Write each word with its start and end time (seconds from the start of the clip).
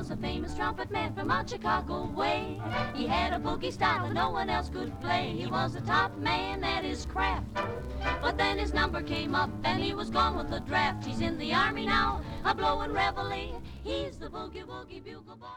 was 0.00 0.10
a 0.10 0.16
famous 0.16 0.54
trumpet 0.54 0.90
man 0.90 1.12
from 1.14 1.30
out 1.30 1.46
Chicago 1.50 2.06
way. 2.16 2.58
He 2.94 3.06
had 3.06 3.34
a 3.34 3.38
boogie 3.38 3.70
style 3.72 4.02
that 4.06 4.14
no 4.14 4.30
one 4.30 4.48
else 4.48 4.70
could 4.70 4.92
play. 5.00 5.34
He 5.36 5.46
was 5.46 5.74
a 5.74 5.82
top 5.82 6.16
man 6.18 6.64
at 6.64 6.82
his 6.84 7.04
craft. 7.12 7.44
But 8.22 8.38
then 8.38 8.56
his 8.58 8.72
number 8.72 9.02
came 9.02 9.34
up 9.34 9.50
and 9.62 9.78
he 9.82 9.92
was 9.94 10.08
gone 10.10 10.38
with 10.38 10.48
the 10.50 10.60
draft. 10.60 11.04
He's 11.04 11.20
in 11.20 11.36
the 11.38 11.52
army 11.52 11.84
now, 11.84 12.20
a 12.44 12.54
blowing 12.54 12.92
reveille. 12.92 13.60
He's 13.84 14.16
the 14.18 14.30
boogie 14.30 14.64
woogie 14.66 15.02
bugle 15.04 15.36
boy. 15.38 15.48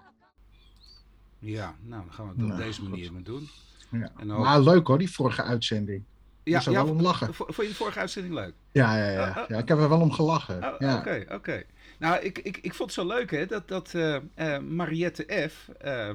Ja, 1.39 1.75
nou, 1.81 2.01
dan 2.03 2.13
gaan 2.13 2.25
we 2.25 2.31
het 2.31 2.41
op 2.41 2.47
Nou, 2.47 2.61
deze 2.61 2.79
goed. 2.81 2.89
manier 2.89 3.13
maar 3.13 3.23
doen. 3.23 3.49
Ja. 3.91 4.11
En 4.17 4.31
ook- 4.31 4.43
Maar 4.43 4.61
leuk 4.61 4.87
hoor, 4.87 4.97
die 4.97 5.11
vorige 5.11 5.43
uitzending. 5.43 6.03
Ja, 6.43 6.53
moest 6.55 6.67
er 6.67 6.73
wel 6.73 6.87
om 6.89 7.01
lachen. 7.01 7.33
Vond 7.33 7.55
je 7.55 7.67
de 7.67 7.75
vorige 7.75 7.99
uitzending 7.99 8.33
leuk? 8.33 8.53
Ja, 8.71 8.95
ja, 8.97 9.09
ja. 9.09 9.29
oh. 9.29 9.47
ja 9.47 9.57
ik 9.57 9.67
heb 9.67 9.77
er 9.79 9.89
wel 9.89 10.01
om 10.01 10.11
gelachen. 10.11 10.63
Oh, 10.63 10.73
ja. 10.79 10.97
Oké, 10.97 11.25
oké. 11.31 11.63
Nou, 12.03 12.19
ik, 12.23 12.39
ik, 12.39 12.57
ik 12.61 12.73
vond 12.73 12.95
het 12.95 12.99
zo 12.99 13.13
leuk, 13.13 13.31
hè, 13.31 13.45
dat, 13.45 13.67
dat 13.67 13.93
eh, 13.93 14.15
eh, 14.15 14.61
Mariette 14.61 15.49
F., 15.49 15.69
eh, 15.77 16.09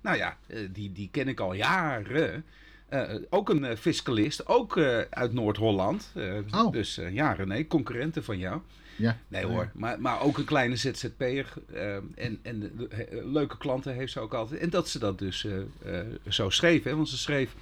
nou 0.00 0.16
ja, 0.16 0.36
die, 0.72 0.92
die 0.92 1.08
ken 1.12 1.28
ik 1.28 1.40
al 1.40 1.52
jaren. 1.52 2.44
Ook 3.30 3.48
een 3.48 3.76
fiscalist, 3.76 4.46
ook 4.46 4.78
uit 5.10 5.32
Noord-Holland. 5.32 6.12
Oh. 6.54 6.72
Dus 6.72 7.00
ja, 7.10 7.32
René, 7.32 7.66
concurrenten 7.66 8.24
van 8.24 8.38
jou. 8.38 8.60
Ja. 8.96 9.18
Nee 9.28 9.44
hoor, 9.44 9.70
maar, 9.74 10.00
maar 10.00 10.20
ook 10.20 10.38
een 10.38 10.44
kleine 10.44 10.76
ZZP'er. 10.76 11.52
en 12.14 12.38
en 12.42 12.88
leuke 13.24 13.56
klanten 13.58 13.94
heeft 13.94 14.12
ze 14.12 14.20
ook 14.20 14.34
altijd. 14.34 14.60
En 14.60 14.70
dat 14.70 14.88
ze 14.88 14.98
dat 14.98 15.18
dus 15.18 15.46
zo 16.28 16.50
schreef, 16.50 16.82
hè, 16.82 16.96
want 16.96 17.08
ze 17.08 17.18
schreef... 17.18 17.54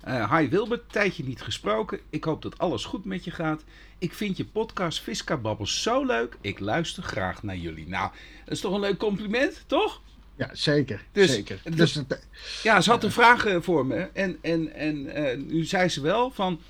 eh 0.00 0.36
Hi 0.36 0.48
Wilbert, 0.48 0.92
tijdje 0.92 1.24
niet 1.24 1.42
gesproken. 1.42 2.00
Ik 2.10 2.24
hoop 2.24 2.42
dat 2.42 2.58
alles 2.58 2.84
goed 2.84 3.04
met 3.04 3.24
je 3.24 3.30
gaat. 3.30 3.64
Ik 3.98 4.14
vind 4.14 4.36
je 4.36 4.44
podcast 4.44 5.00
Visca 5.00 5.36
Babbels 5.36 5.82
zo 5.82 6.04
leuk. 6.04 6.36
Ik 6.40 6.60
luister 6.60 7.02
graag 7.02 7.42
naar 7.42 7.56
jullie. 7.56 7.88
Nou, 7.88 8.10
dat 8.44 8.54
is 8.54 8.60
toch 8.60 8.74
een 8.74 8.80
leuk 8.80 8.98
compliment, 8.98 9.64
toch? 9.66 10.00
Ja, 10.36 10.50
zeker. 10.52 11.04
Dus- 11.12 11.30
zeker. 11.32 11.60
dus- 11.64 11.92
Dus, 11.92 12.18
Ja, 12.62 12.80
ze 12.80 12.90
had 12.90 13.04
een 13.04 13.12
vraag 13.12 13.46
eh, 13.46 13.56
voor 13.60 13.86
me. 13.86 13.96
En, 14.12 14.38
en, 14.40 14.72
en 14.74 15.14
eh, 15.14 15.38
nu 15.38 15.64
zei 15.64 15.88
ze 15.88 16.00
wel 16.00 16.30
van... 16.30 16.60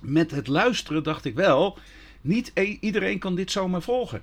Met 0.00 0.30
het 0.30 0.46
luisteren 0.46 1.02
dacht 1.02 1.24
ik 1.24 1.34
wel... 1.34 1.78
Niet 2.20 2.50
e- 2.54 2.76
iedereen 2.80 3.18
kan 3.18 3.34
dit 3.34 3.50
zomaar 3.50 3.82
volgen. 3.82 4.22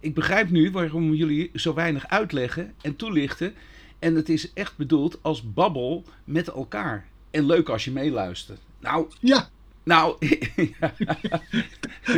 Ik 0.00 0.14
begrijp 0.14 0.50
nu 0.50 0.70
waarom 0.70 1.14
jullie 1.14 1.50
zo 1.54 1.74
weinig 1.74 2.08
uitleggen 2.08 2.74
en 2.80 2.96
toelichten. 2.96 3.54
En 3.98 4.14
het 4.14 4.28
is 4.28 4.52
echt 4.52 4.76
bedoeld 4.76 5.18
als 5.22 5.52
babbel 5.52 6.04
met 6.24 6.48
elkaar. 6.48 7.06
En 7.30 7.46
leuk 7.46 7.68
als 7.68 7.84
je 7.84 7.90
meeluistert. 7.90 8.60
Nou, 8.80 9.06
ja, 9.20 9.48
nou... 9.88 10.16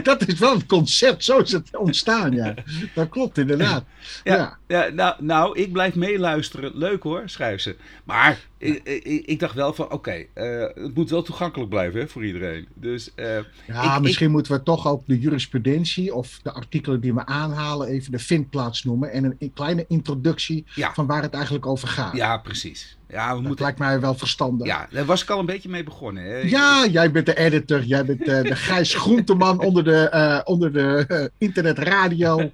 dat 0.03 0.27
is 0.29 0.39
wel 0.39 0.55
het 0.55 0.67
concept. 0.67 1.25
Zo 1.25 1.39
is 1.39 1.53
het 1.53 1.77
ontstaan, 1.77 2.33
ja. 2.33 2.55
Dat 2.95 3.09
klopt 3.09 3.39
inderdaad. 3.39 3.85
Ja, 4.25 4.35
Ja. 4.35 4.59
ja. 4.87 4.93
nou, 4.93 5.15
nou, 5.19 5.59
ik 5.59 5.73
blijf 5.73 5.95
meeluisteren. 5.95 6.71
Leuk 6.75 7.03
hoor, 7.03 7.23
schrijft 7.25 7.63
ze. 7.63 7.77
Maar 8.05 8.39
ik, 8.59 8.81
ik, 8.85 9.27
ik 9.27 9.39
dacht 9.39 9.55
wel 9.55 9.75
van, 9.75 9.93
oké, 9.93 10.25
eh, 10.35 10.61
het 10.75 10.95
moet 10.95 11.11
wel 11.11 11.23
toegankelijk 11.23 11.71
blijven 11.71 12.01
hè, 12.01 12.09
voor 12.09 12.25
iedereen. 12.27 12.67
Dus 12.75 13.15
eh, 13.15 13.39
Ja, 13.67 13.97
Ik- 13.97 14.03
misschien 14.03 14.31
moeten 14.31 14.53
we 14.53 14.63
toch 14.63 14.87
ook 14.87 15.03
de 15.07 15.19
jurisprudentie 15.19 16.15
of 16.15 16.41
de 16.43 16.53
artikelen 16.53 17.01
die 17.01 17.15
we 17.15 17.27
aanhalen 17.27 17.89
even 17.89 18.13
de 18.13 18.19
vindplaats 18.19 18.85
noemen 18.85 19.13
en 19.13 19.25
een, 19.25 19.37
een 19.39 19.53
kleine 19.53 19.85
introductie 19.89 20.65
Ja. 20.75 20.93
van 20.95 21.07
waar 21.07 21.23
het 21.23 21.35
eigenlijk 21.35 21.67
over 21.67 21.89
gaat. 21.89 22.17
ja, 22.17 22.39
precies. 22.39 22.99
Ja, 23.11 23.29
we 23.29 23.35
dat 23.35 23.43
moeten... 23.43 23.65
lijkt 23.65 23.79
mij 23.79 24.01
wel 24.01 24.15
verstandig. 24.15 24.67
Ja, 24.67 24.89
daar 24.91 25.05
was 25.05 25.23
ik 25.23 25.31
al 25.31 25.39
een 25.39 25.47
beetje 25.47 25.69
mee 25.69 25.85
begonnen. 25.85 26.25
Hè. 26.25 26.37
Ja, 26.39 26.87
jij 26.87 27.11
bent 27.11 27.27
de 27.27 27.37
editor, 27.37 27.83
jij 27.83 28.05
bent 28.05 28.29
eh, 28.29 28.43
de 28.43 28.57
Gijs 28.57 28.95
Groenteman 28.95 29.61
onder 29.67 29.85
de, 29.85 30.09
eh, 30.09 30.41
onder 30.45 30.73
de 30.73 31.05
eh, 31.09 31.25
internetradio, 31.39 32.51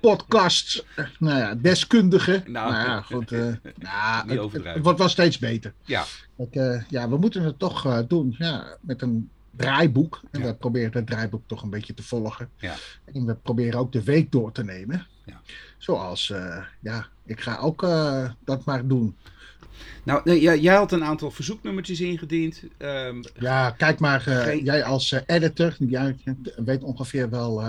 podcast, 0.00 0.84
eh, 0.96 1.04
nou 1.18 1.38
ja, 1.38 1.54
deskundige. 1.54 2.42
Nou. 2.46 2.72
Nou, 2.72 2.86
ja, 2.88 3.00
goed. 3.00 3.30
nou, 3.30 4.50
het- 4.62 4.82
wordt 4.82 4.98
wel 4.98 5.08
steeds 5.08 5.38
beter. 5.38 5.72
Ja. 5.84 6.04
Eh, 6.50 6.82
ja, 6.88 7.08
we 7.08 7.16
moeten 7.16 7.42
het 7.42 7.58
toch 7.58 8.06
doen 8.06 8.34
ja, 8.38 8.76
met 8.80 9.02
een 9.02 9.30
draaiboek. 9.50 10.20
En 10.30 10.40
Ja. 10.40 10.46
we 10.46 10.54
proberen 10.54 10.92
het 10.92 11.06
draaiboek 11.06 11.42
toch 11.46 11.62
een 11.62 11.70
beetje 11.70 11.94
te 11.94 12.02
volgen. 12.02 12.48
Ja. 12.56 12.74
En 13.12 13.26
we 13.26 13.34
proberen 13.34 13.78
ook 13.78 13.92
de 13.92 14.02
week 14.02 14.32
door 14.32 14.52
te 14.52 14.64
nemen. 14.64 15.06
Ja. 15.24 15.40
Zoals, 15.78 16.32
ja, 16.80 17.06
ik 17.26 17.40
ga 17.40 17.56
ook 17.56 17.80
dat 18.44 18.64
maar 18.64 18.86
doen. 18.86 19.16
Nou, 20.04 20.38
jij, 20.40 20.58
jij 20.58 20.74
had 20.74 20.92
een 20.92 21.04
aantal 21.04 21.30
verzoeknummertjes 21.30 22.00
ingediend. 22.00 22.62
Ehm, 22.78 23.22
Ja, 23.38 23.70
kijk 23.70 23.98
maar, 24.00 24.26
eh, 24.26 24.42
Geen- 24.42 24.64
jij 24.64 24.84
als 24.84 25.12
eh, 25.12 25.20
editor, 25.26 25.74
jij 25.78 26.16
weet 26.56 26.82
ongeveer 26.82 27.30
wel 27.30 27.62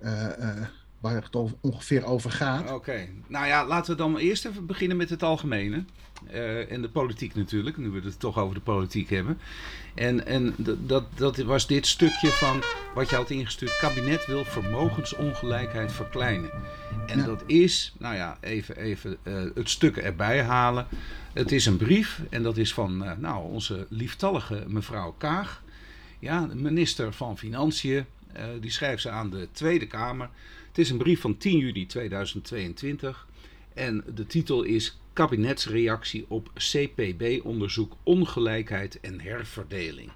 eh, 0.00 0.58
waar 1.02 1.22
het 1.22 1.36
over- 1.36 1.56
ongeveer 1.60 2.04
over 2.04 2.30
gaat. 2.30 2.72
Oké, 2.72 3.08
nou 3.26 3.46
ja, 3.46 3.66
laten 3.66 3.90
we 3.92 3.96
dan 3.98 4.16
eerst 4.16 4.44
even 4.44 4.66
beginnen 4.66 4.96
met 4.96 5.10
het 5.10 5.22
algemene. 5.22 5.84
Eh, 6.30 6.72
en 6.72 6.82
de 6.82 6.88
politiek 6.88 7.34
natuurlijk, 7.34 7.76
nu 7.76 7.88
we 7.90 8.00
het 8.00 8.20
toch 8.20 8.38
over 8.38 8.54
de 8.54 8.60
politiek 8.60 9.10
hebben. 9.10 9.38
En, 9.94 10.26
en 10.26 10.54
dat, 10.86 11.04
dat 11.14 11.36
was 11.36 11.66
dit 11.66 11.86
stukje 11.86 12.28
van 12.28 12.62
wat 12.94 13.10
je 13.10 13.16
had 13.16 13.30
ingestuurd. 13.30 13.78
Kabinet 13.78 14.26
wil 14.26 14.44
vermogensongelijkheid 14.44 15.92
verkleinen. 15.92 16.50
En 17.06 17.18
Ja. 17.18 17.24
dat 17.24 17.42
is, 17.46 17.94
nou 17.98 18.14
ja, 18.14 18.36
even, 18.40 18.76
even 18.76 19.16
eh, 19.22 19.34
het 19.54 19.70
stuk 19.70 19.96
erbij 19.96 20.42
halen. 20.42 20.86
Het 21.32 21.52
is 21.52 21.66
een 21.66 21.76
brief 21.76 22.20
en 22.30 22.42
dat 22.42 22.56
is 22.56 22.74
van 22.74 23.04
eh, 23.04 23.12
nou, 23.18 23.44
onze 23.52 23.86
lieftallige 23.88 24.64
mevrouw 24.66 25.14
Kaag. 25.18 25.62
Ja, 26.18 26.46
de 26.46 26.54
minister 26.54 27.12
van 27.12 27.38
Financiën. 27.38 28.04
die 28.60 28.70
schrijft 28.70 29.02
ze 29.02 29.10
aan 29.10 29.30
de 29.30 29.48
Tweede 29.52 29.86
Kamer. 29.86 30.28
Het 30.72 30.80
is 30.80 30.90
een 30.90 30.98
brief 30.98 31.20
van 31.20 31.36
10 31.36 31.58
juli 31.58 31.86
2022. 31.86 33.26
En 33.74 34.04
de 34.14 34.26
titel 34.26 34.62
is 34.62 34.98
Kabinetsreactie 35.12 36.24
op 36.28 36.50
CPB-onderzoek 36.54 37.96
Ongelijkheid 38.02 39.00
en 39.00 39.20
Herverdeling. 39.20 40.10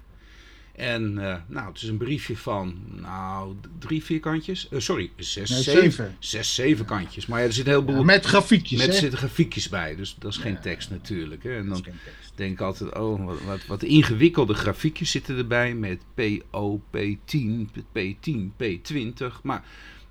En 0.75 1.17
eh, 1.17 1.35
nou, 1.47 1.67
het 1.67 1.81
is 1.81 1.89
een 1.89 1.97
briefje 1.97 2.37
van 2.37 2.75
nou, 3.01 3.55
drie 3.79 4.03
vierkantjes. 4.03 4.69
Eh, 4.69 4.79
sorry, 4.79 5.11
zes, 5.15 5.49
Nee, 5.49 5.61
zeven. 5.61 5.81
zeven. 5.81 6.15
Zes, 6.19 6.55
zeven 6.55 6.85
kantjes. 6.85 7.25
Maar 7.25 7.39
ja, 7.39 7.45
er 7.45 7.53
zit 7.53 7.65
een 7.65 7.71
heleboel... 7.71 7.95
Ja, 7.95 8.03
met 8.03 8.25
grafiekjes, 8.25 8.85
met 8.85 8.95
zitten 8.95 9.19
grafiekjes 9.19 9.69
bij, 9.69 9.95
dus 9.95 10.15
dat 10.19 10.31
is 10.31 10.37
geen 10.37 10.59
tekst 10.59 10.89
natuurlijk. 10.89 11.43
Hè. 11.43 11.57
En 11.57 11.67
dan 11.67 11.77
is 11.77 11.83
geen 11.83 11.99
tekst. 12.03 12.31
denk 12.35 12.51
ik 12.51 12.61
altijd, 12.61 12.97
oh, 12.97 13.25
wat, 13.25 13.43
wat, 13.43 13.65
wat 13.65 13.83
ingewikkelde 13.83 14.53
grafiekjes 14.53 15.11
zitten 15.11 15.37
erbij 15.37 15.73
met 15.73 16.01
PO, 16.13 16.81
P10, 16.97 17.67
P10, 17.97 18.63
P20. 18.63 19.41
Maar 19.43 19.63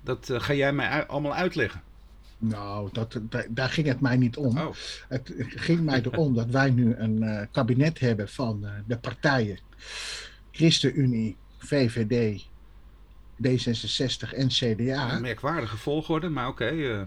dat 0.07 0.29
eh, 0.29 0.39
ga 0.41 0.53
jij 0.53 0.73
mij 0.73 1.07
allemaal 1.07 1.33
uitleggen. 1.33 1.81
Nou, 2.37 2.89
dat, 2.91 3.19
da- 3.21 3.45
daar 3.49 3.69
ging 3.69 3.87
het 3.87 3.99
mij 4.01 4.17
niet 4.17 4.37
om. 4.37 4.57
Oh, 4.57 4.75
Het 5.07 5.33
ging 5.37 5.79
mij 5.81 6.01
erom 6.01 6.35
dat 6.35 6.49
wij 6.49 6.69
nu 6.69 6.95
een 6.95 7.23
eh, 7.23 7.45
kabinet 7.51 7.99
hebben 7.99 8.29
van 8.29 8.65
eh, 8.65 8.71
de 8.85 8.97
partijen 8.97 9.59
ChristenUnie, 10.51 11.35
VVD, 11.57 12.45
D66 13.43 14.33
en 14.35 14.47
CDA. 14.47 15.13
een 15.13 15.21
merkwaardige 15.21 15.77
volgorde, 15.77 16.29
maar 16.29 16.47
oké. 16.47 16.65
eh. 16.65 17.01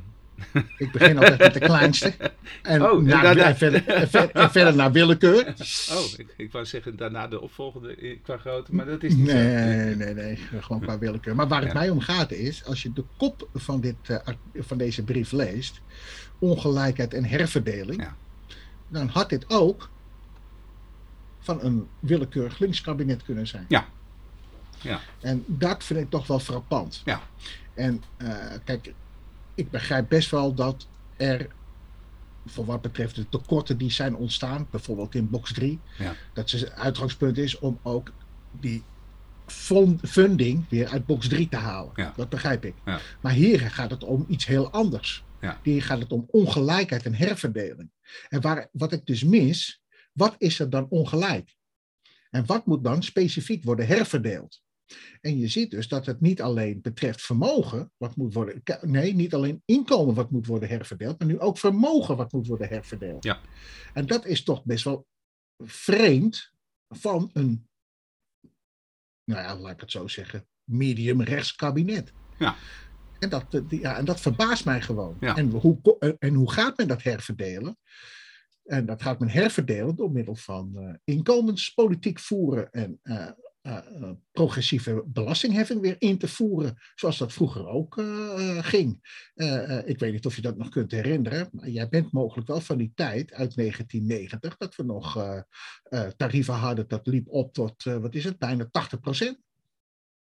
Ik 0.78 0.92
begin 0.92 1.18
altijd 1.18 1.38
met 1.38 1.52
de 1.54 1.60
kleinste. 1.60 2.12
En, 2.62 2.82
Oh, 2.82 3.10
en 3.12 3.56
verder, 3.56 3.86
en 3.88 4.08
ver- 4.08 4.30
en 4.30 4.50
verder 4.50 4.74
naar 4.76 4.92
willekeur. 4.92 5.54
oh, 5.90 6.04
ik, 6.16 6.34
ik 6.36 6.52
wou 6.52 6.64
zeggen 6.66 6.96
daarna 6.96 7.28
de 7.28 7.40
opvolgende 7.40 7.94
eh, 7.94 8.18
qua 8.22 8.36
grootte, 8.36 8.74
maar 8.74 8.86
dat 8.86 9.02
is 9.02 9.14
niet 9.14 9.28
zo. 9.28 9.34
Nee, 9.36 9.94
nee, 9.96 10.14
nee. 10.14 10.36
Gewoon 10.60 10.80
qua 10.80 10.98
willekeur. 10.98 11.34
Maar 11.34 11.48
waar 11.48 11.62
het 11.62 11.72
mij 11.72 11.90
om 11.90 12.00
gaat 12.00 12.32
is, 12.32 12.64
als 12.64 12.82
je 12.82 12.92
de 12.92 13.04
kop 13.16 13.48
van, 13.54 13.80
dit, 13.80 13.94
eh, 14.02 14.16
van 14.54 14.78
deze 14.78 15.02
brief 15.02 15.32
leest, 15.32 15.80
ongelijkheid 16.38 17.14
en 17.14 17.24
herverdeling, 17.24 18.02
Ja. 18.02 18.16
dan 18.88 19.08
had 19.08 19.28
dit 19.28 19.44
ook 19.50 19.88
van 21.40 21.62
een 21.62 21.86
willekeurig 21.98 22.58
linkskabinet 22.58 23.24
kunnen 23.24 23.46
zijn. 23.46 23.64
Ja. 23.68 23.86
Ja. 24.80 25.00
En 25.20 25.44
dat 25.46 25.84
vind 25.84 26.00
ik 26.00 26.10
toch 26.10 26.26
wel 26.26 26.38
frappant. 26.38 27.02
Ja. 27.04 27.20
En 27.74 28.02
eh, 28.16 28.34
kijk, 28.64 28.92
ik 29.54 29.70
begrijp 29.70 30.08
best 30.08 30.30
wel 30.30 30.54
dat 30.54 30.86
er, 31.16 31.48
voor 32.46 32.64
wat 32.64 32.80
betreft 32.82 33.14
de 33.16 33.28
tekorten 33.28 33.78
die 33.78 33.90
zijn 33.90 34.16
ontstaan, 34.16 34.66
bijvoorbeeld 34.70 35.14
in 35.14 35.30
box 35.30 35.52
3, 35.52 35.78
Ja. 35.98 36.14
dat 36.32 36.50
het 36.50 36.72
uitgangspunt 36.72 37.38
is 37.38 37.58
om 37.58 37.78
ook 37.82 38.12
die 38.60 38.82
funding 40.02 40.68
weer 40.68 40.88
uit 40.88 41.06
box 41.06 41.28
3 41.28 41.48
te 41.48 41.56
halen. 41.56 41.92
Ja. 41.94 42.12
Dat 42.16 42.28
begrijp 42.28 42.64
ik. 42.64 42.74
Ja. 42.84 43.00
Maar 43.20 43.32
hier 43.32 43.60
gaat 43.60 43.90
het 43.90 44.04
om 44.04 44.24
iets 44.28 44.46
heel 44.46 44.70
anders. 44.70 45.24
Hier 45.62 45.82
gaat 45.82 45.98
het 45.98 46.12
om 46.12 46.26
ongelijkheid 46.30 47.04
en 47.04 47.14
herverdeling. 47.14 47.90
En 48.28 48.40
waar, 48.40 48.68
wat 48.72 48.92
ik 48.92 49.06
dus 49.06 49.24
mis, 49.24 49.82
wat 50.12 50.34
is 50.38 50.58
er 50.58 50.70
dan 50.70 50.86
ongelijk? 50.88 51.54
En 52.30 52.46
wat 52.46 52.66
moet 52.66 52.84
dan 52.84 53.02
specifiek 53.02 53.64
worden 53.64 53.86
herverdeeld? 53.86 54.62
En 55.20 55.38
je 55.38 55.48
ziet 55.48 55.70
dus 55.70 55.88
dat 55.88 56.06
het 56.06 56.20
niet 56.20 56.42
alleen 56.42 56.80
betreft 56.80 57.22
vermogen, 57.22 57.92
wat 57.96 58.16
moet 58.16 58.34
worden, 58.34 58.62
nee, 58.80 59.14
niet 59.14 59.34
alleen 59.34 59.62
inkomen 59.64 60.14
wat 60.14 60.30
moet 60.30 60.46
worden 60.46 60.68
herverdeeld, 60.68 61.18
maar 61.18 61.28
nu 61.28 61.40
ook 61.40 61.58
vermogen 61.58 62.16
wat 62.16 62.32
moet 62.32 62.46
worden 62.46 62.68
herverdeeld. 62.68 63.24
Ja. 63.24 63.40
En 63.94 64.06
dat 64.06 64.26
is 64.26 64.42
toch 64.42 64.64
best 64.64 64.84
wel 64.84 65.06
vreemd 65.64 66.52
van 66.88 67.30
een, 67.32 67.68
nou 69.24 69.42
ja, 69.42 69.58
laat 69.58 69.72
ik 69.72 69.80
het 69.80 69.90
zo 69.90 70.08
zeggen, 70.08 70.46
medium 70.64 71.22
rechts 71.22 71.54
kabinet. 71.54 72.12
Ja. 72.38 72.56
En 73.18 73.28
dat, 73.28 73.54
eh, 73.54 73.80
ja, 73.80 73.96
en 73.96 74.04
dat 74.04 74.20
verbaast 74.20 74.64
mij 74.64 74.82
gewoon. 74.82 75.16
Ja. 75.20 75.36
En, 75.36 75.50
hoe, 75.50 75.96
eh, 75.98 76.12
en 76.18 76.34
hoe 76.34 76.52
gaat 76.52 76.76
men 76.76 76.88
dat 76.88 77.02
herverdelen? 77.02 77.78
En 78.70 78.86
dat 78.86 79.02
gaat 79.02 79.18
men 79.18 79.28
herverdelen 79.28 79.96
door 79.96 80.12
middel 80.12 80.34
van 80.34 80.76
eh, 80.76 80.94
inkomenspolitiek 81.04 82.18
voeren 82.18 82.70
en 82.70 82.98
eh, 83.02 83.28
eh, 83.60 84.10
progressieve 84.32 85.02
belastingheffing 85.06 85.80
weer 85.80 85.96
in 85.98 86.18
te 86.18 86.28
voeren, 86.28 86.78
zoals 86.94 87.18
dat 87.18 87.32
vroeger 87.32 87.68
ook 87.68 87.98
eh, 87.98 88.56
eh, 88.56 88.64
ging. 88.64 88.98
Ik 89.84 89.98
weet 89.98 90.12
niet 90.12 90.26
of 90.26 90.36
je 90.36 90.42
dat 90.42 90.56
nog 90.56 90.68
kunt 90.68 90.90
herinneren, 90.90 91.48
maar 91.52 91.68
jij 91.68 91.88
bent 91.88 92.12
mogelijk 92.12 92.48
wel 92.48 92.60
van 92.60 92.78
die 92.78 92.92
tijd 92.94 93.32
uit 93.32 93.56
1990 93.56 94.56
dat 94.56 94.76
we 94.76 94.82
nog 94.82 95.34
tarieven 96.16 96.54
hadden 96.54 96.88
dat 96.88 97.06
liep 97.06 97.28
op 97.28 97.52
tot, 97.52 97.82
wat 97.82 98.14
is 98.14 98.24
het, 98.24 98.38
bijna 98.38 98.64
80% 98.64 98.68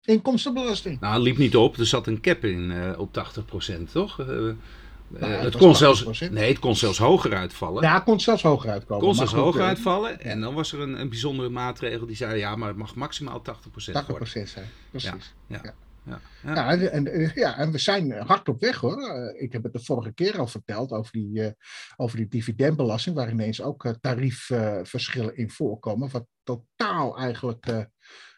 Inkomstenbelasting. 0.04 1.00
Nou, 1.00 1.22
liep 1.22 1.36
niet 1.36 1.56
op. 1.56 1.76
Er 1.76 1.86
zat 1.86 2.06
een 2.06 2.20
cap 2.20 2.44
in 2.44 2.96
op 2.98 3.12
80%, 3.12 3.82
toch? 3.92 4.16
Eh, 5.20 5.40
het 5.40 5.56
kon 5.56 5.74
zelfs, 5.74 6.04
80%. 6.04 6.30
nee, 6.32 6.48
het 6.48 6.58
kon 6.58 6.76
zelfs 6.76 6.98
hoger 6.98 7.34
uitvallen. 7.34 7.82
Ja, 7.82 7.94
het 7.94 8.02
kon 8.02 8.20
zelfs 8.20 8.42
hoger 8.42 8.70
uitkomen. 8.70 9.04
kon 9.04 9.14
zelfs 9.14 9.32
goed, 9.32 9.40
hoger 9.40 9.60
eh, 9.60 9.66
uitvallen. 9.66 10.20
En 10.20 10.40
dan 10.40 10.54
was 10.54 10.72
er 10.72 10.80
een, 10.80 11.00
een 11.00 11.08
bijzondere 11.08 11.48
maatregel 11.48 12.06
die 12.06 12.16
zei: 12.16 12.38
ja, 12.38 12.56
maar 12.56 12.68
het 12.68 12.76
mag 12.76 12.94
maximaal 12.94 13.38
80% 13.38 13.42
80 13.42 14.06
worden. 14.06 14.28
zijn, 14.48 14.66
precies. 14.90 15.34
Ja, 15.46 15.60
Ja. 15.64 15.74
ja, 16.04 16.20
ja. 16.44 16.54
Ja, 16.54 16.90
en, 16.90 17.32
ja, 17.34 17.56
en 17.58 17.72
we 17.72 17.78
zijn 17.78 18.12
hard 18.12 18.48
op 18.48 18.60
weg 18.60 18.76
hoor. 18.76 19.02
Eh, 19.02 19.42
Ik 19.42 19.52
heb 19.52 19.62
het 19.62 19.72
de 19.72 19.84
vorige 19.84 20.12
keer 20.12 20.38
al 20.38 20.46
verteld 20.46 20.90
over 20.92 21.12
die, 21.12 21.54
over 21.96 22.16
die 22.16 22.28
dividendbelasting, 22.28 23.16
waar 23.16 23.30
ineens 23.30 23.62
ook 23.62 23.94
tariefverschillen 24.00 25.36
in 25.36 25.50
voorkomen. 25.50 26.10
Wat 26.10 26.26
totaal 26.42 27.18
eigenlijk, 27.18 27.66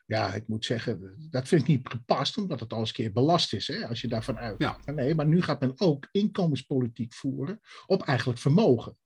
ja, 0.06 0.34
ik 0.34 0.48
moet 0.48 0.64
zeggen, 0.64 1.28
dat 1.30 1.48
vind 1.48 1.60
ik 1.60 1.68
niet 1.68 1.88
gepast, 1.88 2.36
omdat 2.36 2.60
het 2.60 2.72
al 2.72 2.78
eens 2.78 2.88
een 2.88 2.94
keer 2.94 3.12
belast 3.12 3.52
is, 3.52 3.66
hè, 3.66 3.88
als 3.88 4.00
je 4.00 4.08
daarvan 4.08 4.38
uitgaat. 4.38 4.86
Nee, 4.86 5.14
maar 5.14 5.26
nu 5.26 5.42
gaat 5.42 5.60
men 5.60 5.72
ook 5.76 6.08
inkomenspolitiek 6.12 7.12
voeren 7.12 7.60
op 7.86 8.02
eigenlijk 8.02 8.38
vermogen. 8.38 8.96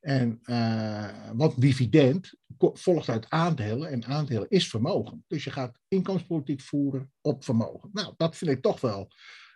En, 0.00 0.38
eh, 0.42 1.30
want 1.34 1.60
dividend 1.60 2.34
volgt 2.58 3.08
uit 3.08 3.30
aandelen 3.30 3.90
en 3.90 4.04
aandelen 4.04 4.48
is 4.48 4.68
vermogen. 4.68 5.24
Dus 5.26 5.44
je 5.44 5.50
gaat 5.50 5.78
inkomenspolitiek 5.88 6.60
voeren 6.60 7.12
op 7.20 7.44
vermogen. 7.44 7.90
Nou, 7.92 8.14
dat 8.16 8.36
vind 8.36 8.50
ik 8.50 8.62
toch 8.62 8.80
wel 8.80 9.12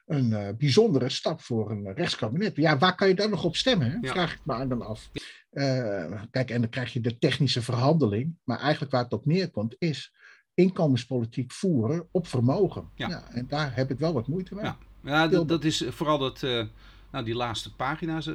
een 0.07 0.33
eh, 0.33 0.49
bijzondere 0.59 1.09
stap 1.09 1.41
voor 1.41 1.71
een 1.71 1.93
rechtskabinet. 1.95 2.57
Ja, 2.57 2.79
waar 2.79 2.95
kan 2.95 3.09
je 3.09 3.15
dan 3.15 3.31
nog 3.31 3.45
op 3.45 3.57
stemmen? 3.57 3.91
Hè? 3.91 3.97
Ja. 4.01 4.13
Vraag 4.13 4.35
ik 4.35 4.41
me 4.45 4.67
dan 4.67 4.83
af. 4.83 5.11
Eh, 5.51 6.23
kijk, 6.31 6.51
en 6.51 6.61
dan 6.61 6.71
krijg 6.71 6.93
je 6.93 7.01
de 7.01 7.19
technische 7.19 7.63
verhandeling. 7.63 8.37
Maar 8.45 8.59
eigenlijk 8.59 8.93
waar 8.93 9.03
het 9.03 9.13
op 9.13 9.27
neerkomt 9.27 9.77
is 9.79 10.13
inkomenspolitiek 10.55 11.53
voeren 11.53 12.07
op 12.11 12.27
vermogen. 12.27 12.89
Ja. 12.95 13.23
en 13.31 13.47
daar 13.49 13.75
heb 13.77 13.91
ik 13.91 13.99
wel 13.99 14.13
wat 14.13 14.27
moeite 14.29 14.55
mee. 14.55 14.65
Ja. 14.65 14.77
Ja, 15.05 15.29
dat, 15.29 15.49
dat 15.49 15.65
is 15.65 15.85
vooral 15.89 16.19
dat. 16.19 16.43
eh, 16.43 16.65
nou, 17.11 17.25
die 17.25 17.35
laatste 17.35 17.75
pagina's 17.75 18.27
eh, 18.27 18.35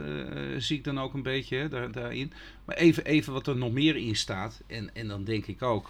zie 0.57 0.77
ik 0.77 0.83
dan 0.83 0.99
ook 0.99 1.13
een 1.13 1.23
beetje 1.23 1.57
hè, 1.57 1.69
daar, 1.69 1.91
daarin. 1.91 2.33
Maar 2.65 2.75
even, 2.75 3.05
even 3.05 3.33
wat 3.33 3.47
er 3.47 3.55
nog 3.57 3.71
meer 3.71 3.95
in 3.95 4.15
staat. 4.15 4.61
En, 4.67 4.95
en 4.95 5.07
dan 5.07 5.23
denk 5.23 5.45
ik 5.45 5.61
ook. 5.61 5.89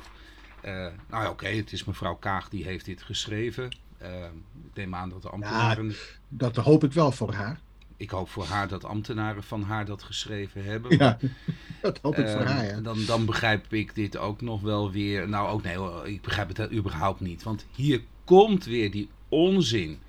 eh, 0.61 0.73
nou 1.09 1.23
ja, 1.23 1.29
oké, 1.29 1.47
het 1.47 1.71
is 1.71 1.83
mevrouw 1.83 2.15
Kaag 2.15 2.49
die 2.49 2.63
heeft 2.63 2.85
dit 2.85 3.01
geschreven. 3.01 3.77
Eh, 3.97 4.23
ik 4.65 4.73
neem 4.75 4.95
aan 4.95 5.09
dat 5.09 5.21
de 5.21 5.29
ambtenaren. 5.29 5.95
Dat 6.29 6.55
hoop 6.55 6.83
ik 6.83 6.91
wel 6.93 7.11
voor 7.11 7.33
haar. 7.33 7.59
Ik 7.97 8.09
hoop 8.09 8.29
voor 8.29 8.45
haar 8.45 8.67
dat 8.67 8.83
ambtenaren 8.85 9.43
van 9.43 9.63
haar 9.63 9.85
dat 9.85 10.03
geschreven 10.03 10.63
hebben. 10.63 10.97
Ja, 10.97 11.17
dat 11.81 11.99
hoop 12.01 12.17
ik 12.17 12.27
voor 12.27 12.39
Eh, 12.41 12.45
haar. 12.49 12.65
Ja. 12.65 12.79
dan, 12.79 13.05
dan 13.05 13.25
begrijp 13.25 13.73
ik 13.73 13.95
dit 13.95 14.17
ook 14.17 14.41
nog 14.41 14.61
wel 14.61 14.91
weer. 14.91 15.29
Nou, 15.29 15.49
ook 15.49 15.63
nee, 15.63 15.77
ik 16.13 16.21
begrijp 16.21 16.57
het 16.57 16.71
überhaupt 16.71 17.19
niet. 17.19 17.43
Want 17.43 17.65
hier 17.75 18.01
komt 18.23 18.65
weer 18.65 18.91
die 18.91 19.09
onzin. 19.29 19.99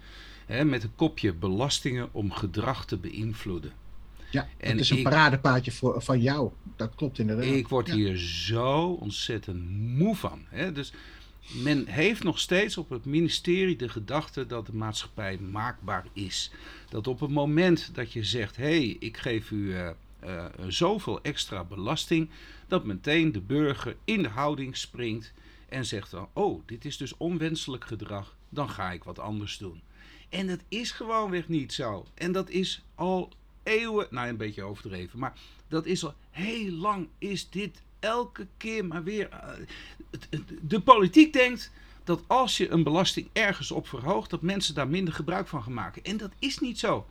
Hè, 0.46 0.64
met 0.64 0.82
een 0.82 0.94
kopje 0.96 1.32
belastingen 1.32 2.08
om 2.12 2.32
gedrag 2.32 2.84
te 2.86 2.96
beïnvloeden. 2.96 3.72
Ja, 4.30 4.48
En 4.58 4.70
het 4.70 4.80
is 4.80 4.90
een 4.90 4.96
ik- 4.96 5.02
paradepaadje 5.02 5.72
voor, 5.72 6.02
van 6.02 6.20
jou. 6.20 6.50
Dat 6.76 6.94
klopt 6.94 7.18
inderdaad. 7.18 7.44
Ik 7.44 7.68
word 7.68 7.86
Ja. 7.86 7.94
hier 7.94 8.16
zo 8.18 8.86
ontzettend 9.00 9.70
moe 9.70 10.16
van. 10.16 10.40
Hè? 10.48 10.72
Dus 10.72 10.92
men 11.54 11.86
heeft 11.86 12.22
nog 12.22 12.38
steeds 12.38 12.76
op 12.76 12.90
het 12.90 13.04
ministerie 13.04 13.76
de 13.76 13.88
gedachte 13.88 14.46
dat 14.46 14.66
de 14.66 14.74
maatschappij 14.74 15.38
maakbaar 15.38 16.04
is. 16.12 16.50
Dat 16.88 17.06
op 17.06 17.20
het 17.20 17.30
moment 17.30 17.94
dat 17.94 18.12
je 18.12 18.24
zegt: 18.24 18.56
hé, 18.56 18.64
hey, 18.64 18.96
ik 18.98 19.16
geef 19.16 19.50
u 19.50 19.74
eh, 19.74 19.90
eh, 20.20 20.44
zoveel 20.66 21.22
extra 21.22 21.64
belasting, 21.64 22.30
dat 22.66 22.84
meteen 22.84 23.32
de 23.32 23.40
burger 23.40 23.96
in 24.04 24.22
de 24.22 24.28
houding 24.28 24.76
springt 24.76 25.32
en 25.68 25.86
zegt 25.86 26.10
dan: 26.10 26.28
oh, 26.32 26.62
dit 26.66 26.84
is 26.84 26.96
dus 26.96 27.16
onwenselijk 27.16 27.84
gedrag, 27.84 28.36
dan 28.48 28.70
ga 28.70 28.92
ik 28.92 29.04
wat 29.04 29.18
anders 29.18 29.58
doen. 29.58 29.80
En 30.28 30.46
dat 30.46 30.60
is 30.68 30.90
gewoonweg 30.90 31.48
niet 31.48 31.72
zo. 31.72 32.06
En 32.14 32.32
dat 32.32 32.50
is 32.50 32.82
al 32.94 33.32
eeuwen, 33.62 34.06
nou 34.10 34.28
een 34.28 34.36
beetje 34.36 34.62
overdreven, 34.62 35.18
maar 35.18 35.38
dat 35.68 35.86
is 35.86 36.04
al 36.04 36.14
heel 36.30 36.72
lang 36.72 37.08
is 37.18 37.50
dit 37.50 37.82
elke 38.00 38.46
keer 38.56 38.84
maar 38.84 39.02
weer. 39.02 39.28
eh, 39.30 40.38
de 40.60 40.80
politiek 40.80 41.32
denkt 41.32 41.70
dat 42.04 42.22
als 42.26 42.56
je 42.56 42.70
een 42.70 42.82
belasting 42.82 43.28
ergens 43.32 43.70
op 43.70 43.88
verhoogt, 43.88 44.30
dat 44.30 44.42
mensen 44.42 44.74
daar 44.74 44.88
minder 44.88 45.14
gebruik 45.14 45.48
van 45.48 45.62
gaan 45.62 45.72
maken. 45.72 46.04
En 46.04 46.16
dat 46.16 46.30
is 46.38 46.58
niet 46.58 46.78
zo. 46.78 47.06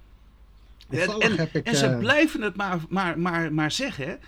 En, 0.89 1.09
en, 1.19 1.39
ik, 1.39 1.53
en 1.53 1.75
ze 1.75 1.85
eh, 1.85 1.97
blijven 1.97 2.41
het 2.41 2.55
maar, 2.55 2.79
maar, 2.89 3.19
maar, 3.19 3.53
maar 3.53 3.71
zeggen. 3.71 4.19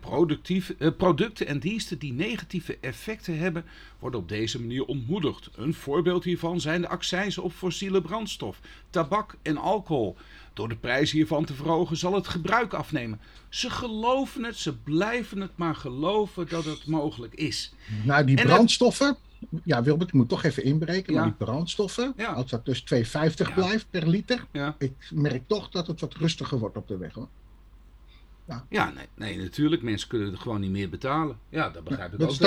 Productief, 0.00 0.74
eh, 0.78 0.88
producten 0.96 1.46
en 1.46 1.58
diensten 1.58 1.98
die 1.98 2.12
negatieve 2.12 2.78
effecten 2.80 3.38
hebben, 3.38 3.64
worden 3.98 4.20
op 4.20 4.28
deze 4.28 4.60
manier 4.60 4.84
ontmoedigd. 4.84 5.48
Een 5.56 5.74
voorbeeld 5.74 6.24
hiervan 6.24 6.60
zijn 6.60 6.80
de 6.80 6.88
accijnzen 6.88 7.42
op 7.42 7.52
fossiele 7.52 8.02
brandstof, 8.02 8.60
tabak 8.90 9.34
en 9.42 9.56
alcohol. 9.56 10.16
Door 10.52 10.68
de 10.68 10.76
prijs 10.76 11.10
hiervan 11.12 11.44
te 11.44 11.54
verhogen 11.54 11.96
zal 11.96 12.14
het 12.14 12.28
gebruik 12.28 12.72
afnemen. 12.74 13.20
Ze 13.48 13.70
geloven 13.70 14.44
het, 14.44 14.56
ze 14.56 14.76
blijven 14.76 15.40
het 15.40 15.56
maar 15.56 15.74
geloven 15.74 16.48
dat 16.48 16.64
het 16.64 16.86
mogelijk 16.86 17.34
is. 17.34 17.72
Nou, 18.04 18.24
die 18.24 18.36
En 18.36 18.46
brandstoffen. 18.46 19.16
Ja, 19.64 19.82
Wilbert, 19.82 20.08
ik 20.08 20.14
moet 20.14 20.28
toch 20.28 20.42
even 20.44 20.64
inbreken. 20.64 21.12
Maar 21.14 21.22
Ja. 21.24 21.28
die 21.28 21.46
brandstoffen, 21.46 22.12
Ja. 22.16 22.32
als 22.32 22.50
dat 22.50 22.64
dus 22.64 22.80
2,50 22.80 23.48
Ja. 23.48 23.54
blijft 23.54 23.86
per 23.90 24.08
liter. 24.08 24.46
Ik 24.78 25.08
merk 25.10 25.42
toch 25.46 25.68
dat 25.70 25.86
het 25.86 26.00
wat 26.00 26.14
rustiger 26.14 26.58
wordt 26.58 26.76
op 26.76 26.88
de 26.88 26.96
weg 26.96 27.12
hoor. 27.12 27.28
Ja 28.70 28.90
nee, 28.90 29.06
nee, 29.14 29.36
natuurlijk. 29.38 29.82
Mensen 29.82 30.08
kunnen 30.08 30.30
het 30.30 30.38
gewoon 30.40 30.60
niet 30.60 30.70
meer 30.70 30.88
betalen. 30.88 31.38
Ja, 31.48 31.70
dat 31.70 31.84
begrijp 31.84 32.12
ik 32.12 32.18
Dat 32.18 32.28
ook. 32.28 32.34
is, 32.34 32.38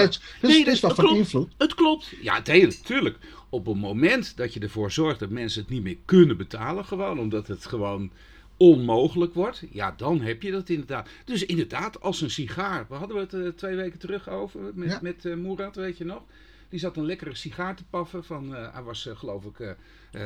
wel. 0.42 0.50
Nee, 0.50 0.60
is, 0.60 0.66
dat 0.66 0.74
is 0.74 0.80
dat 0.80 0.82
wel 0.82 0.96
van 0.96 1.06
klopt. 1.06 1.20
invloed. 1.20 1.52
Het 1.58 1.76
klopt. 1.76 2.14
Ja, 2.22 2.42
tuurlijk, 2.42 2.74
tuurlijk. 2.74 3.18
Op 3.50 3.66
het 3.66 3.76
moment 3.78 4.38
dat 4.38 4.54
je 4.54 4.60
ervoor 4.60 4.92
zorgt 4.92 5.20
dat 5.20 5.30
mensen 5.30 5.62
het 5.62 5.70
niet 5.70 5.84
meer 5.84 5.98
kunnen 6.06 6.38
betalen, 6.38 6.86
gewoon 6.86 7.20
omdat 7.20 7.48
het 7.48 7.66
gewoon 7.66 8.12
onmogelijk 8.58 9.34
wordt, 9.34 9.64
ja, 9.72 9.94
dan 9.98 10.22
heb 10.22 10.42
je 10.42 10.52
dat 10.52 10.70
inderdaad. 10.70 11.10
Dus 11.26 11.46
inderdaad, 11.46 12.02
als 12.02 12.22
een 12.22 12.30
sigaar. 12.32 12.86
We 12.90 12.96
hadden 12.96 13.18
het 13.18 13.34
eh, 13.34 13.48
twee 13.48 13.76
weken 13.76 14.00
terug 14.00 14.30
over 14.30 14.60
met, 14.74 14.90
Ja. 14.92 15.00
met 15.02 15.26
eh, 15.26 15.36
Moerad, 15.36 15.76
weet 15.76 15.98
je 15.98 16.06
nog? 16.06 16.22
Die 16.70 16.80
zat 16.80 16.98
een 16.98 17.06
lekkere 17.06 17.36
sigaar 17.36 17.76
te 17.76 17.84
paffen. 17.90 18.24
Van, 18.24 18.56
eh, 18.56 18.74
hij 18.74 18.84
was 18.84 19.10
geloof 19.14 19.46
ik 19.46 19.60
eh, 19.60 19.72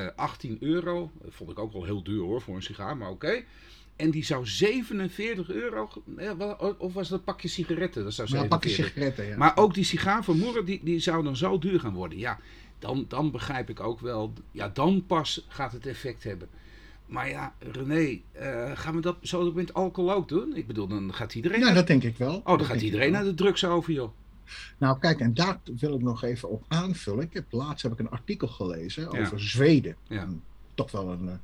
eh, 0.05 0.09
18 0.15 0.57
euro. 0.59 1.11
Dat 1.21 1.33
vond 1.33 1.49
ik 1.51 1.59
ook 1.59 1.73
wel 1.73 1.83
heel 1.83 2.03
duur 2.03 2.21
hoor 2.21 2.41
voor 2.41 2.55
een 2.55 2.63
sigaar, 2.63 2.97
maar 2.97 3.09
oké. 3.09 3.43
En 3.95 4.11
die 4.11 4.25
zou 4.25 4.47
47 4.47 5.49
euro. 5.49 5.89
Of 6.77 6.93
was 6.93 7.09
dat 7.09 7.19
een 7.19 7.25
pakje 7.25 7.47
sigaretten? 7.47 8.03
Dat 8.03 8.13
zou 8.13 8.29
Maar 8.31 8.41
een 8.41 8.47
pakje 8.47 8.69
47 8.69 8.85
sigaretten, 9.13 9.25
ja. 9.27 9.37
maar 9.37 9.57
ook 9.57 9.73
die 9.73 9.83
sigaar 9.83 10.23
van 10.23 10.37
Moeren, 10.37 10.65
die, 10.65 10.79
die 10.83 10.99
zou 10.99 11.23
dan 11.23 11.35
zo 11.37 11.57
duur 11.59 11.79
gaan 11.79 11.93
worden. 11.93 12.17
Ja, 12.17 12.39
dan, 12.79 13.05
dan 13.07 13.31
begrijp 13.31 13.69
ik 13.69 13.79
ook 13.79 13.99
wel. 13.99 14.33
Ja, 14.51 14.69
dan 14.69 15.05
pas 15.07 15.45
gaat 15.47 15.71
het 15.71 15.85
effect 15.85 16.23
hebben. 16.23 16.47
Maar 17.05 17.29
ja, 17.29 17.53
René, 17.59 18.19
eh, 18.31 18.71
gaan 18.73 18.95
we 18.95 19.01
dat 19.01 19.17
zo 19.21 19.51
met 19.53 19.73
alcohol 19.73 20.13
ook 20.13 20.27
doen? 20.27 20.55
Ik 20.55 20.67
bedoel, 20.67 20.87
dan 20.87 21.13
gaat 21.13 21.35
iedereen. 21.35 21.59
ja, 21.59 21.65
naar- 21.65 21.75
dat 21.75 21.87
denk 21.87 22.03
ik 22.03 22.17
wel. 22.17 22.35
oh, 22.35 22.45
dan 22.45 22.57
Dat 22.57 22.67
gaat 22.67 22.81
iedereen 22.81 23.11
naar 23.11 23.23
de 23.23 23.33
drugs 23.33 23.65
over, 23.65 23.93
joh. 23.93 24.11
Nou, 24.77 24.99
kijk, 24.99 25.19
en 25.19 25.33
daar 25.33 25.59
wil 25.79 25.95
ik 25.95 26.01
nog 26.01 26.23
even 26.23 26.49
op 26.49 26.63
aanvullen. 26.67 27.23
Ik 27.23 27.33
heb, 27.33 27.45
laatst 27.49 27.83
heb 27.83 27.91
ik 27.91 27.99
een 27.99 28.09
artikel 28.09 28.47
gelezen 28.47 29.03
Ja. 29.11 29.19
over 29.21 29.41
Zweden. 29.41 29.95
Ja. 30.07 30.21
Een- 30.21 30.41
Toch 30.81 30.91
wel 30.91 31.11
een, 31.11 31.29
eh, 31.29 31.35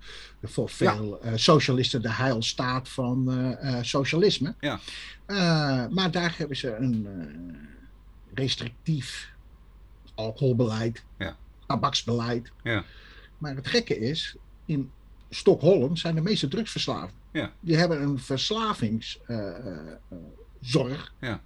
voor 0.49 0.69
veel 0.69 1.21
eh, 1.21 1.31
socialisten 1.35 2.01
de 2.01 2.11
heilstaat 2.11 2.89
van 2.89 3.31
eh, 3.31 3.77
socialisme. 3.81 4.55
Ja. 4.59 4.79
Maar 5.89 6.11
daar 6.11 6.35
hebben 6.37 6.57
ze 6.57 6.75
een 6.75 7.07
restrictief 8.33 9.31
alcoholbeleid, 10.15 11.03
Ja. 11.17 11.35
tabaksbeleid. 11.67 12.51
Ja. 12.63 12.83
Maar 13.37 13.55
het 13.55 13.67
gekke 13.67 13.99
is, 13.99 14.35
in 14.65 14.91
Stockholm 15.29 15.97
zijn 15.97 16.15
de 16.15 16.21
meeste 16.21 16.47
drugsverslaafden. 16.47 17.15
Ja. 17.31 17.51
Die 17.59 17.75
hebben 17.75 18.01
een 18.01 18.19
verslavingszorg 18.19 21.13
Ja. 21.19 21.41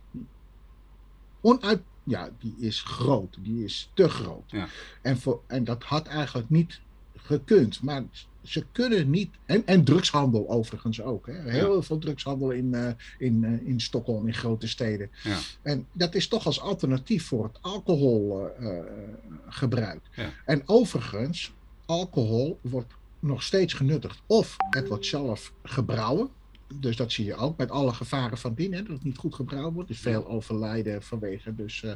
onuit, 1.41 1.81
ja, 2.03 2.29
die 2.39 2.55
is 2.59 2.81
groot, 2.81 3.37
die 3.39 3.63
is 3.63 3.91
te 3.93 4.09
groot. 4.09 4.51
Ja. 4.51 4.67
En, 5.01 5.17
voor, 5.19 5.41
en 5.47 5.63
dat 5.63 5.83
had 5.83 6.07
eigenlijk 6.07 6.49
niet 6.49 6.79
gekund. 7.23 7.81
Maar 7.81 8.03
ze 8.43 8.65
kunnen 8.71 9.09
niet. 9.09 9.29
En, 9.45 9.65
en 9.65 9.83
drugshandel 9.83 10.49
overigens 10.49 11.01
ook. 11.01 11.27
Hè. 11.27 11.51
Heel 11.51 11.83
veel 11.83 11.97
drugshandel 11.97 12.51
in, 12.51 12.73
eh, 12.73 12.87
in, 13.17 13.43
eh, 13.43 13.67
in 13.67 13.79
Stockholm, 13.79 14.27
in 14.27 14.33
grote 14.33 14.67
steden. 14.67 15.09
Ja. 15.23 15.37
En 15.61 15.87
dat 15.91 16.15
is 16.15 16.27
toch 16.27 16.45
als 16.45 16.59
alternatief 16.59 17.25
voor 17.25 17.43
het 17.43 17.57
alcoholgebruik. 17.61 20.01
Ja. 20.15 20.29
En 20.45 20.61
overigens, 20.65 21.53
alcohol 21.85 22.59
wordt 22.61 22.93
nog 23.19 23.43
steeds 23.43 23.73
genuttigd. 23.73 24.21
Of 24.25 24.55
het 24.69 24.87
wordt 24.87 25.05
zelf 25.05 25.53
gebrouwen. 25.63 26.29
Dus 26.75 26.95
dat 26.95 27.11
zie 27.11 27.25
je 27.25 27.35
ook 27.35 27.57
met 27.57 27.71
alle 27.71 27.93
gevaren 27.93 28.37
van 28.37 28.53
dien. 28.53 28.73
Hè, 28.73 28.83
dat 28.83 28.91
het 28.91 29.03
niet 29.03 29.17
goed 29.17 29.35
gebrouwen 29.35 29.73
wordt. 29.73 29.89
Dus 29.89 29.99
veel 29.99 30.27
overlijden 30.27 31.03
vanwege 31.03 31.55
dus, 31.55 31.81
uh, 31.81 31.91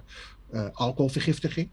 uh, 0.54 0.68
alcoholvergiftiging. 0.74 1.70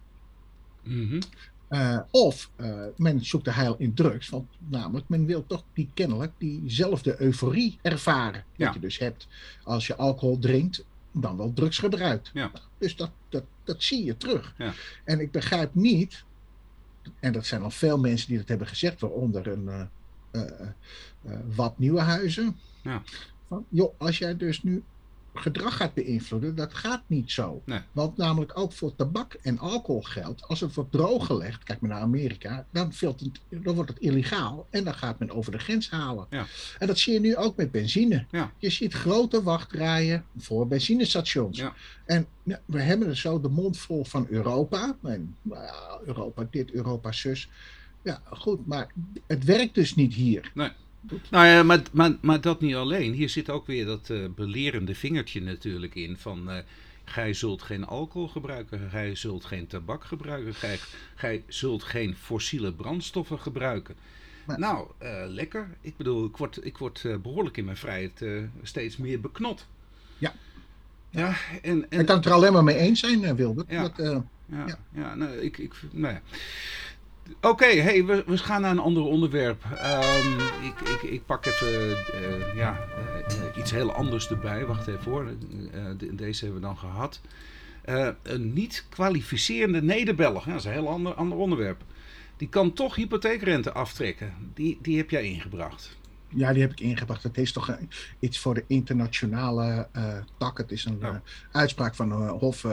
Uh, 1.72 1.98
of 2.10 2.50
uh, 2.56 2.84
men 2.96 3.24
zoekt 3.24 3.44
de 3.44 3.52
heil 3.52 3.74
in 3.78 3.94
drugs. 3.94 4.28
Want 4.28 4.48
namelijk, 4.58 5.08
men 5.08 5.26
wil 5.26 5.46
toch 5.46 5.64
die 5.72 5.90
kennelijk 5.94 6.32
diezelfde 6.38 7.20
euforie 7.20 7.78
ervaren. 7.82 8.44
Ja. 8.56 8.64
Dat 8.64 8.74
je 8.74 8.80
dus 8.80 8.98
hebt 8.98 9.28
als 9.64 9.86
je 9.86 9.96
alcohol 9.96 10.38
drinkt, 10.38 10.84
dan 11.12 11.36
wel 11.36 11.52
drugs 11.52 11.78
gebruikt. 11.78 12.30
Ja. 12.32 12.50
Dus 12.78 12.96
dat, 12.96 13.10
dat, 13.28 13.44
dat 13.64 13.82
zie 13.82 14.04
je 14.04 14.16
terug. 14.16 14.54
Ja. 14.58 14.72
En 15.04 15.20
ik 15.20 15.30
begrijp 15.30 15.74
niet, 15.74 16.24
en 17.20 17.32
dat 17.32 17.46
zijn 17.46 17.62
al 17.62 17.70
veel 17.70 17.98
mensen 17.98 18.28
die 18.28 18.38
dat 18.38 18.48
hebben 18.48 18.66
gezegd, 18.66 19.00
waaronder 19.00 19.46
een 19.46 19.88
uh, 20.32 20.42
wat 21.54 21.78
nieuwe 21.78 22.00
huizen. 22.00 22.56
Ja. 22.82 23.02
Van, 23.48 23.66
joh, 23.68 23.94
als 23.98 24.18
jij 24.18 24.36
dus 24.36 24.62
nu 24.62 24.82
gedrag 25.34 25.76
gaat 25.76 25.94
beïnvloeden, 25.94 26.54
dat 26.54 26.74
gaat 26.74 27.02
niet 27.06 27.30
zo. 27.30 27.62
Nee. 27.64 27.80
Want 27.92 28.16
namelijk 28.16 28.58
ook 28.58 28.72
voor 28.72 28.94
tabak 28.94 29.32
en 29.32 29.58
alcohol 29.58 30.02
geldt, 30.02 30.48
als 30.48 30.60
het 30.60 30.74
wordt 30.74 30.92
drooggelegd, 30.92 31.62
kijk 31.62 31.80
maar 31.80 31.90
naar 31.90 32.00
Amerika, 32.00 32.66
dan, 32.70 32.92
het, 33.00 33.40
dan 33.48 33.74
wordt 33.74 33.90
het 33.90 33.98
illegaal 33.98 34.66
en 34.70 34.84
dan 34.84 34.94
gaat 34.94 35.18
men 35.18 35.30
over 35.30 35.52
de 35.52 35.58
grens 35.58 35.90
halen. 35.90 36.26
Ja. 36.30 36.46
En 36.78 36.86
dat 36.86 36.98
zie 36.98 37.12
je 37.12 37.20
nu 37.20 37.36
ook 37.36 37.56
met 37.56 37.70
benzine. 37.70 38.24
Ja. 38.30 38.52
Je 38.58 38.70
ziet 38.70 38.92
grote 38.92 39.42
wachtrijen 39.42 40.24
voor 40.36 40.66
benzinestations. 40.68 41.58
Ja. 41.58 41.74
En 42.04 42.26
ja, 42.42 42.60
we 42.64 42.80
hebben 42.80 43.08
er 43.08 43.16
zo 43.16 43.40
de 43.40 43.48
mond 43.48 43.78
vol 43.78 44.04
van 44.04 44.26
Europa. 44.30 44.96
En, 45.02 45.36
nou 45.42 46.02
Europa 46.04 46.46
dit, 46.50 46.72
Europa 46.72 47.12
zus. 47.12 47.48
Ja, 48.02 48.22
goed, 48.24 48.66
maar 48.66 48.92
het 49.26 49.44
werkt 49.44 49.74
dus 49.74 49.94
niet 49.94 50.14
hier. 50.14 50.52
Nou 51.30 51.46
ja, 51.46 51.62
maar, 51.62 51.82
maar, 51.92 52.16
maar 52.20 52.40
dat 52.40 52.60
niet 52.60 52.74
alleen. 52.74 53.12
Hier 53.12 53.28
zit 53.28 53.50
ook 53.50 53.66
weer 53.66 53.86
dat 53.86 54.08
uh, 54.10 54.24
belerende 54.34 54.94
vingertje 54.94 55.40
natuurlijk 55.42 55.94
in 55.94 56.16
van... 56.18 56.50
Uh, 56.50 56.56
Gij 57.04 57.32
zult 57.34 57.62
geen 57.62 57.84
alcohol 57.86 58.28
gebruiken, 58.28 58.90
gij 58.90 59.14
zult 59.14 59.44
geen 59.44 59.66
tabak 59.66 60.04
gebruiken, 60.04 60.54
gij, 60.54 60.78
gij 61.14 61.42
zult 61.46 61.82
geen 61.82 62.14
fossiele 62.16 62.72
brandstoffen 62.72 63.38
gebruiken. 63.38 63.94
Maar- 64.46 64.58
nou, 64.58 64.86
eh, 64.98 65.22
lekker. 65.26 65.68
Ik 65.80 65.96
bedoel, 65.96 66.24
ik 66.24 66.36
word, 66.36 66.64
ik 66.64 66.78
word 66.78 67.04
eh, 67.04 67.16
behoorlijk 67.16 67.56
in 67.56 67.64
mijn 67.64 67.76
vrijheid 67.76 68.22
eh, 68.22 68.30
steeds 68.62 68.96
meer 68.96 69.20
beknot. 69.20 69.66
Ja. 70.18 70.34
Ja, 71.10 71.34
en, 71.62 71.90
en 71.90 72.00
Ik 72.00 72.06
kan 72.06 72.16
het 72.16 72.26
er 72.26 72.32
alleen 72.32 72.52
maar 72.52 72.64
mee 72.64 72.76
eens 72.76 73.00
zijn, 73.00 73.24
eh, 73.24 73.32
Wilbert. 73.32 73.70
Ja. 73.70 73.82
Dat, 73.82 73.98
eh, 73.98 74.18
Ja, 74.46 74.64
ja. 74.66 74.78
Ja. 74.94 75.14
nou, 75.14 75.32
ik, 75.38 75.58
ik, 75.58 75.74
nou 75.90 76.14
ja. 76.14 76.20
Oké, 77.40 77.64
hey, 77.66 78.04
we, 78.04 78.22
we 78.26 78.38
gaan 78.38 78.60
naar 78.60 78.70
een 78.70 78.78
ander 78.78 79.02
onderwerp. 79.02 79.64
Ehm, 79.76 80.38
ik, 80.62 80.88
ik, 80.88 81.02
ik 81.10 81.26
pak 81.26 81.46
even 81.46 81.96
eh, 82.12 82.54
ja, 82.56 82.78
eh, 83.28 83.58
iets 83.58 83.70
heel 83.70 83.92
anders 83.92 84.30
erbij. 84.30 84.66
Wacht 84.66 84.86
even 84.86 85.10
hoor. 85.10 85.26
Eh, 85.72 85.84
de- 85.98 86.14
deze 86.14 86.44
hebben 86.44 86.60
we 86.60 86.66
dan 86.66 86.78
gehad. 86.78 87.20
Eh, 87.84 88.08
een 88.22 88.52
niet 88.52 88.86
kwalificerende 88.88 89.82
nederbeller. 89.82 90.42
Dat 90.46 90.54
is 90.58 90.64
een 90.64 90.72
heel 90.72 90.88
ander, 90.88 91.14
ander 91.14 91.38
onderwerp. 91.38 91.82
Die 92.36 92.48
kan 92.48 92.72
toch 92.72 92.94
hypotheekrente 92.94 93.72
aftrekken. 93.72 94.34
Die, 94.54 94.78
die 94.82 94.96
heb 94.96 95.10
jij 95.10 95.24
ingebracht. 95.24 95.96
Ja, 96.34 96.52
die 96.52 96.62
heb 96.62 96.70
ik 96.72 96.80
ingebracht. 96.80 97.22
Het 97.22 97.38
is 97.38 97.52
toch 97.52 97.76
iets 98.18 98.38
voor 98.38 98.54
de 98.54 98.64
internationale 98.66 99.88
eh, 99.92 100.14
tak. 100.38 100.58
Het 100.58 100.72
is 100.72 100.84
een 100.84 100.98
Ja. 101.00 101.08
eh, 101.08 101.14
uitspraak 101.52 101.94
van 101.94 102.12
uh, 102.22 102.30
Hof 102.30 102.64
uh, 102.64 102.72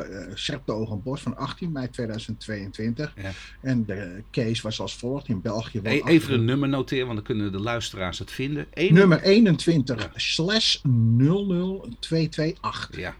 van 1.15 1.37
18 1.37 1.71
mei 1.71 1.89
2022. 1.89 3.13
Ja. 3.21 3.31
En 3.61 3.85
de 3.85 4.23
case 4.31 4.61
was 4.61 4.79
als 4.81 4.95
volgt. 4.95 5.27
In 5.27 5.41
België 5.41 5.79
Hey, 5.83 6.01
even 6.05 6.33
een 6.33 6.45
nummer 6.45 6.69
noteren, 6.69 7.03
want 7.05 7.17
dan 7.17 7.25
kunnen 7.25 7.45
de 7.51 7.59
luisteraars 7.59 8.19
het 8.19 8.31
vinden. 8.31 8.67
Eén- 8.73 8.93
Nummer 8.93 9.21
21 9.21 10.01
Ja. 10.01 10.11
slash 10.15 10.75
00228 10.83 12.89
Ja, 12.97 13.15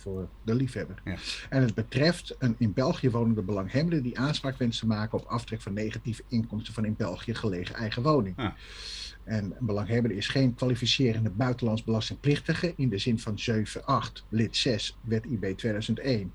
voor 0.00 0.28
de 0.42 0.54
liefhebber. 0.54 1.02
Ja. 1.04 1.16
En 1.48 1.62
het 1.62 1.74
betreft 1.74 2.36
een 2.38 2.54
in 2.58 2.72
België 2.72 3.10
wonende 3.10 3.42
belanghebbende 3.42 4.02
die 4.02 4.18
aanspraak 4.18 4.58
wenst 4.58 4.80
te 4.80 4.86
maken 4.86 5.18
op 5.18 5.24
aftrek 5.24 5.60
van 5.60 5.72
negatieve 5.72 6.22
inkomsten 6.28 6.74
van 6.74 6.84
in 6.84 6.94
België 6.96 7.34
gelegen 7.34 7.74
eigen 7.74 8.02
woning. 8.02 8.34
Ja. 8.36 8.54
En 9.24 9.44
een 9.44 9.66
belanghebbende 9.66 10.16
is 10.16 10.28
geen 10.28 10.54
kwalificerende 10.54 11.30
buitenlands 11.30 11.84
belastingplichtige 11.84 12.72
in 12.76 12.88
de 12.88 12.98
zin 12.98 13.18
van 13.18 13.38
7.8 13.50 13.62
lid 14.28 14.56
6 14.56 14.96
wet 15.00 15.24
IB 15.24 15.56
2001. 15.56 16.32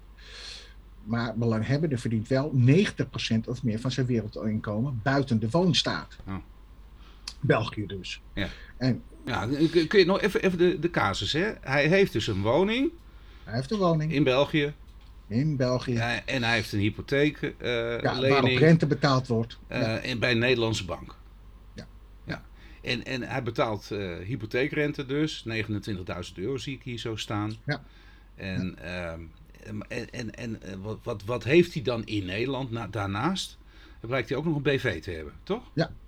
Maar 1.03 1.37
belanghebbende 1.37 1.97
verdient 1.97 2.27
wel 2.27 2.53
90% 2.67 3.39
of 3.45 3.63
meer 3.63 3.79
van 3.79 3.91
zijn 3.91 4.05
wereldinkomen 4.05 4.99
buiten 5.03 5.39
de 5.39 5.49
woonstaat. 5.49 6.17
Ja. 6.25 6.41
België 7.39 7.85
dus. 7.85 8.21
Ja. 8.33 8.47
En 8.77 9.03
ja 9.25 9.47
kun 9.71 9.87
kun 9.87 9.99
je 9.99 10.05
nog 10.05 10.21
even, 10.21 10.41
even 10.41 10.57
de, 10.57 10.79
de 10.79 10.89
casus, 10.89 11.33
hè? 11.33 11.53
Hij 11.61 11.87
heeft 11.87 12.13
dus 12.13 12.27
een 12.27 12.41
woning 12.41 12.91
hij 13.45 13.55
heeft 13.55 13.71
een 13.71 13.77
woning 13.77 14.11
in 14.13 14.23
België. 14.23 14.73
in 15.27 15.55
België. 15.55 15.93
Ja, 15.93 16.25
en 16.25 16.43
hij 16.43 16.53
heeft 16.53 16.71
een 16.73 16.79
hypotheek 16.79 17.37
eh 17.41 17.99
Ja, 18.01 18.19
waarop 18.21 18.49
rente 18.57 18.87
betaald 18.87 19.27
wordt. 19.27 19.59
eh, 19.67 19.81
Ja. 19.81 19.99
in, 19.99 20.19
bij 20.19 20.31
een 20.31 20.39
Nederlandse 20.39 20.85
bank. 20.85 21.15
Ja. 21.73 21.87
ja. 22.23 22.43
En, 22.81 23.03
en 23.05 23.21
hij 23.21 23.43
betaalt 23.43 23.91
eh, 23.91 24.17
hypotheekrente 24.17 25.05
dus, 25.05 25.45
29.000 25.49 26.33
euro 26.35 26.57
zie 26.57 26.75
ik 26.75 26.83
hier 26.83 26.99
zo 26.99 27.15
staan. 27.15 27.53
Ja. 27.65 27.83
En, 28.35 28.77
ehm, 28.81 29.19
en, 29.87 30.09
en, 30.11 30.35
en 30.35 30.61
eh, 30.61 30.73
wat, 30.81 30.99
wat, 31.03 31.23
wat 31.23 31.43
heeft 31.43 31.73
hij 31.73 31.81
dan 31.83 32.05
in 32.05 32.25
Nederland 32.25 32.71
na, 32.71 32.87
daarnaast? 32.87 33.57
Dan 33.99 34.09
blijkt 34.09 34.29
hij 34.29 34.37
ook 34.37 34.45
nog 34.45 34.55
een 34.55 34.61
BV 34.61 35.01
te 35.01 35.11
hebben, 35.11 35.33
toch? 35.43 35.71
Ja. 35.73 35.85
En, 35.85 36.04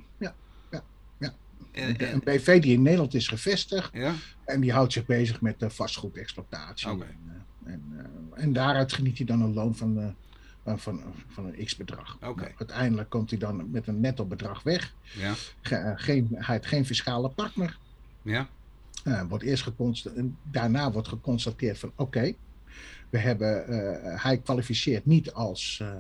Een, 1.78 1.98
en, 1.98 2.14
een 2.14 2.22
BV 2.24 2.62
die 2.62 2.74
in 2.74 2.82
Nederland 2.82 3.14
is 3.14 3.28
gevestigd 3.28 3.90
ja? 3.94 4.14
en 4.46 4.62
die 4.62 4.72
houdt 4.72 4.94
zich 4.94 5.06
bezig 5.06 5.42
met 5.42 5.60
de 5.60 5.70
vastgoedexploitatie. 5.70 6.90
Oké. 6.90 7.04
En, 7.06 7.20
eh, 7.66 7.74
en, 7.74 7.84
eh, 8.36 8.44
en 8.44 8.54
daaruit 8.54 8.94
geniet 8.94 9.18
hij 9.18 9.26
dan 9.26 9.42
een 9.42 9.54
loon 9.54 9.76
van, 9.76 10.00
eh, 10.64 10.74
van, 10.76 11.02
van, 11.28 11.46
een 11.46 11.66
x-bedrag. 11.66 12.18
Nou, 12.20 12.42
uiteindelijk 12.58 13.10
komt 13.10 13.30
hij 13.30 13.40
dan 13.40 13.72
met 13.72 13.88
een 13.88 14.00
netto 14.00 14.26
bedrag 14.26 14.64
weg. 14.64 14.94
Ja? 15.18 15.34
Ge- 15.62 15.76
eh, 15.76 15.92
geen, 15.96 16.28
hij 16.32 16.56
heeft 16.56 16.68
geen 16.68 16.86
fiscale 16.86 17.30
partner. 17.30 17.78
Ja? 18.22 18.48
Eh, 19.04 19.22
wordt 19.30 19.44
eerst 19.44 19.64
geconstateerd, 19.64 20.26
daarna 20.44 20.92
wordt 20.92 21.08
geconstateerd 21.08 21.80
van 21.80 21.92
oké, 21.96 22.34
we 23.10 23.18
hebben, 23.18 23.68
eh, 23.68 24.24
hij 24.24 24.38
kwalificeert 24.38 25.06
niet 25.06 25.34
als 25.34 25.80
eh, 25.82 25.92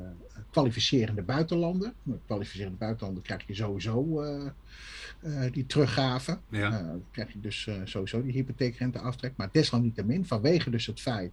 kwalificerende 0.51 1.21
buitenlander. 1.21 1.93
Met 2.03 2.19
kwalificerende 2.25 2.77
buitenlander 2.77 3.23
krijg 3.23 3.43
je 3.47 3.55
sowieso 3.55 4.21
eh, 4.21 5.51
die 5.51 5.65
teruggave. 5.65 6.39
Ja. 6.49 6.69
Dan 6.69 7.03
krijg 7.11 7.33
je 7.33 7.39
dus 7.39 7.69
sowieso 7.83 8.23
die 8.23 8.31
hypotheekrente 8.31 8.99
aftrek. 8.99 9.33
Maar 9.35 9.49
desalniettemin, 9.51 10.25
vanwege 10.25 10.69
dus 10.69 10.85
het 10.85 11.01
feit 11.01 11.31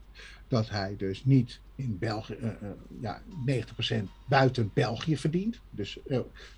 dat 0.48 0.70
hij 0.70 0.94
dus 0.96 1.24
niet 1.24 1.60
in 1.74 1.98
België, 1.98 2.36
ja, 3.00 3.22
90% 3.46 4.10
buiten 4.28 4.70
België 4.74 5.16
verdient. 5.16 5.60
Dus, 5.70 5.98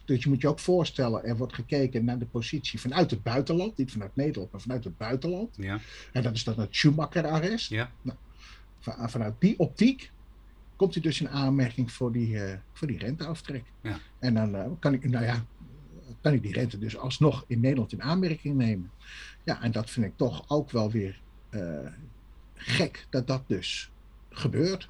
dus 0.04 0.22
je 0.22 0.28
moet 0.28 0.40
je 0.40 0.48
ook 0.48 0.58
voorstellen, 0.58 1.24
er 1.24 1.36
wordt 1.36 1.54
gekeken 1.54 2.04
naar 2.04 2.18
de 2.18 2.26
positie 2.26 2.80
vanuit 2.80 3.10
het 3.10 3.22
buitenland. 3.22 3.76
Niet 3.76 3.92
vanuit 3.92 4.16
Nederland, 4.16 4.52
maar 4.52 4.60
vanuit 4.60 4.84
het 4.84 4.96
buitenland. 4.96 5.56
Ja? 5.56 5.80
En 6.12 6.22
dat 6.22 6.34
is 6.34 6.44
dan 6.44 6.60
het 6.60 6.74
Schumacher-arrest. 6.74 7.70
Ja? 7.70 7.90
Van- 8.94 9.10
vanuit 9.10 9.34
die 9.38 9.58
optiek 9.58 10.10
komt 10.76 10.94
hij 10.94 11.02
dus 11.02 11.20
in 11.20 11.28
aanmerking 11.28 11.92
voor 11.92 12.12
die, 12.12 12.40
eh, 12.44 12.58
voor 12.72 12.86
die 12.86 12.98
renteaftrek. 12.98 13.64
Ja. 13.80 13.98
En 14.18 14.34
dan 14.34 14.54
eh, 14.54 14.66
kan 14.78 14.92
ik, 14.92 15.08
nou 15.08 15.24
ja, 15.24 15.44
kan 16.20 16.32
ik 16.32 16.42
die 16.42 16.52
rente 16.52 16.78
dus 16.78 16.96
alsnog 16.96 17.44
in 17.46 17.60
Nederland 17.60 17.92
in 17.92 18.02
aanmerking 18.02 18.56
nemen. 18.56 18.90
Ja, 19.44 19.62
en 19.62 19.72
dat 19.72 19.90
vind 19.90 20.06
ik 20.06 20.12
toch 20.16 20.44
ook 20.48 20.70
wel 20.70 20.90
weer 20.90 21.20
eh, 21.50 21.60
gek 22.54 23.06
dat 23.10 23.26
dat 23.26 23.42
dus 23.46 23.90
gebeurt. 24.30 24.88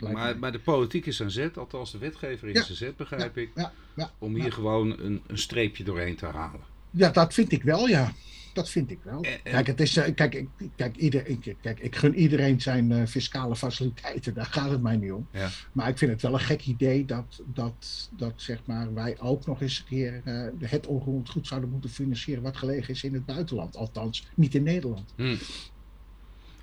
Maar, 0.00 0.38
maar 0.38 0.52
de 0.52 0.60
politiek 0.60 1.06
is 1.06 1.22
aan 1.22 1.30
zet, 1.30 1.58
althans 1.58 1.92
de 1.92 1.98
wetgever 1.98 2.48
is 2.48 2.54
Ja. 2.54 2.68
aan 2.68 2.74
zet, 2.74 2.96
begrijp 2.96 3.36
ik. 3.36 3.50
ja, 3.54 3.72
ja, 3.96 4.10
Om 4.18 4.34
hier 4.34 4.52
gewoon 4.52 4.98
een, 5.00 5.22
een 5.26 5.38
streepje 5.38 5.84
doorheen 5.84 6.16
te 6.16 6.26
halen. 6.26 6.60
Ja, 6.90 7.10
dat 7.10 7.34
vind 7.34 7.52
ik 7.52 7.62
wel, 7.62 7.86
ja. 7.88 8.12
Dat 8.52 8.70
vind 8.70 8.90
ik 8.90 8.98
wel. 9.02 9.22
En- 9.22 9.32
en- 9.32 9.52
Kijk, 9.52 9.66
het 9.66 9.80
is, 9.80 9.96
eh, 9.96 10.14
kijk, 10.14 10.34
ik, 10.34 10.48
kijk, 10.76 10.96
ieder, 10.96 11.26
ik, 11.26 11.56
kijk, 11.60 11.80
ik 11.80 11.96
gun 11.96 12.14
iedereen 12.14 12.60
zijn 12.60 12.92
eh, 12.92 13.06
fiscale 13.06 13.56
faciliteiten, 13.56 14.34
daar 14.34 14.46
gaat 14.46 14.70
het 14.70 14.82
mij 14.82 14.96
niet 14.96 15.12
om. 15.12 15.26
Ja. 15.30 15.48
Maar 15.72 15.88
ik 15.88 15.98
vind 15.98 16.10
het 16.10 16.22
wel 16.22 16.32
een 16.32 16.40
gek 16.40 16.66
idee 16.66 17.04
dat, 17.04 17.42
dat, 17.46 18.10
dat 18.16 18.32
zeg 18.36 18.60
maar, 18.64 18.94
wij 18.94 19.20
ook 19.20 19.46
nog 19.46 19.60
eens 19.62 19.78
een 19.78 19.84
keer 19.84 20.20
eh, 20.24 20.70
het 20.70 20.86
onroerend 20.86 21.28
goed 21.30 21.46
zouden 21.46 21.70
moeten 21.70 21.90
financieren 21.90 22.42
wat 22.42 22.56
gelegen 22.56 22.94
is 22.94 23.04
in 23.04 23.14
het 23.14 23.26
buitenland. 23.26 23.76
Althans, 23.76 24.26
niet 24.34 24.54
in 24.54 24.62
Nederland. 24.62 25.12
Hm. 25.16 25.36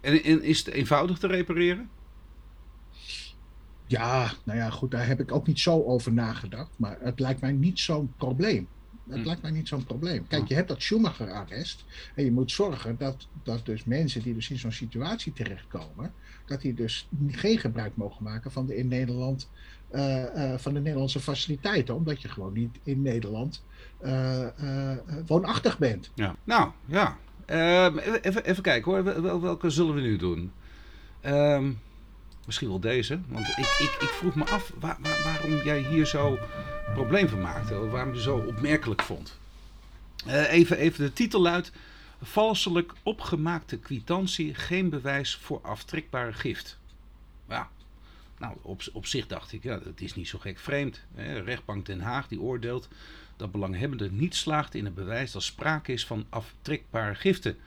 En, 0.01 0.24
en 0.24 0.43
is 0.43 0.58
het 0.58 0.67
eenvoudig 0.67 1.17
te 1.17 1.27
repareren? 1.27 1.89
Ja, 3.88 4.31
nou 4.43 4.58
ja, 4.58 4.69
goed, 4.69 4.91
daar 4.91 5.08
heb 5.08 5.19
ik 5.19 5.31
ook 5.31 5.48
niet 5.48 5.60
zo 5.60 5.84
over 5.84 6.13
nagedacht. 6.13 6.69
Maar 6.75 6.98
het 7.01 7.19
lijkt 7.19 7.41
mij 7.41 7.51
niet 7.51 7.79
zo'n 7.79 8.13
probleem. 8.17 8.67
Dat 9.10 9.18
Hm. 9.20 9.25
lijkt 9.25 9.42
mij 9.42 9.51
niet 9.51 9.68
zo'n 9.68 9.84
probleem. 9.84 10.28
Kijk, 10.28 10.42
Ja. 10.42 10.48
je 10.48 10.56
hebt 10.56 10.68
dat 10.68 10.82
Schumacher-arrest. 10.82 11.86
En 12.16 12.24
je 12.24 12.32
moet 12.32 12.51
zorgen 12.51 12.96
dat, 12.98 13.28
dat 13.44 13.66
dus 13.66 13.84
mensen 13.84 14.22
die 14.22 14.34
dus 14.34 14.50
in 14.50 14.58
zo'n 14.60 14.72
situatie 14.72 15.34
terechtkomen, 15.34 16.13
dat 16.46 16.62
die 16.62 16.74
dus 16.74 17.08
geen 17.28 17.58
gebruik 17.58 17.96
mogen 17.96 18.24
maken 18.24 18.51
van 18.51 18.66
de 18.66 18.75
in 18.78 18.88
Nederland 18.88 19.50
eh, 19.89 20.54
eh, 20.54 20.60
van 20.60 20.74
de 20.74 20.80
Nederlandse 20.80 21.20
faciliteiten, 21.20 21.96
omdat 21.96 22.22
je 22.22 22.28
gewoon 22.28 22.54
niet 22.54 22.78
in 22.84 23.01
Nederland 23.01 23.63
eh, 24.00 24.48
woonachtig 25.25 25.78
bent. 25.78 26.12
Ja. 26.16 26.36
Nou, 26.44 26.72
ja. 26.86 27.18
Ehm, 27.46 27.98
even- 27.98 28.44
even, 28.46 28.62
kijken 28.63 28.92
hoor. 28.92 29.04
Wel- 29.04 29.22
wel- 29.22 29.42
Welke 29.42 29.70
zullen 29.70 29.96
we 29.96 30.01
nu 30.01 30.18
doen? 30.18 30.51
Ehm, 31.22 31.72
misschien 32.50 32.70
wel 32.70 32.79
deze. 32.79 33.20
Want 33.27 33.48
ik, 33.48 33.58
ik, 33.58 33.98
ik 34.00 34.10
vroeg 34.10 34.36
me 34.36 34.46
af 34.46 34.72
waar- 34.79 34.98
waar- 35.01 35.24
waarom 35.24 35.63
jij 35.63 35.79
hier 35.82 36.06
zo 36.06 36.39
probleem 36.94 37.27
van 37.27 37.41
maakte. 37.41 37.88
Waarom 37.88 38.13
je 38.13 38.22
zo 38.22 38.38
opmerkelijk 38.38 39.01
vond. 39.01 39.38
Eh, 40.25 40.51
even, 40.51 40.77
even 40.77 41.03
de 41.06 41.13
titel 41.13 41.41
luidt. 41.41 41.72
Valselijk 42.22 42.94
opgemaakte 43.03 43.77
kwitantie, 43.77 44.56
geen 44.56 44.89
bewijs 44.89 45.36
voor 45.36 45.60
aftrekbare 45.62 46.34
gift. 46.34 46.77
Ja, 47.50 47.70
nou 48.38 48.58
op, 48.62 48.82
op 48.94 49.06
zich 49.06 49.27
dacht 49.27 49.51
ik, 49.53 49.63
ja, 49.63 49.77
dat 49.77 50.01
is 50.01 50.15
niet 50.15 50.27
zo 50.27 50.39
gek 50.39 50.60
vreemd. 50.60 51.01
Hè. 51.15 51.39
Rechtbank 51.39 51.86
Den 51.86 52.01
Haag 52.01 52.27
die 52.27 52.41
oordeelt 52.41 52.88
dat 53.38 53.51
belanghebbende 53.51 54.12
niet 54.12 54.36
slaagt 54.36 54.75
in 54.75 54.86
het 54.86 54.96
bewijs 54.96 55.32
dat 55.32 55.44
sprake 55.44 55.91
is 55.94 56.06
van 56.06 56.25
aftrekbare 56.29 57.15
giften. 57.15 57.58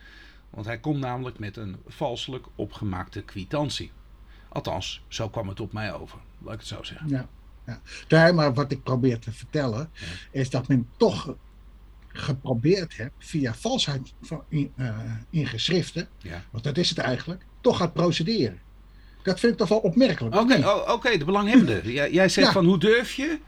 Want 0.50 0.66
hij 0.66 0.78
komt 0.78 1.00
namelijk 1.00 1.38
met 1.38 1.56
een 1.56 1.76
valselijk 1.86 2.46
opgemaakte 2.54 3.22
kwitantie. 3.22 3.90
Althans, 4.52 5.02
zo 5.08 5.28
kwam 5.28 5.48
het 5.48 5.60
op 5.60 5.72
mij 5.72 5.92
over, 5.94 6.18
laat 6.38 6.52
ik 6.54 6.58
het 6.58 6.68
zo 6.68 6.82
zeggen. 6.82 7.08
Ja, 7.08 7.26
ja. 7.66 7.80
Nee, 8.08 8.32
maar 8.32 8.54
wat 8.54 8.72
ik 8.72 8.82
probeer 8.82 9.18
te 9.18 9.32
vertellen, 9.32 9.90
is 10.30 10.50
dat 10.50 10.68
men 10.68 10.88
toch 10.96 11.34
geprobeerd 12.08 12.92
heeft 12.92 13.10
via 13.18 13.54
valsheid 13.54 14.12
van 14.22 14.42
in, 14.48 14.72
eh, 14.76 14.98
in 15.30 15.46
geschriften, 15.46 16.08
Ja. 16.18 16.42
want 16.50 16.64
dat 16.64 16.76
is 16.78 16.88
het 16.88 16.98
eigenlijk, 16.98 17.42
toch 17.60 17.76
gaat 17.76 17.92
procederen. 17.92 18.58
Dat 19.22 19.40
vind 19.40 19.52
ik 19.52 19.58
toch 19.58 19.68
wel 19.68 19.78
opmerkelijk. 19.78 20.34
Oké, 20.34 20.58
oh, 20.58 20.92
oké, 20.92 21.18
de 21.18 21.24
belanghebbende. 21.24 21.80
Jij, 21.92 22.12
jij 22.12 22.28
zegt 22.28 22.46
Ja. 22.46 22.52
van 22.52 22.64
hoe 22.64 22.78
durf 22.78 23.12
je 23.14 23.38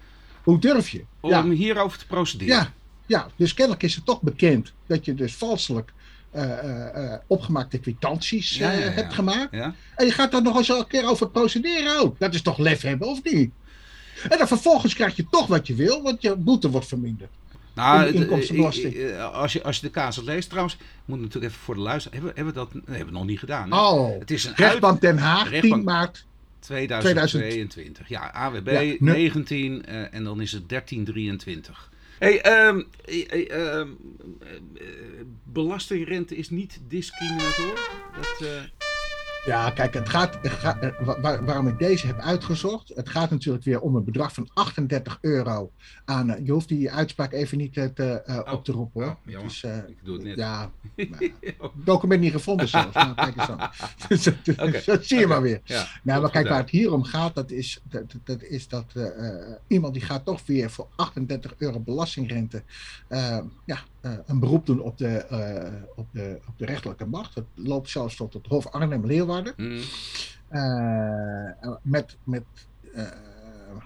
Hoe 0.43 0.59
durf 0.59 0.89
je? 0.89 1.05
om 1.21 1.31
Ja, 1.31 1.45
hierover 1.49 1.99
te 1.99 2.07
procederen? 2.07 2.55
ja, 2.57 2.73
ja, 3.07 3.29
dus 3.37 3.55
kennelijk 3.55 3.83
is 3.83 3.95
het 3.95 4.05
toch 4.05 4.21
bekend 4.23 4.73
dat 4.87 5.05
je 5.05 5.15
dus 5.15 5.35
valselijk 5.37 5.93
opgemaakte 7.27 7.79
kwitanties 7.79 8.57
Ja, 8.57 8.73
eh, 8.73 8.79
ja, 8.79 8.85
ja. 8.85 8.91
hebt 8.91 9.15
gemaakt. 9.15 9.53
En 9.97 10.07
je 10.07 10.11
gaat 10.11 10.33
daar 10.33 10.43
nog 10.43 10.57
eens 10.57 10.69
een 10.69 10.87
keer 10.87 11.09
over 11.09 11.31
procederen 11.31 12.01
ook. 12.01 12.19
Dat 12.19 12.35
is 12.35 12.43
toch 12.43 12.59
lef 12.59 12.81
hebben, 12.81 13.09
of 13.09 13.23
niet? 13.23 13.51
En 14.29 14.39
dan 14.39 14.47
vervolgens 14.47 14.95
krijg 14.95 15.17
je 15.17 15.27
toch 15.31 15.47
wat 15.47 15.67
je 15.67 15.75
wil, 15.75 16.03
want 16.03 16.23
je 16.23 16.37
boete 16.37 16.71
wordt 16.71 16.87
verminderd. 16.87 17.31
Nou, 17.75 18.07
inkomstenbelasting. 18.13 18.95
eh, 18.95 19.19
eh, 19.19 19.33
als, 19.35 19.53
je, 19.53 19.63
als 19.63 19.77
je 19.77 19.83
de 19.87 19.91
casus 19.91 20.25
leest, 20.25 20.49
trouwens, 20.49 20.77
moet 21.05 21.21
natuurlijk 21.21 21.45
even 21.53 21.65
voor 21.65 21.75
de 21.75 21.81
luisteraar. 21.81 22.21
Hebben, 22.21 22.35
we- 22.35 22.41
hebben 22.43 22.63
we 22.65 22.71
dat 22.73 22.87
nee, 22.89 22.97
hebben 22.97 23.13
we 23.15 23.19
nog 23.21 23.29
niet 23.29 23.39
gedaan? 23.39 23.71
hè? 23.73 23.79
Oh, 23.79 24.19
Het 24.19 24.31
is 24.31 24.45
een 24.45 24.53
rechtbank 24.57 25.01
Den 25.01 25.19
Haag, 25.19 25.49
rechtbank- 25.51 25.75
10 25.75 25.85
maart. 25.85 26.25
2022. 26.61 28.09
Ja, 28.09 28.31
AWB 28.35 28.69
Ja, 28.71 28.81
nu- 28.81 28.97
19 29.01 29.87
eh, 29.87 30.15
en 30.15 30.25
dan 30.25 30.41
is 30.41 30.53
het 30.53 30.69
1323. 30.69 31.91
Hey, 32.19 32.41
eh, 32.41 32.69
eh, 33.49 33.87
belastingrente 35.45 36.37
is 36.37 36.51
niet 36.51 36.81
discriminator. 36.89 37.75
Dat, 38.17 38.49
eh, 38.49 38.84
Ja, 39.47 39.71
kijk, 39.71 39.95
het 39.95 40.09
gaat, 40.09 40.39
het 40.43 40.53
gaat- 40.53 40.79
eh, 40.83 40.91
wa- 41.01 41.21
waar- 41.21 41.45
waarom 41.45 41.69
ik 41.69 41.79
deze 41.79 42.07
heb 42.07 42.19
uitgezocht. 42.21 42.93
Het 42.95 43.09
gaat 43.09 43.31
natuurlijk 43.31 43.65
weer 43.65 43.81
om 43.81 43.97
een 43.97 44.05
bedrag 44.05 44.33
van 44.35 44.49
38 44.55 45.19
euro 45.21 45.71
aan. 46.05 46.31
eh, 46.31 46.45
je 46.47 46.53
hoeft 46.53 46.69
die 46.69 46.91
uitspraak 46.91 47.33
even 47.33 47.59
niet 47.59 47.77
eh, 47.77 47.85
te, 47.85 48.23
Oh, 48.47 48.53
op 48.53 48.65
te 48.65 48.73
roepen 48.73 49.03
hoor. 49.05 49.17
oh, 49.39 49.45
eh, 49.63 49.77
ik 49.89 49.97
doe 50.05 50.15
het 50.15 50.25
net. 50.25 50.37
ja, 50.37 50.71
document 51.85 52.21
niet 52.21 52.33
gevonden 52.33 52.69
zelfs. 52.69 52.95
Nou, 52.95 53.15
kijk 53.15 53.37
eens 53.37 53.49
aan. 53.51 53.71
Dus 54.09 54.85
dat, 54.85 55.05
zie 55.05 55.19
je 55.19 55.27
maar 55.27 55.43
weer. 55.43 55.61
Ja, 55.65 55.87
Nou, 56.03 56.21
maar 56.21 56.31
kijk, 56.31 56.49
waar 56.49 56.59
het 56.61 56.71
hier 56.71 56.93
om 56.93 57.05
gaat, 57.05 57.35
dat 57.35 57.51
is 57.51 57.81
dat, 58.25 58.43
is 58.43 58.69
dat 58.69 58.93
iemand 59.67 59.93
die 59.95 60.03
gaat 60.03 60.25
toch 60.25 60.41
weer 60.47 60.71
voor 60.71 60.89
38 60.97 61.55
euro 61.59 61.81
belastingrente 61.81 62.63
ja, 63.65 63.83
een 64.27 64.39
beroep 64.39 64.67
doen 64.67 64.81
op 64.81 64.99
de, 64.99 65.07
eh, 65.17 65.73
op, 65.97 66.07
de, 66.13 66.39
op 66.49 66.59
de 66.59 66.65
rechterlijke 66.67 67.07
macht. 67.07 67.35
Het 67.35 67.45
loopt 67.55 67.91
zelfs 67.91 68.17
tot 68.17 68.33
het 68.33 68.47
Hof 68.47 68.67
Arnhem-Leeuwarden. 68.67 69.53
Mm, 69.57 69.81
Eh, 70.49 71.71
met, 71.83 72.17
met, 72.25 72.43
eh, 72.95 73.07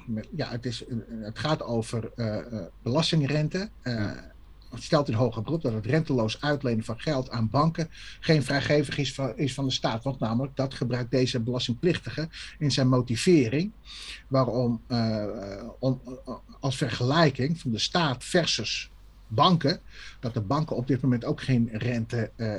met, 0.06 0.28
ja, 0.36 0.50
het, 0.50 0.66
is, 0.66 0.84
het 1.20 1.38
gaat 1.38 1.62
over 1.62 2.10
eh, 2.16 2.38
eh, 2.38 2.64
belastingrente. 2.82 3.70
Eh, 3.82 3.94
Ja. 3.94 4.36
Het 4.70 4.82
stelt 4.82 5.08
in 5.08 5.14
hoger 5.14 5.42
beroep 5.42 5.62
dat 5.62 5.72
het 5.72 5.86
renteloos 5.86 6.40
uitlenen 6.40 6.84
van 6.84 7.00
geld 7.00 7.30
aan 7.30 7.50
banken 7.50 7.88
geen 8.20 8.42
vrijgevig 8.42 8.98
is 8.98 9.14
van, 9.14 9.36
is 9.36 9.54
van 9.54 9.64
de 9.64 9.70
staat. 9.72 10.04
Want 10.04 10.18
namelijk 10.18 10.56
dat 10.56 10.74
gebruikt 10.74 11.10
deze 11.10 11.40
belastingplichtige 11.40 12.28
in 12.58 12.70
zijn 12.70 12.88
motivering. 12.88 13.72
Waarom 14.28 14.82
eh, 14.86 15.24
om, 15.78 16.00
als 16.60 16.76
vergelijking 16.76 17.60
van 17.60 17.70
de 17.70 17.78
staat 17.78 18.24
versus 18.24 18.90
banken, 19.28 19.80
dat 20.20 20.34
de 20.34 20.40
banken 20.40 20.76
op 20.76 20.86
dit 20.86 21.00
moment 21.00 21.24
ook 21.24 21.40
geen 21.40 21.68
rente 21.72 22.30
eh, 22.36 22.54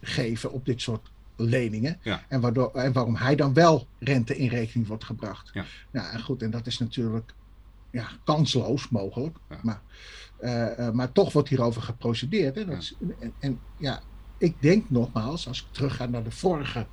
geven 0.00 0.52
op 0.52 0.64
dit 0.64 0.80
soort 0.80 1.10
leningen. 1.36 1.98
Ja. 2.02 2.22
En, 2.28 2.40
waardoor, 2.40 2.74
en 2.74 2.92
waarom 2.92 3.16
hij 3.16 3.36
dan 3.36 3.54
wel 3.54 3.86
rente 3.98 4.36
in 4.36 4.48
rekening 4.48 4.88
wordt 4.88 5.04
gebracht. 5.04 5.50
Ja. 5.52 5.64
Nou, 5.90 6.12
en 6.12 6.22
goed, 6.22 6.42
en 6.42 6.50
dat 6.50 6.66
is 6.66 6.78
natuurlijk 6.78 7.34
ja, 7.90 8.08
kansloos 8.24 8.88
mogelijk. 8.88 9.36
Ja. 9.48 9.58
Maar, 9.62 9.80
eh, 10.38 10.86
eh, 10.86 10.94
maar 10.94 11.12
toch 11.12 11.32
wordt 11.32 11.48
hierover 11.48 11.82
geprocedeerd. 11.82 12.54
Hè? 12.54 12.64
Dat 12.64 12.76
is, 12.76 12.94
en, 13.18 13.32
en 13.38 13.60
ja, 13.76 14.00
ik 14.38 14.54
denk 14.62 14.90
nogmaals, 14.90 15.48
als 15.48 15.60
ik 15.62 15.66
terugga 15.70 16.06
naar 16.06 16.24
de 16.24 16.30
vorige 16.30 16.86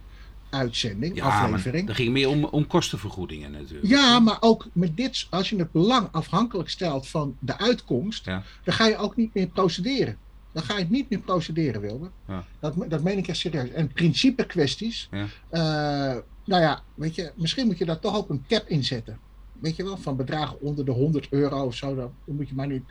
uitzending, 0.53 1.15
ja, 1.15 1.23
maar 1.25 1.43
aflevering. 1.43 1.87
dat 1.87 1.95
ging 1.95 2.11
meer 2.11 2.29
om, 2.29 2.43
om 2.45 2.67
kostenvergoedingen 2.67 3.51
natuurlijk. 3.51 3.87
Ja, 3.87 4.19
maar 4.19 4.37
ook 4.39 4.65
met 4.73 4.97
dit, 4.97 5.27
als 5.29 5.49
je 5.49 5.55
het 5.57 5.71
belang 5.71 6.07
afhankelijk 6.11 6.69
stelt 6.69 7.07
van 7.07 7.35
de 7.39 7.57
uitkomst, 7.57 8.25
Ja. 8.25 8.43
dan 8.63 8.73
ga 8.73 8.87
je 8.87 8.97
ook 8.97 9.15
niet 9.15 9.33
meer 9.33 9.47
procederen. 9.47 10.17
Dan 10.51 10.63
ga 10.63 10.77
je 10.77 10.85
niet 10.89 11.09
meer 11.09 11.19
procederen. 11.19 12.11
Ja. 12.27 12.43
Dat, 12.59 12.73
dat 12.87 13.03
meen 13.03 13.17
ik 13.17 13.27
echt 13.27 13.37
serieus. 13.37 13.69
En 13.69 13.87
principe 13.93 14.45
kwesties, 14.45 15.09
eh, 15.49 15.61
nou 16.45 16.61
ja, 16.61 16.81
weet 16.95 17.15
je, 17.15 17.31
misschien 17.35 17.65
moet 17.67 17.77
je 17.77 17.85
daar 17.85 17.99
toch 17.99 18.15
ook 18.15 18.29
een 18.29 18.43
cap 18.47 18.67
in 18.67 18.83
zetten. 18.83 19.19
Weet 19.59 19.75
je 19.75 19.83
wel, 19.83 19.97
van 19.97 20.15
bedragen 20.15 20.61
onder 20.61 20.85
de 20.85 20.91
100 20.91 21.27
euro 21.29 21.63
of 21.65 21.75
zo, 21.75 21.95
dan 21.95 22.11
moet 22.25 22.49
je 22.49 22.55
maar 22.55 22.67
niet, 22.67 22.83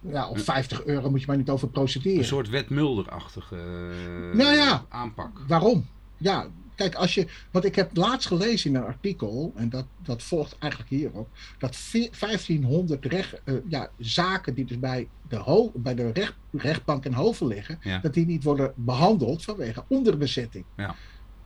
ja, 0.00 0.28
of 0.28 0.40
50 0.42 0.84
euro 0.84 1.10
moet 1.10 1.20
je 1.20 1.26
maar 1.26 1.36
niet 1.36 1.50
over 1.50 1.68
procederen. 1.68 2.18
Een 2.18 2.24
soort 2.24 2.48
wet 2.48 2.68
Mulder-achtige 2.70 3.56
eh, 3.56 4.36
Nou 4.38 4.54
ja. 4.56 4.84
aanpak. 4.88 5.40
Waarom? 5.46 5.86
Ja, 6.16 6.46
kijk, 6.74 6.94
als 6.94 7.14
je. 7.14 7.26
Want 7.50 7.64
ik 7.64 7.74
heb 7.74 7.96
laatst 7.96 8.26
gelezen 8.28 8.70
in 8.70 8.76
een 8.76 8.84
artikel, 8.84 9.52
en 9.56 9.68
dat, 9.68 9.86
dat 10.02 10.22
volgt 10.22 10.56
eigenlijk 10.58 10.90
hierop, 10.92 11.28
dat 11.58 11.76
ve- 11.76 12.10
1500 12.18 13.04
recht, 13.06 13.40
eh, 13.44 13.54
ja, 13.68 13.90
zaken 13.98 14.54
die 14.54 14.64
dus 14.64 14.78
bij 14.78 15.08
de, 15.28 15.36
ho 15.36 15.72
bij 15.74 15.94
de 15.94 16.10
recht, 16.12 16.34
rechtbank 16.52 17.04
en 17.04 17.14
hoven 17.14 17.46
liggen, 17.46 17.78
Ja. 17.82 17.98
dat 17.98 18.14
die 18.14 18.26
niet 18.26 18.44
worden 18.44 18.72
behandeld 18.76 19.44
vanwege 19.44 19.84
onderbezetting. 19.88 20.64
Ja. 20.76 20.94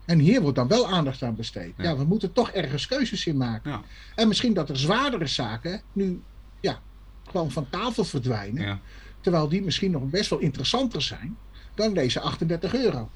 En 0.04 0.18
hier 0.18 0.40
wordt 0.40 0.56
dan 0.56 0.68
wel 0.68 0.88
aandacht 0.88 1.22
aan 1.22 1.36
besteed. 1.36 1.72
Ja. 1.76 1.84
Ja, 1.84 1.96
we 1.96 2.04
moeten 2.04 2.32
toch 2.32 2.50
ergens 2.50 2.86
keuzes 2.86 3.26
in 3.26 3.36
maken. 3.36 3.70
Ja. 3.70 3.82
En 4.14 4.28
misschien 4.28 4.54
dat 4.54 4.68
er 4.68 4.78
zwaardere 4.78 5.26
zaken 5.26 5.82
nu 5.92 6.22
ja, 6.60 6.80
gewoon 7.30 7.50
van 7.50 7.66
tafel 7.70 8.04
verdwijnen. 8.04 8.80
Terwijl 9.20 9.48
die 9.48 9.62
misschien 9.62 9.90
nog 9.90 10.02
best 10.02 10.30
wel 10.30 10.38
interessanter 10.38 11.02
zijn 11.02 11.36
dan 11.74 11.94
deze 11.94 12.20
38 12.20 12.74
euro. 12.74 13.10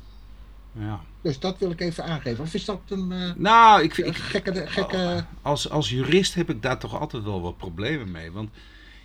Ja. 0.73 1.01
Dus 1.21 1.39
dat 1.39 1.59
wil 1.59 1.71
ik 1.71 1.81
even 1.81 2.05
aangeven. 2.05 2.45
Of 2.45 2.55
is 2.55 2.65
dat 2.65 2.81
een 2.89 3.13
eh, 3.13 3.33
Nou, 3.37 3.83
ik, 3.83 3.95
vind- 3.95 4.07
ik, 4.07 4.17
gekke... 4.17 4.67
gekke... 4.67 5.25
als, 5.43 5.71
als 5.71 5.91
jurist 5.91 6.35
heb 6.35 6.51
ik 6.51 6.63
daar 6.63 6.79
toch 6.79 7.01
altijd 7.01 7.23
wel 7.23 7.41
wat 7.41 7.57
problemen 7.57 8.11
mee. 8.11 8.33
Want 8.33 8.51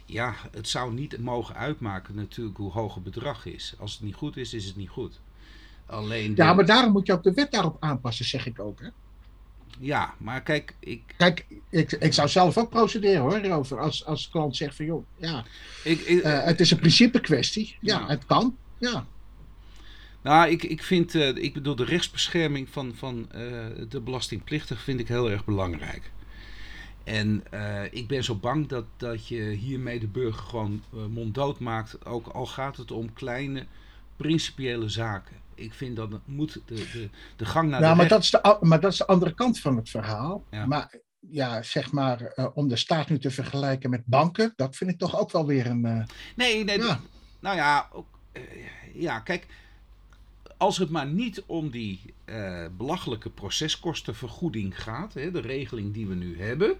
ja, 0.05 0.33
het 0.51 0.67
zou 0.69 0.93
niet 0.93 1.17
mogen 1.19 1.55
uitmaken 1.55 2.15
natuurlijk 2.15 2.57
hoe 2.57 2.71
hoog 2.71 2.93
het 2.95 3.03
bedrag 3.03 3.45
is. 3.45 3.73
Als 3.79 3.93
het 3.93 4.01
niet 4.01 4.15
goed 4.15 4.37
is, 4.37 4.53
is 4.53 4.65
het 4.65 4.75
niet 4.75 4.89
goed. 4.89 5.19
Alleen 5.85 6.35
de- 6.35 6.41
Ja, 6.43 6.53
maar 6.53 6.65
daarom 6.65 6.91
moet 6.91 7.07
je 7.07 7.13
ook 7.13 7.23
de 7.23 7.33
wet 7.33 7.51
daarop 7.51 7.77
aanpassen, 7.79 8.25
zeg 8.25 8.45
ik 8.45 8.59
ook. 8.59 8.79
Hè? 8.79 8.87
ja, 9.79 10.13
maar 10.17 10.41
kijk, 10.41 10.75
ik, 10.79 11.01
Kijk, 11.17 11.45
ik, 11.69 11.91
ik 11.91 12.13
zou 12.13 12.27
zelf 12.27 12.57
ook 12.57 12.69
procederen 12.69 13.21
hoor, 13.21 13.37
hierover. 13.37 13.79
Als, 13.79 14.05
als 14.05 14.29
klant 14.29 14.55
zegt 14.55 14.75
van 14.75 14.85
joh, 14.85 15.05
ja, 15.17 15.43
ik, 15.83 15.99
ik- 15.99 16.21
eh, 16.23 16.43
het 16.43 16.59
is 16.59 16.71
een 16.71 16.79
principe 16.79 17.19
kwestie. 17.19 17.77
Ja, 17.81 17.99
Ja. 17.99 18.07
het 18.07 18.25
kan. 18.25 18.55
Ja, 18.77 19.05
nou, 20.27 20.49
ik, 20.49 20.63
ik 20.63 20.83
vind, 20.83 21.15
eh, 21.15 21.35
ik 21.35 21.53
bedoel, 21.53 21.75
de 21.75 21.83
rechtsbescherming 21.85 22.69
van, 22.69 22.95
van 22.95 23.31
eh, 23.31 23.39
de 23.89 24.01
belastingplichtig 24.01 24.81
vind 24.81 24.99
ik 24.99 25.07
heel 25.07 25.29
erg 25.31 25.45
belangrijk. 25.45 26.11
En 27.03 27.43
eh, 27.51 27.83
ik 27.91 28.07
ben 28.07 28.23
zo 28.23 28.35
bang 28.35 28.67
dat, 28.67 28.85
dat 28.97 29.27
je 29.27 29.41
hiermee 29.43 29.99
de 29.99 30.07
burger 30.07 30.43
gewoon 30.43 30.83
monddood 31.09 31.59
maakt. 31.59 32.05
Ook 32.05 32.27
al 32.27 32.45
gaat 32.45 32.77
het 32.77 32.91
om 32.91 33.13
kleine 33.13 33.65
principiële 34.15 34.89
zaken. 34.89 35.35
Ik 35.55 35.73
vind 35.73 35.95
dat 35.95 36.11
het 36.11 36.21
moet 36.27 36.53
de, 36.65 36.75
de, 36.75 37.09
de 37.35 37.45
gang 37.45 37.69
naar 37.69 37.79
nou, 37.81 37.91
de 37.91 37.97
maar, 37.97 38.07
recht- 38.09 38.09
dat 38.09 38.23
is 38.23 38.57
de, 38.59 38.65
maar 38.67 38.79
dat 38.79 38.91
is 38.91 38.97
de 38.97 39.05
andere 39.07 39.33
kant 39.33 39.59
van 39.59 39.75
het 39.75 39.89
verhaal. 39.89 40.43
Ja. 40.51 40.65
Maar 40.65 40.95
ja, 41.19 41.61
zeg 41.63 41.91
maar, 41.91 42.33
om 42.53 42.67
de 42.67 42.75
staat 42.75 43.09
nu 43.09 43.19
te 43.19 43.31
vergelijken 43.31 43.89
met 43.89 44.05
banken, 44.05 44.53
dat 44.55 44.75
vind 44.75 44.89
ik 44.91 44.97
toch 44.97 45.19
ook 45.19 45.31
wel 45.31 45.45
weer 45.45 45.65
een. 45.65 45.85
eh, 45.85 46.03
Nee, 46.35 46.63
nee. 46.63 46.77
Ja. 46.79 46.99
Nou 47.39 47.55
ja, 47.55 47.89
ook, 47.91 48.07
ja, 48.93 49.19
kijk. 49.19 49.45
Als 50.57 50.77
het 50.77 50.89
maar 50.89 51.07
niet 51.07 51.43
om 51.45 51.69
die 51.69 51.99
eh, 52.25 52.65
belachelijke 52.77 53.29
proceskostenvergoeding 53.29 54.81
gaat, 54.83 55.13
hè, 55.13 55.31
de 55.31 55.39
regeling 55.41 55.93
die 55.93 56.07
we 56.07 56.15
nu 56.15 56.39
hebben, 56.41 56.77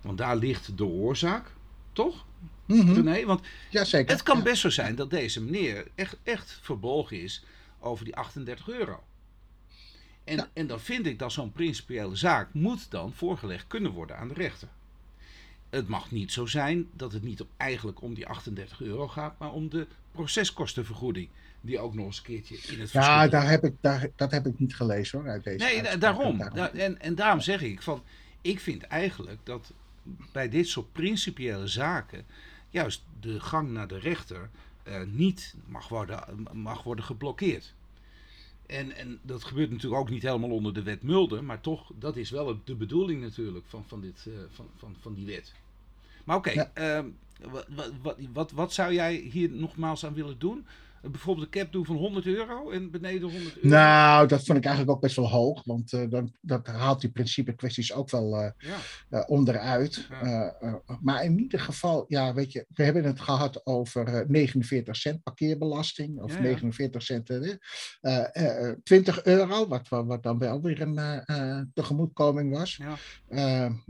want 0.00 0.18
daar 0.18 0.36
ligt 0.36 0.76
de 0.78 0.84
oorzaak, 0.84 1.52
toch? 1.92 2.24
mhm, 2.66 2.92
René? 2.92 3.24
Want 3.24 3.40
Jazeker. 3.70 4.12
het 4.14 4.22
kan 4.22 4.36
Ja. 4.36 4.42
best 4.42 4.60
zo 4.60 4.70
zijn 4.70 4.94
dat 4.94 5.10
deze 5.10 5.42
meneer 5.42 5.86
echt, 5.94 6.16
echt 6.22 6.58
verbolgen 6.62 7.20
is 7.22 7.44
over 7.80 8.04
die 8.04 8.16
38 8.16 8.68
euro. 8.68 9.02
En, 10.24 10.36
Ja. 10.36 10.48
en 10.52 10.66
dan 10.66 10.80
vind 10.80 11.06
ik 11.06 11.18
dat 11.18 11.32
zo'n 11.32 11.52
principiële 11.52 12.16
zaak 12.16 12.54
moet 12.54 12.90
dan 12.90 13.12
voorgelegd 13.12 13.66
kunnen 13.66 13.90
worden 13.92 14.18
aan 14.18 14.28
de 14.28 14.34
rechter. 14.34 14.68
Het 15.70 15.88
mag 15.88 16.10
niet 16.10 16.32
zo 16.32 16.46
zijn 16.46 16.88
dat 16.92 17.12
het 17.12 17.22
niet 17.22 17.40
op, 17.40 17.48
eigenlijk 17.56 18.02
om 18.02 18.14
die 18.14 18.26
38 18.26 18.80
euro 18.80 19.08
gaat, 19.08 19.38
maar 19.38 19.52
om 19.52 19.68
de 19.68 19.86
proceskostenvergoeding. 20.12 21.28
Die 21.64 21.78
ook 21.78 21.94
nog 21.94 22.06
eens 22.06 22.16
een 22.18 22.24
keertje 22.24 22.56
in 22.74 22.80
het 22.80 22.90
Ja, 22.90 23.28
daar 23.28 23.48
heb 23.48 23.64
ik, 23.64 23.74
daar, 23.80 24.08
dat 24.16 24.30
heb 24.30 24.46
ik 24.46 24.58
niet 24.58 24.76
gelezen 24.76 25.18
hoor, 25.18 25.28
uit 25.28 25.44
deze 25.44 25.64
Nee, 25.64 25.74
uitspraak. 25.76 26.00
daarom. 26.00 26.38
Daarom. 26.38 26.56
Da- 26.56 26.72
en, 26.72 27.00
en 27.00 27.14
daarom 27.14 27.40
zeg 27.40 27.62
ik 27.62 27.82
van, 27.82 28.02
ik 28.40 28.60
vind 28.60 28.82
eigenlijk 28.82 29.38
dat 29.42 29.72
bij 30.32 30.48
dit 30.48 30.68
soort 30.68 30.92
principiële 30.92 31.66
zaken 31.66 32.24
juist 32.70 33.02
de 33.20 33.40
gang 33.40 33.70
naar 33.70 33.88
de 33.88 33.98
rechter 33.98 34.50
eh, 34.82 35.00
niet 35.06 35.54
mag 35.66 35.88
worden, 35.88 36.46
mag 36.52 36.82
worden 36.82 37.04
geblokkeerd. 37.04 37.74
En, 38.66 38.96
en 38.96 39.18
dat 39.22 39.44
gebeurt 39.44 39.70
natuurlijk 39.70 40.00
ook 40.00 40.10
niet 40.10 40.22
helemaal 40.22 40.50
onder 40.50 40.74
de 40.74 40.82
wet 40.82 41.02
Mulder, 41.02 41.44
maar 41.44 41.60
toch, 41.60 41.90
dat 41.98 42.16
is 42.16 42.30
wel 42.30 42.60
de 42.64 42.74
bedoeling 42.74 43.20
natuurlijk 43.22 43.64
van, 43.68 43.84
van, 43.86 44.00
dit, 44.00 44.24
eh, 44.26 44.32
van, 44.50 44.66
van, 44.76 44.96
van 45.00 45.14
die 45.14 45.26
wet. 45.26 45.52
Maar 46.24 46.36
oké, 46.36 46.50
Ja. 46.50 46.70
ehm, 46.74 47.06
wat, 47.50 47.66
wat, 48.02 48.16
wat, 48.32 48.50
wat 48.52 48.72
zou 48.72 48.92
jij 48.92 49.14
hier 49.14 49.50
nogmaals 49.50 50.04
aan 50.06 50.14
willen 50.14 50.38
doen? 50.38 50.66
Bijvoorbeeld 51.10 51.46
een 51.46 51.60
cap 51.62 51.72
doen 51.72 51.84
van 51.84 51.96
100 51.96 52.26
euro 52.26 52.70
en 52.70 52.90
beneden 52.90 53.30
100 53.30 53.56
euro? 53.56 53.68
Nou, 53.68 54.26
dat 54.28 54.44
vond 54.44 54.58
ik 54.58 54.64
eigenlijk 54.64 54.96
ook 54.96 55.02
best 55.02 55.16
wel 55.16 55.28
hoog, 55.30 55.64
want 55.64 55.92
eh, 55.92 56.08
dan, 56.08 56.32
dat 56.40 56.66
haalt 56.66 57.00
die 57.00 57.10
principe 57.10 57.52
kwesties 57.52 57.92
ook 57.92 58.10
wel 58.10 58.36
eh, 58.36 58.50
Ja. 58.58 58.76
eh, 59.08 59.22
onderuit. 59.26 60.06
Ja. 60.10 60.56
Maar 61.00 61.24
in 61.24 61.38
ieder 61.38 61.60
geval, 61.60 62.04
ja, 62.08 62.34
weet 62.34 62.52
je, 62.52 62.66
we 62.68 62.82
hebben 62.84 63.04
het 63.04 63.20
gehad 63.20 63.66
over 63.66 64.06
eh, 64.06 64.28
49 64.28 64.96
cent 64.96 65.22
parkeerbelasting, 65.22 66.20
of 66.22 66.30
Ja, 66.30 66.36
ja. 66.36 66.42
49 66.42 67.02
cent, 67.02 67.30
eh, 67.30 67.54
eh, 68.00 68.68
eh, 68.70 68.76
20 68.82 69.24
euro, 69.24 69.68
wat, 69.68 69.88
wat, 69.88 70.22
dan 70.22 70.38
wel 70.38 70.60
weer 70.62 70.80
een 70.80 71.70
tegemoetkoming 71.74 72.52
was. 72.52 72.76
Ja. 72.76 72.96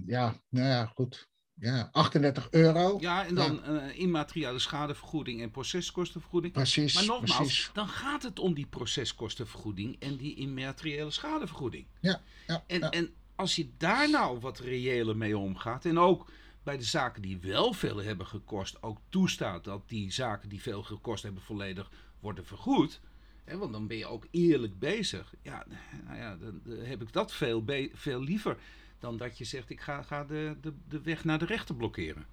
Ja, 0.06 0.34
nou 0.48 0.68
ja, 0.68 0.86
goed. 0.86 1.28
Ja, 1.60 1.88
38 1.92 2.50
euro. 2.50 2.96
Ja, 3.00 3.26
en 3.26 3.34
dan 3.34 3.64
eh, 3.64 3.98
immateriële 3.98 4.58
schadevergoeding 4.58 5.42
en 5.42 5.50
proceskostenvergoeding. 5.50 6.52
Precies. 6.52 6.94
Maar 6.94 7.04
nogmaals, 7.04 7.36
precies. 7.36 7.70
dan 7.72 7.88
gaat 7.88 8.22
het 8.22 8.38
om 8.38 8.54
die 8.54 8.66
proceskostenvergoeding 8.66 9.96
en 9.98 10.16
die 10.16 10.34
immateriële 10.34 11.10
schadevergoeding. 11.10 11.86
Ja, 12.00 12.20
ja, 12.46 12.64
En, 12.66 12.80
ja. 12.80 12.90
en 12.90 13.14
als 13.34 13.56
je 13.56 13.68
daar 13.76 14.10
nou 14.10 14.40
wat 14.40 14.58
reëler 14.58 15.16
mee 15.16 15.38
omgaat 15.38 15.84
en 15.84 15.98
ook 15.98 16.30
bij 16.62 16.76
de 16.76 16.84
zaken 16.84 17.22
die 17.22 17.38
wel 17.38 17.72
veel 17.72 17.96
hebben 17.96 18.26
gekost, 18.26 18.82
ook 18.82 18.98
toestaat 19.08 19.64
dat 19.64 19.88
die 19.88 20.12
zaken 20.12 20.48
die 20.48 20.62
veel 20.62 20.82
gekost 20.82 21.22
hebben 21.22 21.42
volledig 21.42 21.90
worden 22.20 22.46
vergoed. 22.46 23.00
Hè, 23.44 23.56
want 23.56 23.72
dan 23.72 23.86
ben 23.86 23.96
je 23.96 24.06
ook 24.06 24.26
eerlijk 24.30 24.78
bezig. 24.78 25.34
Ja, 25.42 25.64
nou 26.04 26.18
ja, 26.18 26.36
dan, 26.36 26.60
dan 26.64 26.78
heb 26.78 27.02
ik 27.02 27.12
dat 27.12 27.32
veel, 27.32 27.64
veel 27.92 28.20
liever 28.20 28.56
dan 29.04 29.16
dat 29.16 29.38
je 29.38 29.44
zegt 29.44 29.70
ik 29.70 29.80
ga, 29.80 30.02
ga 30.02 30.24
de, 30.24 30.56
de, 30.60 30.72
de 30.88 31.00
weg 31.02 31.24
naar 31.24 31.38
de 31.38 31.46
rechter 31.46 31.74
blokkeren. 31.74 32.26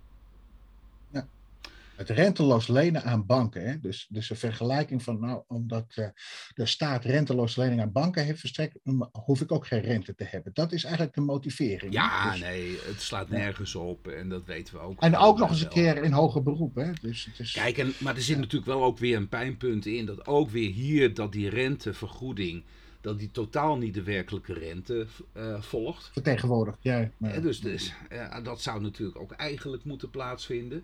Het 1.96 2.10
renteloos 2.10 2.68
lenen 2.68 3.04
aan 3.04 3.26
banken. 3.26 3.68
Hè? 3.68 3.80
Dus, 3.80 4.08
dus 4.10 4.30
een 4.30 4.36
vergelijking 4.36 5.04
van, 5.04 5.20
nou, 5.20 5.44
omdat 5.48 5.86
eh, 5.96 6.08
de 6.54 6.66
staat 6.66 7.06
renteloos 7.06 7.56
lening 7.56 7.82
aan 7.82 7.92
banken 7.92 8.26
heeft 8.26 8.40
verstrekt, 8.40 8.80
hoef 9.12 9.42
ik 9.42 9.52
ook 9.52 9.68
geen 9.68 9.82
rente 9.82 10.16
te 10.16 10.24
hebben. 10.24 10.54
Dat 10.54 10.72
is 10.72 10.84
eigenlijk 10.84 11.16
de 11.16 11.22
motivering. 11.22 11.94
Ja, 11.94 12.32
Dus- 12.32 12.40
nee, 12.40 12.80
het 12.84 13.02
slaat 13.02 13.30
nergens 13.30 13.76
op 13.76 14.08
en 14.08 14.30
dat 14.30 14.46
weten 14.46 14.74
we 14.74 14.80
ook. 14.80 15.02
En 15.02 15.16
ook 15.16 15.38
nog 15.38 15.50
eens 15.50 15.62
een 15.62 15.70
keer 15.70 16.04
in 16.04 16.12
hoger 16.12 16.44
beroep. 16.44 16.76
Hè? 16.76 16.92
Dus 17.02 17.26
het 17.26 17.40
is, 17.40 17.52
Kijk, 17.52 17.78
en, 17.78 17.94
maar 17.98 18.16
er 18.16 18.22
zit 18.22 18.38
natuurlijk 18.38 18.72
wel 18.72 18.84
ook 18.84 18.98
weer 18.98 19.18
een 19.18 19.30
pijnpunt 19.30 19.86
in. 19.86 20.06
Dat 20.06 20.28
ook 20.28 20.50
weer 20.50 20.72
hier 20.72 21.14
dat 21.14 21.32
die 21.32 21.50
rentevergoeding, 21.50 22.64
dat 23.02 23.20
die 23.20 23.32
totaal 23.32 23.78
niet 23.78 23.94
de 23.94 24.04
werkelijke 24.04 24.54
rente 24.54 25.08
eh, 25.34 25.62
volgt. 25.62 26.10
vertegenwoordigd. 26.14 26.78
Ja, 26.82 27.12
maar- 27.18 27.34
Hè, 27.34 27.42
dus 27.42 27.60
dus 27.60 27.94
ja, 28.10 28.42
dat 28.42 28.62
zou 28.62 28.82
natuurlijk 28.82 29.20
ook 29.20 29.32
eigenlijk 29.32 29.84
moeten 29.84 30.10
plaatsvinden. 30.10 30.84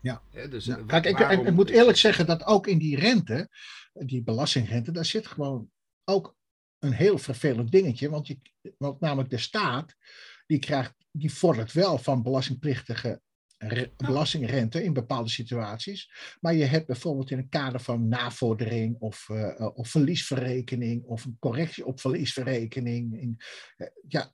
Ja. 0.00 0.22
Dus, 0.50 0.64
Ja, 0.64 0.78
eh, 0.78 0.86
Kijk, 0.86 1.04
ik, 1.04 1.18
ik 1.46 1.54
moet 1.54 1.70
eerlijk 1.70 1.96
zeggen 1.98 2.26
dat 2.26 2.44
ook 2.44 2.66
in 2.66 2.78
die 2.78 2.98
rente, 2.98 3.48
die 3.92 4.22
belastingrente, 4.22 4.90
daar 4.92 5.04
zit 5.04 5.26
gewoon 5.26 5.70
ook 6.04 6.36
een 6.78 6.92
heel 6.92 7.18
vervelend 7.18 7.70
dingetje. 7.70 8.10
Want, 8.10 8.26
je, 8.26 8.38
want 8.78 9.00
namelijk 9.00 9.30
de 9.30 9.38
staat, 9.38 9.94
die, 10.46 10.58
krijgt, 10.58 10.94
die 11.10 11.32
vordert 11.34 11.72
wel 11.72 11.98
van 11.98 12.22
belastingplichtige 12.22 13.20
belastingrente 13.96 14.84
in 14.84 14.92
bepaalde 14.92 15.30
situaties. 15.30 16.12
Maar 16.40 16.54
je 16.54 16.64
hebt 16.64 16.86
bijvoorbeeld 16.86 17.30
in 17.30 17.38
het 17.38 17.48
kader 17.48 17.80
van 17.80 18.08
navordering 18.08 18.96
of, 18.98 19.28
eh, 19.28 19.68
of 19.74 19.88
verliesverrekening 19.88 21.04
of 21.04 21.24
een 21.24 21.36
correctie 21.40 21.86
op 21.86 22.00
verliesverrekening. 22.00 23.20
In, 23.20 23.40
eh, 23.76 23.86
ja, 24.08 24.30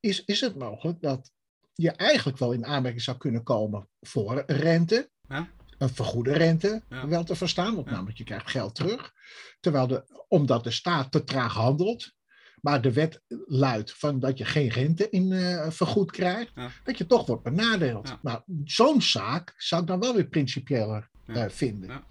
is, 0.00 0.24
is 0.24 0.40
het 0.40 0.56
mogelijk 0.56 1.00
dat 1.00 1.32
je 1.74 1.90
eigenlijk 1.90 2.38
wel 2.38 2.52
in 2.52 2.66
aanmerking 2.66 3.02
zou 3.02 3.16
kunnen 3.16 3.42
komen 3.42 3.88
voor 4.00 4.42
rente? 4.46 5.10
Ja. 5.28 5.48
een 5.78 5.88
vergoede 5.88 6.32
rente 6.32 6.82
Ja. 6.88 7.08
wel 7.08 7.24
te 7.24 7.36
verstaan, 7.36 7.74
want 7.74 7.90
namelijk 7.90 8.18
je 8.18 8.24
krijgt 8.24 8.50
geld 8.50 8.74
terug. 8.74 9.12
Terwijl 9.60 9.86
de, 9.86 10.24
omdat 10.28 10.64
de 10.64 10.70
staat 10.70 11.12
te 11.12 11.24
traag 11.24 11.54
handelt, 11.54 12.14
maar 12.60 12.80
de 12.82 12.92
wet 12.92 13.20
luidt 13.46 13.92
van 13.92 14.20
dat 14.20 14.38
je 14.38 14.44
geen 14.44 14.68
rente 14.68 15.10
in 15.10 15.32
eh, 15.32 15.70
vergoed 15.70 16.10
krijgt, 16.10 16.52
Ja. 16.54 16.70
dat 16.84 16.98
je 16.98 17.06
toch 17.06 17.26
wordt 17.26 17.42
benadeeld. 17.42 18.08
Ja. 18.08 18.18
Nou, 18.22 18.40
zo'n 18.64 19.02
zaak 19.02 19.54
zou 19.56 19.80
ik 19.82 19.88
dan 19.88 20.00
wel 20.00 20.14
weer 20.14 20.28
principiëler 20.28 21.10
eh, 21.26 21.44
vinden. 21.48 22.02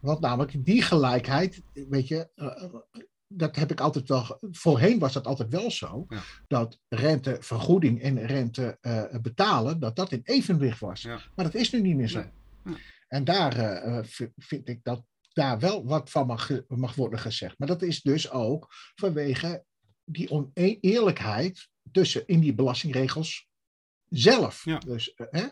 Want 0.00 0.20
namelijk 0.20 0.64
die 0.64 0.82
gelijkheid, 0.82 1.62
weet 1.72 2.08
je, 2.08 2.28
eh, 2.34 2.74
dat 3.28 3.56
heb 3.56 3.70
ik 3.70 3.80
altijd 3.80 4.08
wel. 4.08 4.38
Voorheen 4.50 4.98
was 4.98 5.12
dat 5.12 5.26
altijd 5.26 5.48
wel 5.48 5.70
zo. 5.70 6.04
Ja. 6.08 6.20
Dat 6.46 6.78
rentevergoeding 6.88 8.02
en 8.02 8.26
rente 8.26 8.78
betalen, 9.22 9.80
dat 9.80 9.96
dat 9.96 10.12
in 10.12 10.20
evenwicht 10.24 10.80
was. 10.80 11.02
Ja. 11.02 11.20
Maar 11.34 11.44
dat 11.44 11.54
is 11.54 11.72
nu 11.72 11.80
niet 11.80 11.96
meer 11.96 12.08
zo. 12.08 12.18
Nee. 12.18 12.74
Ja. 12.74 12.80
En 13.08 13.24
daar 13.24 14.04
vind 14.36 14.68
ik 14.68 14.80
dat 14.82 15.04
daar 15.36 15.58
wel 15.58 15.86
wat 15.86 16.10
van 16.10 16.26
mag, 16.26 16.50
mag 16.68 16.94
worden 16.94 17.18
gezegd. 17.18 17.58
Maar 17.58 17.68
dat 17.68 17.82
is 17.82 18.02
dus 18.02 18.30
ook 18.30 18.66
vanwege 18.94 19.64
die 20.04 20.30
oneerlijkheid 20.30 21.68
tussen 21.92 22.26
in 22.26 22.40
die 22.40 22.54
belastingregels 22.54 23.45
zelf. 24.18 24.64
Ja. 24.64 24.78
Dus, 24.78 25.14
eh, 25.14 25.26
hè? 25.30 25.46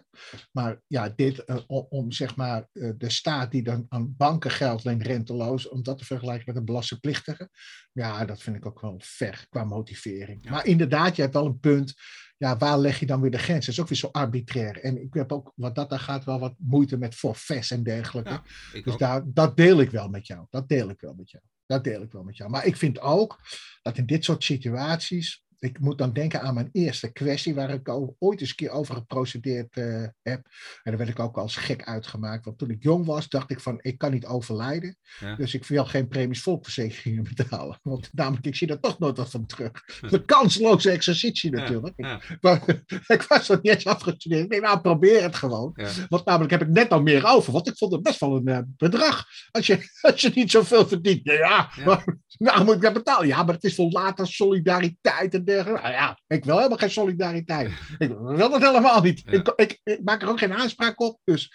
Maar 0.53 0.81
ja, 0.87 1.09
dit 1.09 1.45
eh, 1.45 1.59
om, 1.67 2.13
zeg 2.13 2.37
maar 2.37 2.69
eh, 2.73 2.91
de 2.97 3.11
staat 3.11 3.51
die 3.51 3.63
dan 3.63 3.87
aan 3.89 4.17
banken 4.17 4.51
geld 4.51 4.85
leent 4.85 5.03
renteloos, 5.03 5.69
om 5.69 5.83
dat 5.83 5.99
te 5.99 6.05
vergelijken 6.05 6.45
met 6.47 6.57
een 6.57 6.65
belastingplichtige. 6.65 7.49
Ja, 7.93 8.25
dat 8.25 8.43
vind 8.43 8.57
ik 8.57 8.67
ook 8.67 8.81
wel 8.81 8.95
ver 8.99 9.47
qua 9.49 9.65
motivering. 9.65 10.45
Ja. 10.45 10.51
Maar 10.51 10.67
inderdaad, 10.67 11.17
je 11.17 11.23
hebt 11.23 11.35
wel 11.35 11.47
een 11.47 11.61
punt. 11.61 11.95
Ja, 12.37 12.57
waar 12.57 12.79
leg 12.79 13.01
je 13.01 13.07
dan 13.07 13.21
weer 13.21 13.31
de 13.31 13.39
grens? 13.39 13.67
Dat 13.67 13.75
is 13.75 13.81
ook 13.81 13.89
weer 13.89 13.99
zo 13.99 14.09
arbitrair. 14.13 14.81
En 14.81 15.03
ik 15.03 15.15
heb 15.15 15.33
ook, 15.33 15.53
wat 15.55 15.75
dat 15.75 15.91
daar 15.91 15.99
gaat, 15.99 16.25
wel 16.25 16.39
wat 16.39 16.55
moeite 16.59 16.97
met 16.97 17.15
forfaits 17.15 17.71
en 17.71 17.83
dergelijke. 17.83 18.31
Ja, 18.31 18.43
Dus 18.83 18.93
ook. 18.93 18.99
daar, 18.99 19.23
dat 19.27 19.57
deel 19.57 19.81
ik 19.81 19.91
wel 19.91 20.09
met 20.09 20.27
jou. 20.27 20.47
Dat 20.51 20.69
deel 20.69 20.89
ik 20.89 21.01
wel 21.01 21.15
met 21.15 21.31
jou. 21.31 21.43
Dat 21.67 21.85
deel 21.85 22.03
ik 22.03 22.13
wel 22.13 22.23
met 22.23 22.37
jou. 22.37 22.51
Maar 22.51 22.67
ik 22.67 22.77
vind 22.77 23.01
ook 23.01 23.41
dat 23.83 23.99
in 23.99 24.07
dit 24.07 24.25
soort 24.25 24.45
situaties. 24.45 25.44
Ik 25.65 25.81
moet 25.81 25.99
dan 25.99 26.13
denken 26.13 26.41
aan 26.41 26.55
mijn 26.55 26.69
eerste 26.73 27.13
kwestie, 27.13 27.55
waar 27.55 27.71
ik 27.71 27.89
ooit 28.19 28.41
eens 28.41 28.51
een 28.51 28.57
keer 28.57 28.71
over 28.71 28.95
geprocedeerd 28.95 29.77
eh, 29.77 29.85
heb. 30.23 30.47
En 30.83 30.83
daar 30.83 30.97
werd 30.97 31.09
ik 31.09 31.19
ook 31.19 31.37
als 31.37 31.57
gek 31.57 31.85
uitgemaakt. 31.85 32.45
Want 32.45 32.59
toen 32.59 32.71
ik 32.71 32.83
jong 32.83 33.07
was, 33.07 33.29
dacht 33.29 33.51
ik 33.51 33.61
van, 33.61 33.79
ik 33.83 33.99
kan 33.99 34.13
niet 34.13 34.27
overlijden. 34.27 34.97
Ja. 35.21 35.37
Dus 35.37 35.55
ik 35.55 35.65
wil 35.65 35.85
geen 35.85 36.09
premies 36.09 36.43
volksverzekeringen 36.43 37.25
betalen. 37.35 37.79
Want 37.83 38.11
namelijk, 38.13 38.47
ik 38.47 38.57
zie 38.57 38.69
er 38.69 38.81
toch 38.81 38.99
nooit 38.99 39.17
wat 39.17 39.31
van 39.31 39.47
terug. 39.47 39.71
Een 40.01 40.25
kansloze 40.25 40.91
exercitie 40.91 41.51
natuurlijk. 41.51 41.95
Ja, 41.97 42.21
Maar 42.41 42.85
ik 43.07 43.23
was 43.23 43.49
nog 43.49 43.63
niet 43.63 43.73
eens 43.73 43.87
afgestudeerd. 43.87 44.45
Ik 44.45 44.51
denk, 44.51 44.63
nou, 44.63 44.81
probeer 44.81 45.23
het 45.23 45.35
gewoon. 45.35 45.77
Want 46.09 46.25
namelijk 46.25 46.51
heb 46.51 46.63
ik 46.63 46.69
net 46.69 46.91
al 46.91 47.03
meer 47.03 47.27
over. 47.27 47.53
Want 47.53 47.69
ik 47.69 47.77
vond 47.77 47.93
het 47.93 48.03
best 48.03 48.21
wel 48.21 48.37
een 48.37 48.49
eh, 48.49 48.59
bedrag. 48.77 49.27
Als 49.51 49.67
je, 49.67 49.89
als 50.01 50.21
je 50.21 50.31
niet 50.35 50.51
zoveel 50.51 50.87
verdient. 50.89 51.21
Ja, 51.23 51.33
ja. 51.33 51.71
Ja. 51.77 51.85
Maar, 51.85 52.05
nou 52.39 52.65
moet 52.65 52.75
ik 52.75 52.81
dat 52.81 52.93
betalen. 52.93 53.27
Ja, 53.27 53.43
maar 53.43 53.55
het 53.55 53.65
is 53.65 53.75
voor 53.75 53.91
later 53.91 54.27
solidariteit 54.27 55.35
en 55.35 55.45
dergelijke. 55.55 55.83
Nou 55.83 55.95
ja, 55.95 56.19
ik 56.27 56.45
wil 56.45 56.57
helemaal 56.57 56.79
geen 56.79 56.91
solidariteit. 56.91 57.71
Ik 57.99 58.09
wil 58.19 58.51
dat 58.51 58.63
helemaal 58.63 59.03
niet. 59.03 59.23
Ja. 59.25 59.33
Ik, 59.33 59.53
ik, 59.57 59.81
ik 59.85 60.01
maak 60.05 60.23
er 60.23 60.29
ook 60.29 60.39
geen 60.39 60.55
aanspraak 60.55 61.01
op. 61.01 61.21
Dus 61.25 61.53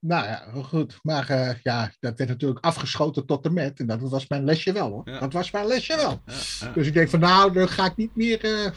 Nou 0.00 0.24
ja, 0.26 0.44
goed. 0.62 0.98
Maar 1.02 1.30
uh, 1.30 1.50
ja, 1.62 1.92
dat 2.00 2.18
werd 2.18 2.30
natuurlijk 2.30 2.64
afgeschoten 2.64 3.26
tot 3.26 3.42
de 3.42 3.50
met. 3.50 3.80
En 3.80 3.86
dat 3.86 4.00
was 4.00 4.28
mijn 4.28 4.44
lesje 4.44 4.72
wel 4.72 4.90
hoor. 4.90 5.02
Ja. 5.04 5.18
Dat 5.18 5.32
was 5.32 5.50
mijn 5.50 5.66
lesje 5.66 5.96
wel. 5.96 6.22
Ja. 6.60 6.72
Dus 6.74 6.86
ik 6.86 6.94
denk 6.94 7.08
van 7.08 7.20
nou, 7.20 7.52
dan 7.52 7.68
ga 7.68 7.84
ik 7.86 7.96
niet 7.96 8.16
meer, 8.16 8.44
uh, 8.44 8.70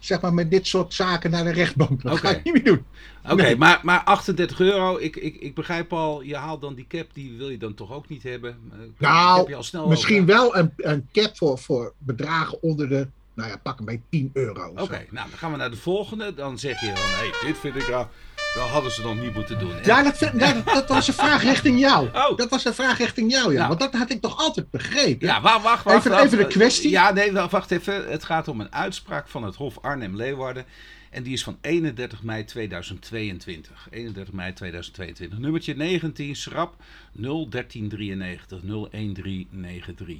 zeg 0.00 0.20
maar, 0.20 0.34
met 0.34 0.50
dit 0.50 0.66
soort 0.66 0.94
zaken 0.94 1.30
naar 1.30 1.44
de 1.44 1.50
rechtbank. 1.52 2.02
Dat 2.02 2.18
ga 2.18 2.30
ik 2.30 2.44
niet 2.44 2.54
meer 2.54 2.64
doen. 2.64 2.84
Oké, 3.24 3.42
Nee. 3.42 3.56
maar, 3.56 3.80
maar 3.82 4.00
38 4.04 4.60
euro, 4.60 4.98
ik, 4.98 5.16
ik, 5.16 5.36
ik 5.36 5.54
begrijp 5.54 5.92
al, 5.92 6.20
je 6.22 6.36
haalt 6.36 6.60
dan 6.60 6.74
die 6.74 6.86
cap, 6.86 7.06
die 7.14 7.36
wil 7.36 7.48
je 7.48 7.58
dan 7.58 7.74
toch 7.74 7.92
ook 7.92 8.08
niet 8.08 8.22
hebben? 8.22 8.58
Eh, 8.72 8.78
Nou, 8.98 9.38
heb 9.38 9.48
je 9.48 9.54
al 9.54 9.62
snel 9.62 9.88
Misschien 9.88 10.22
over. 10.22 10.34
wel 10.34 10.56
een, 10.56 10.72
een 10.76 11.08
cap 11.12 11.36
voor, 11.36 11.58
voor 11.58 11.94
bedragen 11.98 12.62
onder 12.62 12.88
de, 12.88 13.08
nou 13.38 13.50
ja, 13.50 13.56
pak 13.56 13.78
een 13.78 13.84
beetje 13.84 14.02
10 14.10 14.30
euro. 14.32 14.68
Oké, 14.70 15.06
nou 15.10 15.28
dan 15.30 15.38
gaan 15.38 15.50
we 15.50 15.56
naar 15.56 15.70
de 15.70 15.76
volgende. 15.76 16.34
Dan 16.34 16.58
zeg 16.58 16.80
je 16.80 16.86
van, 16.86 16.94
hé, 16.96 17.28
hey, 17.30 17.48
dit 17.48 17.58
vind 17.58 17.76
ik, 17.76 17.86
ja, 17.88 18.08
dat 18.54 18.68
hadden 18.68 18.90
ze 18.92 19.02
dan 19.02 19.20
niet 19.20 19.34
moeten 19.34 19.58
doen. 19.58 19.72
En- 19.72 19.84
Ja, 19.84 20.02
dat, 20.02 20.18
dat, 20.34 20.64
dat 20.64 20.88
was 20.88 21.08
een 21.08 21.14
vraag 21.14 21.42
richting 21.42 21.80
jou. 21.80 22.08
Oh. 22.12 22.36
Dat 22.36 22.50
was 22.50 22.64
een 22.64 22.74
vraag 22.74 22.98
richting 22.98 23.30
jou, 23.32 23.52
ja. 23.52 23.56
Nou. 23.56 23.68
Want 23.68 23.80
dat 23.80 23.94
had 24.00 24.10
ik 24.10 24.20
toch 24.20 24.38
altijd 24.38 24.70
begrepen. 24.70 25.26
Ja, 25.26 25.40
wacht, 25.40 25.62
wacht, 25.62 25.84
wacht. 25.84 25.96
Even- 25.98 26.10
wacht. 26.10 26.24
even 26.24 26.38
de 26.38 26.46
kwestie. 26.46 26.90
Ja, 26.90 27.12
nee, 27.12 27.32
wacht, 27.32 27.50
wacht 27.50 27.70
even. 27.70 28.08
Het 28.10 28.24
gaat 28.24 28.48
om 28.48 28.60
een 28.60 28.72
uitspraak 28.72 29.28
van 29.28 29.42
het 29.44 29.54
Hof 29.54 29.78
Arnhem-Leeuwarden. 29.80 30.64
En 31.10 31.22
die 31.22 31.32
is 31.32 31.42
van 31.44 31.58
31 31.60 32.22
mei 32.22 32.44
2022. 32.44 33.86
31 33.90 34.34
mei 34.34 34.52
2022. 34.52 35.38
Nummertje 35.38 35.74
19, 35.74 36.36
schrap 36.36 36.74
01393 37.12 38.60
01393. 38.60 40.18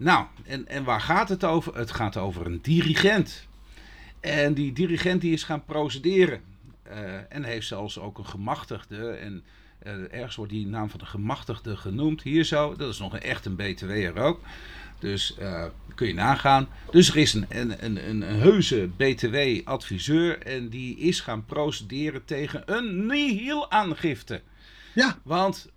Nou, 0.00 0.26
en, 0.44 0.68
en 0.68 0.84
waar 0.84 1.00
gaat 1.00 1.28
het 1.28 1.44
over? 1.44 1.76
Het 1.76 1.90
gaat 1.90 2.16
over 2.16 2.46
een 2.46 2.58
dirigent. 2.62 3.46
En 4.20 4.54
die 4.54 4.72
dirigent 4.72 5.20
die 5.20 5.32
is 5.32 5.42
gaan 5.42 5.64
procederen. 5.64 6.40
Eh, 6.82 7.14
en 7.28 7.44
heeft 7.44 7.66
zelfs 7.66 7.98
ook 7.98 8.18
een 8.18 8.26
gemachtigde. 8.26 9.10
En 9.10 9.44
eh, 9.78 10.12
ergens 10.12 10.36
wordt 10.36 10.52
die 10.52 10.66
naam 10.66 10.90
van 10.90 10.98
de 10.98 11.06
gemachtigde 11.06 11.76
genoemd. 11.76 12.22
Hier 12.22 12.44
zo. 12.44 12.76
Dat 12.76 12.92
is 12.92 12.98
nog 12.98 13.12
een 13.12 13.20
echt 13.20 13.44
een 13.46 13.56
BTW'er 13.56 14.16
ook. 14.16 14.40
Dus 14.98 15.36
eh, 15.36 15.64
kun 15.94 16.06
je 16.06 16.14
nagaan. 16.14 16.68
Dus 16.90 17.08
er 17.08 17.16
is 17.16 17.34
een, 17.34 17.46
een, 17.48 17.84
een, 17.84 18.08
een, 18.08 18.22
heuse 18.22 18.90
BTW-adviseur. 18.96 20.42
En 20.42 20.68
die 20.68 20.98
is 20.98 21.20
gaan 21.20 21.44
procederen 21.44 22.24
tegen 22.24 22.62
een 22.66 23.06
nihil-aangifte. 23.06 24.42
Ja. 24.94 25.18
Want 25.22 25.70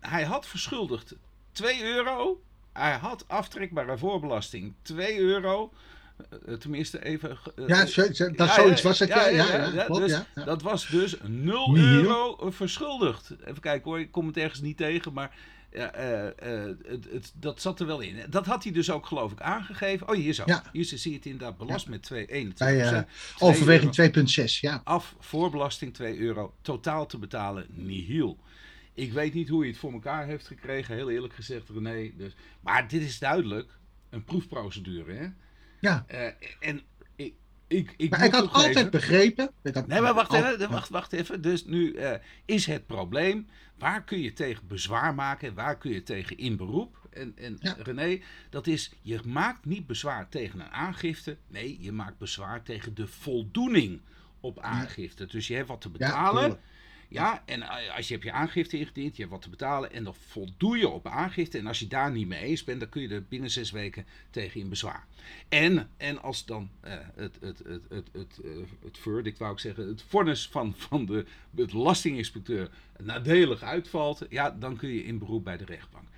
hij 0.00 0.24
had 0.24 0.46
verschuldigd 0.46 1.14
2 1.52 1.82
euro. 1.82 2.40
Hij 2.72 2.92
had 2.96 3.24
aftrekbare 3.28 3.98
voorbelasting 3.98 4.74
2 4.82 5.18
euro. 5.18 5.72
Eh, 6.46 6.54
tenminste, 6.54 7.04
even. 7.04 7.38
eh, 7.56 7.66
Ja, 7.66 7.86
zo- 7.86 8.02
dat 8.12 8.36
ja, 8.36 8.54
zoiets 8.54 8.82
was 8.82 8.98
het. 8.98 9.08
Ja, 9.08 9.28
ja, 9.28 9.66
ja, 9.72 9.84
klopt, 9.84 10.00
dus 10.00 10.22
ja. 10.34 10.44
Dat 10.44 10.62
was 10.62 10.86
dus 10.88 11.16
0 11.26 11.72
Nihil. 11.72 11.92
euro 12.02 12.50
verschuldigd. 12.50 13.30
Even 13.44 13.60
kijken 13.60 13.90
hoor, 13.90 14.00
ik 14.00 14.10
kom 14.12 14.26
het 14.26 14.36
ergens 14.36 14.60
niet 14.60 14.76
tegen, 14.76 15.12
maar 15.12 15.34
ja, 15.72 15.90
eh, 15.92 16.26
eh, 16.26 16.76
het, 16.86 17.06
het, 17.12 17.32
dat 17.34 17.60
zat 17.60 17.80
er 17.80 17.86
wel 17.86 18.00
in. 18.00 18.16
Dat 18.30 18.46
had 18.46 18.62
hij 18.62 18.72
dus 18.72 18.90
ook 18.90 19.06
geloof 19.06 19.32
ik 19.32 19.40
aangegeven. 19.40 20.08
Oh, 20.08 20.14
hier 20.14 20.32
zo. 20.34 20.42
Ja. 20.46 20.62
Hier 20.72 20.84
zie 20.84 21.10
je 21.10 21.16
het 21.16 21.26
inderdaad 21.26 21.56
belast 21.56 21.88
met 21.88 22.02
2,21 22.02 22.58
Bij 22.58 22.80
eh, 22.80 22.88
Twee 22.88 23.04
overweging 23.38 23.96
euro. 23.98 24.10
2,6, 24.46 24.60
ja. 24.60 24.80
Af 24.84 25.14
voorbelasting 25.20 25.94
2 25.94 26.18
euro. 26.18 26.54
Totaal 26.62 27.06
te 27.06 27.18
betalen 27.18 27.66
nihil. 27.68 28.38
Ik 28.94 29.12
weet 29.12 29.34
niet 29.34 29.48
hoe 29.48 29.60
hij 29.60 29.68
het 29.68 29.78
voor 29.78 29.92
elkaar 29.92 30.26
heeft 30.26 30.46
gekregen, 30.46 30.94
heel 30.94 31.10
eerlijk 31.10 31.34
gezegd 31.34 31.68
René. 31.68 32.10
Dus, 32.16 32.34
maar 32.60 32.88
dit 32.88 33.02
is 33.02 33.18
duidelijk 33.18 33.78
een 34.10 34.24
proefprocedure. 34.24 35.12
Hè? 35.12 35.26
Ja. 35.80 36.04
Eh, 36.06 36.26
en 36.60 36.80
ik, 37.16 37.34
ik, 37.66 37.94
ik, 37.96 38.10
Maar 38.10 38.24
ik 38.24 38.32
had 38.32 38.52
altijd 38.52 38.90
begrepen... 38.90 39.50
Had, 39.72 39.86
Nee, 39.86 40.00
maar 40.00 40.14
wacht 40.14 40.30
al- 40.30 40.44
even. 40.44 40.70
Wacht, 40.70 40.88
wacht 40.88 41.12
even. 41.12 41.42
Dus 41.42 41.64
nu 41.64 41.92
eh, 41.94 42.18
is 42.44 42.66
het 42.66 42.86
probleem. 42.86 43.46
Waar 43.78 44.04
kun 44.04 44.20
je 44.20 44.32
tegen 44.32 44.66
bezwaar 44.66 45.14
maken? 45.14 45.54
Waar 45.54 45.78
kun 45.78 45.90
je 45.92 46.02
tegen 46.02 46.36
in 46.38 46.56
beroep? 46.56 46.96
En, 47.10 47.32
en 47.36 47.56
Ja. 47.60 47.76
René, 47.78 48.20
dat 48.50 48.66
is, 48.66 48.92
je 49.02 49.20
maakt 49.24 49.64
niet 49.64 49.86
bezwaar 49.86 50.28
tegen 50.28 50.60
een 50.60 50.70
aangifte. 50.70 51.36
Nee, 51.48 51.76
je 51.80 51.92
maakt 51.92 52.18
bezwaar 52.18 52.62
tegen 52.62 52.94
de 52.94 53.06
voldoening 53.06 54.00
op 54.40 54.58
aangifte. 54.60 55.26
Dus 55.26 55.46
je 55.46 55.54
hebt 55.54 55.68
wat 55.68 55.80
te 55.80 55.88
Ja, 55.88 55.92
betalen. 55.98 56.42
tuurlijk. 56.42 56.60
Ja, 57.12 57.42
en 57.46 57.62
eh, 57.62 57.96
als 57.96 58.08
je 58.08 58.12
hebt 58.12 58.26
je 58.26 58.32
aangifte 58.32 58.78
ingediend, 58.78 59.16
je 59.16 59.22
hebt 59.22 59.34
wat 59.34 59.42
te 59.42 59.50
betalen 59.50 59.92
en 59.92 60.04
dan 60.04 60.14
voldoe 60.14 60.78
je 60.78 60.88
op 60.88 61.06
aangifte. 61.06 61.58
En 61.58 61.66
als 61.66 61.78
je 61.78 61.86
daar 61.86 62.10
niet 62.10 62.26
mee 62.26 62.42
eens 62.42 62.64
bent, 62.64 62.80
dan 62.80 62.88
kun 62.88 63.02
je 63.02 63.08
er 63.08 63.24
binnen 63.24 63.50
zes 63.50 63.70
weken 63.70 64.06
tegen 64.30 64.60
in 64.60 64.68
bezwaar. 64.68 65.06
En, 65.48 65.90
en 65.96 66.22
als 66.22 66.44
dan 66.44 66.70
eh, 66.80 66.92
het, 67.14 67.36
het, 67.40 67.58
het, 67.58 67.84
het, 67.88 68.08
het, 68.12 68.40
eh, 68.44 68.50
het 68.84 68.98
verdict, 68.98 69.38
wou 69.38 69.52
ik 69.52 69.58
zeggen, 69.58 69.88
het 69.88 70.02
vonnis 70.02 70.48
van, 70.48 70.74
van 70.76 71.06
de 71.06 71.24
belastinginspecteur 71.50 72.70
nadelig 73.02 73.62
uitvalt, 73.62 74.26
ja, 74.28 74.50
dan 74.50 74.76
kun 74.76 74.88
je 74.88 75.04
in 75.04 75.18
beroep 75.18 75.44
bij 75.44 75.56
de 75.56 75.64
rechtbank. 75.64 76.08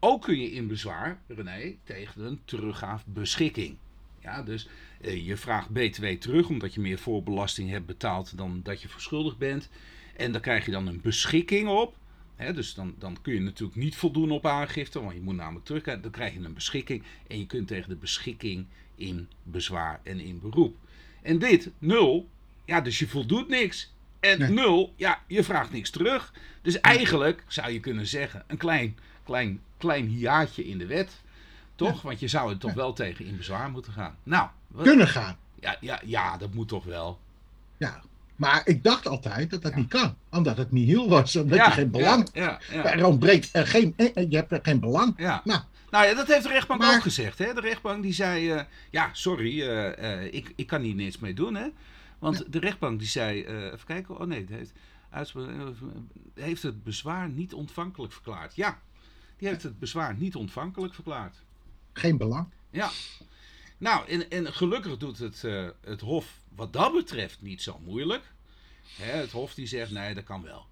Ook 0.00 0.22
kun 0.22 0.40
je 0.40 0.52
in 0.52 0.66
bezwaar, 0.66 1.18
René, 1.26 1.76
tegen 1.84 2.24
een 2.24 2.40
teruggaafbeschikking. 2.44 3.76
Ja, 4.20 4.42
dus 4.42 4.68
je 5.00 5.36
vraagt 5.36 5.70
BTW 5.70 6.06
terug 6.06 6.48
omdat 6.48 6.74
je 6.74 6.80
meer 6.80 6.98
voorbelasting 6.98 7.70
hebt 7.70 7.86
betaald 7.86 8.36
dan 8.36 8.60
dat 8.62 8.82
je 8.82 8.88
verschuldigd 8.88 9.38
bent. 9.38 9.68
En 10.16 10.32
daar 10.32 10.40
krijg 10.40 10.64
je 10.64 10.70
dan 10.70 10.86
een 10.86 11.00
beschikking 11.00 11.68
op. 11.68 11.96
Hè, 12.36 12.52
dus 12.52 12.74
dan, 12.74 12.94
dan 12.98 13.18
kun 13.22 13.34
je 13.34 13.40
natuurlijk 13.40 13.78
niet 13.78 13.96
voldoen 13.96 14.30
op 14.30 14.46
aangifte, 14.46 15.00
want 15.00 15.14
je 15.14 15.20
moet 15.20 15.34
namelijk 15.36 15.64
terug. 15.64 15.82
Dan 15.82 16.10
krijg 16.10 16.32
je 16.34 16.40
een 16.40 16.54
beschikking 16.54 17.02
en 17.28 17.38
je 17.38 17.46
kunt 17.46 17.68
tegen 17.68 17.88
de 17.88 17.96
beschikking 17.96 18.66
in 18.94 19.28
bezwaar 19.42 20.00
en 20.02 20.20
in 20.20 20.40
beroep. 20.40 20.76
En 21.22 21.38
dit, 21.38 21.70
nul, 21.78 22.28
ja, 22.64 22.80
dus 22.80 22.98
je 22.98 23.08
voldoet 23.08 23.48
niks. 23.48 23.92
En 24.20 24.38
Nee. 24.38 24.48
nul, 24.50 24.92
ja, 24.96 25.22
je 25.26 25.42
vraagt 25.44 25.72
niks 25.72 25.90
terug. 25.90 26.32
Dus 26.62 26.80
eigenlijk 26.80 27.44
zou 27.48 27.70
je 27.72 27.80
kunnen 27.80 28.06
zeggen, 28.06 28.44
een 28.46 28.56
klein, 28.56 28.98
klein, 29.24 29.60
klein 29.78 30.06
hiaatje 30.06 30.66
in 30.66 30.78
de 30.78 30.86
wet. 30.86 31.22
Toch? 31.74 32.02
Want 32.02 32.20
je 32.20 32.28
zou 32.28 32.50
er 32.50 32.58
toch 32.58 32.72
wel 32.72 32.92
tegen 32.92 33.24
in 33.24 33.36
bezwaar 33.36 33.70
moeten 33.70 33.92
gaan. 33.92 34.16
Nou, 34.22 34.48
wat- 34.68 34.84
Kunnen 34.86 35.08
gaan. 35.08 35.36
ja, 35.60 35.76
ja, 35.80 36.00
ja, 36.04 36.36
dat 36.36 36.54
moet 36.54 36.68
toch 36.68 36.84
wel. 36.84 37.20
Ja. 37.76 38.02
Maar 38.36 38.62
ik 38.64 38.82
dacht 38.84 39.06
altijd 39.06 39.50
dat 39.50 39.62
dat 39.62 39.74
niet 39.74 39.88
kan. 39.88 40.16
Omdat 40.30 40.56
het 40.56 40.72
niet 40.72 40.86
heel 40.88 41.08
was. 41.08 41.36
Omdat 41.36 41.58
ja, 41.58 41.64
je 41.66 41.70
geen 41.72 41.90
belang... 41.90 42.28
Ja, 42.32 42.42
ja, 42.70 42.76
ja. 42.82 42.92
Er 42.92 43.04
ontbreekt 43.06 43.48
er 43.52 43.66
geen... 43.66 43.94
eh, 43.96 44.30
Je 44.30 44.36
hebt 44.36 44.52
er 44.52 44.60
geen 44.62 44.80
belang. 44.80 45.14
ja. 45.16 45.40
Nou, 45.44 45.60
Nou 45.90 46.06
ja, 46.06 46.14
dat 46.14 46.26
heeft 46.26 46.42
de 46.42 46.48
rechtbank 46.48 46.80
Maar- 46.80 46.94
ook 46.96 47.02
gezegd. 47.02 47.38
Hè? 47.38 47.54
De 47.54 47.60
rechtbank 47.60 48.02
die 48.02 48.12
zei, 48.12 48.50
eh, 48.50 48.62
ja, 48.90 49.08
sorry, 49.12 49.62
eh, 49.62 50.22
eh, 50.22 50.34
ik, 50.34 50.52
ik 50.56 50.66
kan 50.66 50.82
hier 50.82 50.94
niets 50.94 51.18
mee 51.18 51.34
doen. 51.34 51.54
Hè? 51.54 51.66
Want 52.18 52.52
de 52.52 52.58
rechtbank 52.58 52.98
die 52.98 53.08
zei, 53.08 53.42
eh, 53.42 53.64
even 53.64 53.86
kijken, 53.86 54.18
oh 54.20 54.26
nee, 54.26 54.40
het 54.40 54.48
heeft, 54.48 54.72
uitspraak- 55.10 55.48
eh, 55.48 55.66
heeft 56.34 56.62
het 56.62 56.82
bezwaar 56.84 57.28
niet 57.28 57.54
ontvankelijk 57.54 58.12
verklaard. 58.12 58.56
Ja, 58.56 58.78
die 59.38 59.48
heeft 59.48 59.62
het 59.62 59.78
bezwaar 59.78 60.14
niet 60.18 60.34
ontvankelijk 60.34 60.94
verklaard. 60.94 61.36
geen 61.92 62.16
belang. 62.16 62.46
Ja. 62.70 62.90
Nou, 63.78 64.08
en, 64.08 64.30
en 64.30 64.52
gelukkig 64.52 64.96
doet 64.96 65.18
het, 65.18 65.44
eh, 65.44 65.68
het 65.80 66.00
Hof 66.00 66.40
wat 66.54 66.72
dat 66.72 66.92
betreft 66.92 67.42
niet 67.42 67.62
zo 67.62 67.80
moeilijk. 67.84 68.32
Hè, 68.96 69.10
het 69.10 69.30
Hof 69.30 69.54
die 69.54 69.66
zegt, 69.66 69.90
nee, 69.90 70.14
dat 70.14 70.24
kan 70.24 70.42
wel. 70.42 70.66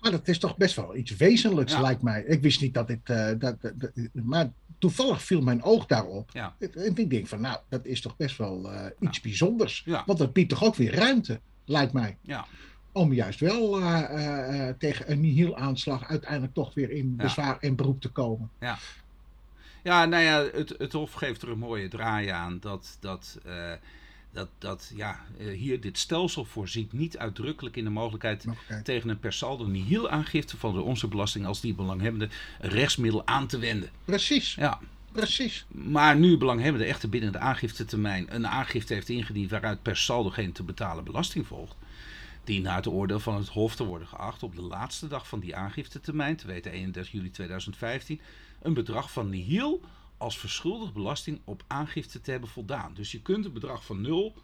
Maar 0.00 0.10
dat 0.10 0.28
is 0.28 0.38
toch 0.38 0.56
best 0.56 0.76
wel 0.76 0.96
iets 0.96 1.16
wezenlijks, 1.16 1.72
Ja. 1.72 1.80
lijkt 1.80 2.02
mij. 2.02 2.22
Ik 2.22 2.42
wist 2.42 2.60
niet 2.60 2.74
dat 2.74 2.86
dit... 2.86 2.98
eh, 3.04 3.26
dat, 3.38 3.60
dat- 3.60 3.80
dat- 3.80 3.90
maar 4.12 4.52
toevallig 4.78 5.22
viel 5.22 5.40
mijn 5.40 5.62
oog 5.62 5.86
daarop. 5.86 6.30
Ja. 6.32 6.54
En 6.58 6.96
ik 6.96 7.10
denk 7.10 7.26
van, 7.26 7.40
nou, 7.40 7.58
dat 7.68 7.86
is 7.86 8.00
toch 8.00 8.16
best 8.16 8.36
wel 8.36 8.72
eh, 8.72 8.86
iets 9.00 9.20
bijzonders. 9.20 9.82
Ja. 9.84 10.02
Want 10.06 10.18
dat 10.18 10.32
biedt 10.32 10.48
toch 10.48 10.64
ook 10.64 10.74
weer 10.74 10.94
ruimte, 10.94 11.40
lijkt 11.64 11.92
mij. 11.92 12.16
Ja. 12.20 12.46
Om 12.92 13.12
juist 13.12 13.40
wel 13.40 13.70
tegen 14.78 15.10
een 15.10 15.20
nihil-aanslag 15.20 16.04
uiteindelijk 16.08 16.54
toch 16.54 16.74
weer 16.74 16.90
in 16.90 17.14
Ja. 17.16 17.24
bezwaar 17.24 17.58
en 17.60 17.76
beroep 17.76 18.00
te 18.00 18.08
komen. 18.08 18.50
Ja, 18.60 18.78
nou 19.88 20.22
ja, 20.22 20.48
het, 20.52 20.74
het 20.78 20.92
Hof 20.92 21.12
geeft 21.12 21.42
er 21.42 21.48
een 21.48 21.58
mooie 21.58 21.88
draai 21.88 22.28
aan 22.28 22.58
dat, 22.60 22.96
dat, 23.00 23.38
eh, 23.44 23.72
dat, 24.32 24.48
dat 24.58 24.92
ja, 24.94 25.20
eh, 25.38 25.46
hier 25.48 25.80
dit 25.80 25.98
stelsel 25.98 26.44
voorziet 26.44 26.92
niet 26.92 27.18
uitdrukkelijk 27.18 27.76
in 27.76 27.84
de 27.84 27.90
mogelijkheid 27.90 28.44
tegen 28.82 29.08
een 29.08 29.18
per 29.18 29.32
saldo 29.32 29.66
nihil 29.66 30.10
aangifte 30.10 30.56
van 30.56 30.74
de 30.74 30.80
onze 30.80 31.08
belasting 31.08 31.46
als 31.46 31.60
die 31.60 31.74
belanghebbende 31.74 32.28
rechtsmiddel 32.60 33.26
aan 33.26 33.46
te 33.46 33.58
wenden. 33.58 33.90
Precies, 34.04 34.54
Ja, 34.54 34.80
precies. 35.12 35.66
maar 35.68 36.16
nu 36.16 36.36
belanghebbende 36.36 36.86
echter 36.86 37.08
binnen 37.08 37.32
de 37.32 37.38
aangiftetermijn 37.38 38.34
een 38.34 38.46
aangifte 38.46 38.94
heeft 38.94 39.08
ingediend 39.08 39.50
waaruit 39.50 39.82
per 39.82 39.96
saldo 39.96 40.30
geen 40.30 40.52
te 40.52 40.62
betalen 40.62 41.04
belasting 41.04 41.46
volgt, 41.46 41.76
die 42.44 42.60
naar 42.60 42.76
het 42.76 42.86
oordeel 42.86 43.20
van 43.20 43.34
het 43.34 43.48
Hof 43.48 43.76
te 43.76 43.84
worden 43.84 44.08
geacht 44.08 44.42
op 44.42 44.54
de 44.54 44.62
laatste 44.62 45.08
dag 45.08 45.28
van 45.28 45.40
die 45.40 45.56
aangiftetermijn, 45.56 46.36
te 46.36 46.46
weten 46.46 46.72
31 46.72 47.12
juli 47.12 47.30
2015, 47.30 48.20
een 48.62 48.74
bedrag 48.74 49.12
van 49.12 49.28
nihil 49.30 49.80
als 50.16 50.38
verschuldigd 50.38 50.92
belasting 50.92 51.40
op 51.44 51.62
aangifte 51.66 52.20
te 52.20 52.30
hebben 52.30 52.48
voldaan. 52.48 52.94
Dus 52.94 53.12
je 53.12 53.22
kunt 53.22 53.44
een 53.44 53.52
bedrag 53.52 53.84
van 53.84 54.00
nul 54.00 54.34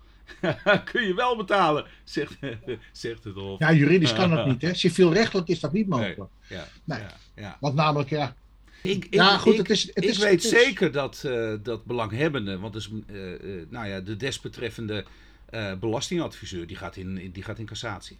kun 0.92 1.02
je 1.06 1.14
wel 1.14 1.36
betalen, 1.36 1.86
zegt, 2.04 2.34
zegt 2.92 3.24
het 3.24 3.34
Hof. 3.34 3.58
Ja, 3.58 3.72
juridisch 3.72 4.12
kan 4.12 4.30
dat 4.30 4.46
niet. 4.50 4.62
Hè? 4.62 4.74
Civielrechtelijk 4.74 5.48
is 5.48 5.60
dat 5.60 5.72
niet 5.72 5.88
mogelijk. 5.88 6.30
Ja, 6.48 6.66
Nee. 6.84 6.98
ja, 7.00 7.16
ja. 7.36 7.56
Want 7.60 7.74
namelijk, 7.74 8.10
ja, 8.10 8.34
Ik, 8.82 9.04
ik, 9.04 9.14
Ja, 9.14 9.38
goed, 9.38 9.52
ik, 9.52 9.58
het 9.58 9.70
is- 9.70 9.86
het 9.86 10.04
ik 10.04 10.10
is- 10.10 10.18
weet 10.18 10.42
het 10.42 10.52
is- 10.52 10.62
zeker 10.64 10.92
dat, 10.92 11.24
eh, 11.24 11.54
dat 11.62 11.84
belanghebbenden, 11.84 12.60
want 12.60 12.72
dus, 12.72 12.90
eh, 13.06 13.34
eh, 13.60 13.66
nou 13.68 13.86
ja, 13.86 14.00
de 14.00 14.16
desbetreffende 14.16 15.04
belastingadviseur, 15.80 16.66
die 16.66 16.76
gaat, 16.76 16.96
in, 16.96 17.30
die 17.32 17.42
gaat 17.42 17.58
in 17.58 17.66
cassatie. 17.66 18.18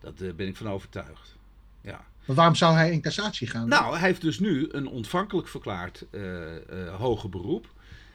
Dat 0.00 0.36
ben 0.36 0.46
ik 0.48 0.56
van 0.56 0.68
overtuigd. 0.68 1.36
Ja. 1.80 2.04
Maar 2.24 2.36
waarom 2.36 2.54
zou 2.54 2.74
hij 2.74 2.92
in 2.92 3.00
cassatie 3.00 3.46
gaan? 3.46 3.68
Nou, 3.68 3.96
hij 3.96 4.08
heeft 4.08 4.20
dus 4.20 4.38
nu 4.38 4.68
een 4.70 4.86
ontvankelijk 4.86 5.48
verklaard 5.48 6.04
uh, 6.10 6.22
uh, 6.22 6.94
hoger 6.94 7.28
beroep. 7.28 7.66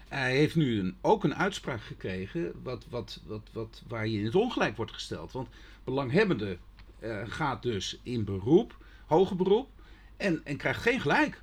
Hij 0.08 0.36
heeft 0.36 0.56
nu 0.56 0.80
een, 0.80 0.96
ook 1.02 1.24
een 1.24 1.36
uitspraak 1.36 1.82
gekregen 1.82 2.52
wat, 2.64 2.86
wat, 2.90 3.22
wat, 3.26 3.42
wat, 3.52 3.84
waar 3.88 4.08
je 4.08 4.20
in 4.20 4.26
het 4.26 4.36
ongelijk 4.36 4.78
wordt 4.78 4.94
gesteld. 4.94 5.32
Want 5.32 5.48
belanghebbende 5.84 6.58
uh, 7.00 7.18
gaat 7.26 7.62
dus 7.62 8.00
in 8.04 8.24
beroep, 8.24 8.78
hoger 9.06 9.36
beroep, 9.36 9.70
en, 10.18 10.42
en 10.44 10.58
krijgt 10.58 10.82
geen 10.82 11.02
gelijk. 11.02 11.42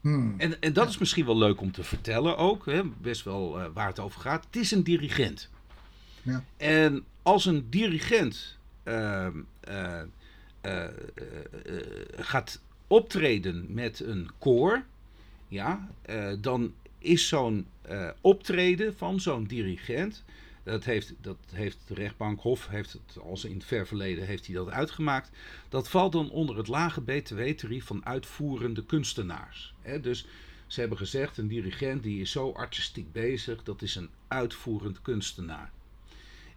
Hmm. 0.00 0.34
En, 0.38 0.60
en 0.60 0.72
dat 0.72 0.88
is 0.88 0.98
misschien 0.98 1.24
wel 1.24 1.38
leuk 1.38 1.60
om 1.60 1.72
te 1.72 1.84
vertellen 1.84 2.36
ook, 2.36 2.66
hè, 2.66 2.84
best 2.84 3.24
wel 3.24 3.60
uh, 3.60 3.66
waar 3.74 3.86
het 3.86 3.98
over 3.98 4.20
gaat. 4.20 4.44
Het 4.44 4.56
is 4.56 4.70
een 4.70 4.82
dirigent. 4.82 5.50
Ja. 6.22 6.44
En 6.56 7.04
als 7.22 7.44
een 7.44 7.66
dirigent 7.70 8.58
uh, 8.84 9.26
gaat 12.16 12.60
optreden 12.86 13.66
met 13.68 14.00
een 14.00 14.30
koor, 14.38 14.84
ja, 15.48 15.88
dan 16.40 16.74
is 16.98 17.28
zo'n 17.28 17.66
optreden 18.20 18.96
van 18.96 19.20
zo'n 19.20 19.44
dirigent 19.44 20.24
dat 20.64 20.84
heeft, 20.84 21.14
dat 21.20 21.36
heeft 21.52 21.78
de 21.86 21.94
rechtbank 21.94 22.40
Hof, 22.40 22.68
heeft 22.68 22.92
het, 22.92 23.18
als 23.22 23.44
in 23.44 23.54
het 23.54 23.64
ver 23.64 23.86
verleden, 23.86 24.26
heeft 24.26 24.46
hij 24.46 24.54
dat 24.54 24.70
uitgemaakt. 24.70 25.30
Dat 25.68 25.88
valt 25.88 26.12
dan 26.12 26.30
onder 26.30 26.56
het 26.56 26.68
lage 26.68 27.00
btw-tarief 27.00 27.84
van 27.84 28.06
uitvoerende 28.06 28.84
kunstenaars. 28.84 29.74
Dus 30.00 30.26
ze 30.66 30.80
hebben 30.80 30.98
gezegd, 30.98 31.38
een 31.38 31.48
dirigent 31.48 32.02
die 32.02 32.20
is 32.20 32.30
zo 32.30 32.52
artistiek 32.52 33.12
bezig, 33.12 33.62
dat 33.62 33.82
is 33.82 33.94
een 33.94 34.08
uitvoerend 34.28 35.02
kunstenaar. 35.02 35.70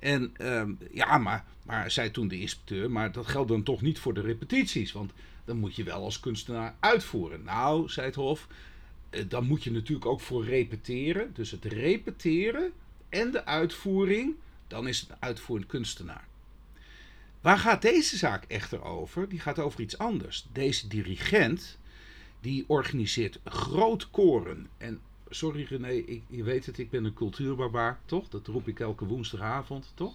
En 0.05 0.33
um, 0.41 0.77
ja, 0.91 1.17
maar, 1.17 1.45
maar 1.63 1.91
zei 1.91 2.11
toen 2.11 2.27
de 2.27 2.39
inspecteur, 2.39 2.91
maar 2.91 3.11
dat 3.11 3.27
geldt 3.27 3.49
dan 3.49 3.63
toch 3.63 3.81
niet 3.81 3.99
voor 3.99 4.13
de 4.13 4.21
repetities, 4.21 4.91
want 4.91 5.11
dan 5.45 5.57
moet 5.57 5.75
je 5.75 5.83
wel 5.83 6.03
als 6.03 6.19
kunstenaar 6.19 6.75
uitvoeren. 6.79 7.43
Nou, 7.43 7.89
zei 7.89 8.05
het 8.05 8.15
Hof, 8.15 8.47
dan 9.27 9.45
moet 9.45 9.63
je 9.63 9.71
natuurlijk 9.71 10.05
ook 10.05 10.21
voor 10.21 10.45
repeteren. 10.45 11.33
Dus 11.33 11.51
het 11.51 11.65
repeteren 11.65 12.71
en 13.09 13.31
de 13.31 13.45
uitvoering, 13.45 14.35
dan 14.67 14.87
is 14.87 14.99
het 14.99 15.09
een 15.09 15.15
uitvoerend 15.19 15.67
kunstenaar. 15.67 16.27
Waar 17.41 17.57
gaat 17.57 17.81
deze 17.81 18.17
zaak 18.17 18.43
echter 18.47 18.83
over? 18.83 19.29
Die 19.29 19.39
gaat 19.39 19.59
over 19.59 19.79
iets 19.79 19.97
anders. 19.97 20.47
Deze 20.51 20.87
dirigent, 20.87 21.77
die 22.41 22.63
organiseert 22.67 23.39
groot 23.43 24.09
koren. 24.09 24.67
En 24.77 25.01
sorry 25.29 25.65
René, 25.69 25.91
ik, 25.91 26.21
je 26.27 26.43
weet 26.43 26.65
het, 26.65 26.77
ik 26.77 26.89
ben 26.89 27.05
een 27.05 27.13
cultuurbarbaar, 27.13 27.99
toch? 28.05 28.29
Dat 28.29 28.47
roep 28.47 28.67
ik 28.67 28.79
elke 28.79 29.05
woensdagavond, 29.05 29.91
toch? 29.95 30.13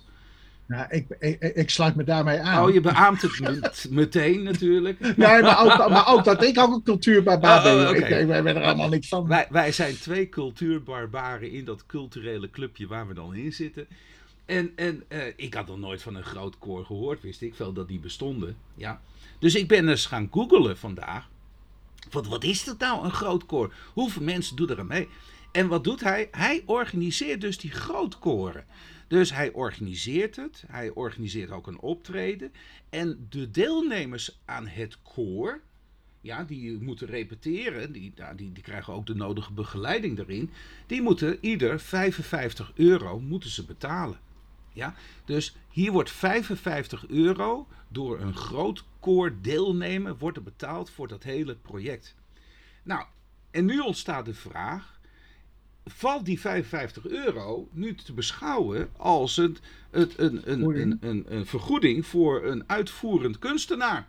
Nou, 0.71 0.87
ik, 0.91 1.07
ik, 1.19 1.41
ik, 1.41 1.71
sluit 1.71 1.95
me 1.95 2.05
daarmee 2.05 2.41
aan. 2.41 2.65
Oh, 2.65 2.73
je 2.73 2.81
beaamt 2.81 3.23
het 3.23 3.87
meteen 3.91 4.43
natuurlijk. 4.43 4.99
Nee, 5.17 5.43
maar 5.43 5.65
ook, 5.65 5.91
maar 5.91 6.07
ook 6.07 6.25
dat 6.25 6.43
ik 6.43 6.59
ook 6.59 6.73
een 6.75 6.83
cultuurbarbaar 6.83 7.63
ben. 7.63 7.75
Oh, 7.75 7.91
okay. 7.91 8.21
ik, 8.21 8.21
ik, 8.21 8.27
ben 8.27 8.47
er 8.47 8.63
allemaal 8.63 8.89
niks 8.89 9.09
van. 9.09 9.27
Wij, 9.27 9.47
wij 9.51 9.73
zijn 9.73 9.95
twee 9.99 10.29
cultuurbarbaren 10.29 11.51
in 11.51 11.65
dat 11.65 11.87
culturele 11.87 12.51
clubje 12.51 12.87
waar 12.87 13.09
we 13.09 13.15
dan 13.15 13.35
in 13.35 13.53
zitten. 13.53 13.87
En, 14.47 14.73
en 14.77 15.03
uh, 15.09 15.19
ik 15.37 15.55
had 15.55 15.67
nog 15.67 15.79
nooit 15.79 16.03
van 16.03 16.15
een 16.15 16.25
groot 16.25 16.59
koor 16.59 16.85
gehoord, 16.85 17.23
wist 17.23 17.43
ik 17.43 17.55
wel 17.55 17.73
dat 17.73 17.89
die 17.89 18.01
bestonden. 18.01 18.57
Ja. 18.75 19.01
Dus 19.39 19.55
ik 19.55 19.69
ben 19.69 19.89
eens 19.89 20.07
gaan 20.07 20.29
googelen 20.31 20.79
vandaag. 20.79 21.29
Wat, 22.11 22.27
wat 22.27 22.45
is 22.45 22.65
dat 22.65 22.79
nou, 22.79 23.05
een 23.05 23.13
groot 23.13 23.47
koor? 23.47 23.75
Hoeveel 23.93 24.23
mensen 24.23 24.57
doen 24.57 24.69
er 24.69 24.79
aan 24.79 24.87
mee? 24.87 25.09
En 25.53 25.69
wat 25.69 25.85
doet 25.85 26.01
hij? 26.01 26.29
Hij 26.31 26.63
organiseert 26.67 27.41
dus 27.41 27.59
die 27.59 27.71
grootkoren. 27.71 28.65
Dus 29.09 29.33
hij 29.33 29.53
organiseert 29.53 30.37
het. 30.37 30.65
Hij 30.67 30.91
organiseert 30.91 31.51
ook 31.51 31.67
een 31.67 31.81
optreden. 31.81 32.53
En 32.89 33.27
de 33.31 33.51
deelnemers 33.51 34.41
aan 34.45 34.67
het 34.67 34.99
koor, 35.03 35.61
ja, 36.21 36.45
die 36.45 36.79
moeten 36.81 37.07
repeteren, 37.07 37.93
die, 37.93 38.13
nou, 38.17 38.37
die, 38.37 38.53
die 38.53 38.63
krijgen 38.63 38.93
ook 38.93 39.07
de 39.07 39.15
nodige 39.15 39.53
begeleiding 39.53 40.17
daarin. 40.17 40.51
Die 40.87 41.03
moeten 41.03 41.39
ieder 41.41 41.81
55 41.81 42.73
euro 42.75 43.21
moeten 43.21 43.51
ze 43.51 43.65
betalen. 43.65 44.19
Ja, 44.73 44.95
dus 45.25 45.57
hier 45.71 45.93
wordt 45.93 46.11
55 46.11 47.09
euro 47.09 47.67
door 47.93 48.21
een 48.21 48.35
groot 48.35 48.85
koor 49.01 49.35
deelnemer 49.41 50.19
wordt 50.19 50.37
er 50.37 50.43
betaald 50.43 50.91
voor 50.91 51.09
dat 51.09 51.23
hele 51.23 51.57
project. 51.57 52.15
Nou, 52.83 53.05
en 53.51 53.65
nu 53.65 53.79
ontstaat 53.79 54.25
de 54.25 54.35
vraag: 54.35 55.01
valt 55.85 56.25
die 56.25 56.41
55 56.41 57.07
euro 57.07 57.69
nu 57.73 57.95
te 57.95 58.13
beschouwen 58.13 58.91
als 58.97 59.37
een, 59.37 59.57
een, 59.91 60.13
een, 60.17 60.99
een, 61.01 61.25
een 61.35 61.47
vergoeding 61.47 62.07
voor 62.07 62.45
een 62.45 62.65
uitvoerend 62.67 63.39
kunstenaar? 63.39 64.09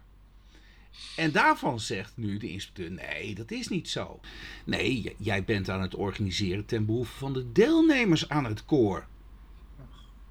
En 1.15 1.31
daarvan 1.31 1.79
zegt 1.79 2.17
nu 2.17 2.37
de 2.37 2.49
inspecteur: 2.49 2.91
nee, 2.91 3.35
dat 3.35 3.51
is 3.51 3.67
niet 3.67 3.89
zo. 3.89 4.19
Nee, 4.65 5.15
jij 5.17 5.43
bent 5.43 5.69
aan 5.69 5.81
het 5.81 5.95
organiseren 5.95 6.65
ten 6.65 6.85
behoeve 6.85 7.17
van 7.17 7.33
de 7.33 7.51
deelnemers 7.51 8.29
aan 8.29 8.45
het 8.45 8.65
koor. 8.65 9.07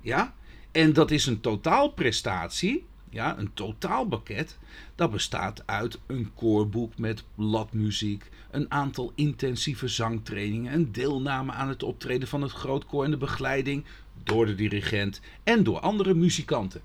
Ja? 0.02 0.34
En 0.72 0.92
dat 0.92 1.10
is 1.10 1.26
een 1.26 1.40
totaalprestatie, 1.40 2.86
ja, 3.10 3.38
een 3.38 3.54
totaalpakket. 3.54 4.58
Dat 4.94 5.10
bestaat 5.10 5.62
uit 5.66 5.98
een 6.06 6.30
koorboek 6.34 6.98
met 6.98 7.24
bladmuziek, 7.34 8.30
een 8.50 8.70
aantal 8.70 9.12
intensieve 9.14 9.88
zangtrainingen, 9.88 10.72
een 10.72 10.92
deelname 10.92 11.52
aan 11.52 11.68
het 11.68 11.82
optreden 11.82 12.28
van 12.28 12.42
het 12.42 12.52
grootkoor 12.52 13.04
en 13.04 13.10
de 13.10 13.16
begeleiding 13.16 13.84
door 14.22 14.46
de 14.46 14.54
dirigent 14.54 15.20
en 15.42 15.62
door 15.62 15.80
andere 15.80 16.14
muzikanten. 16.14 16.82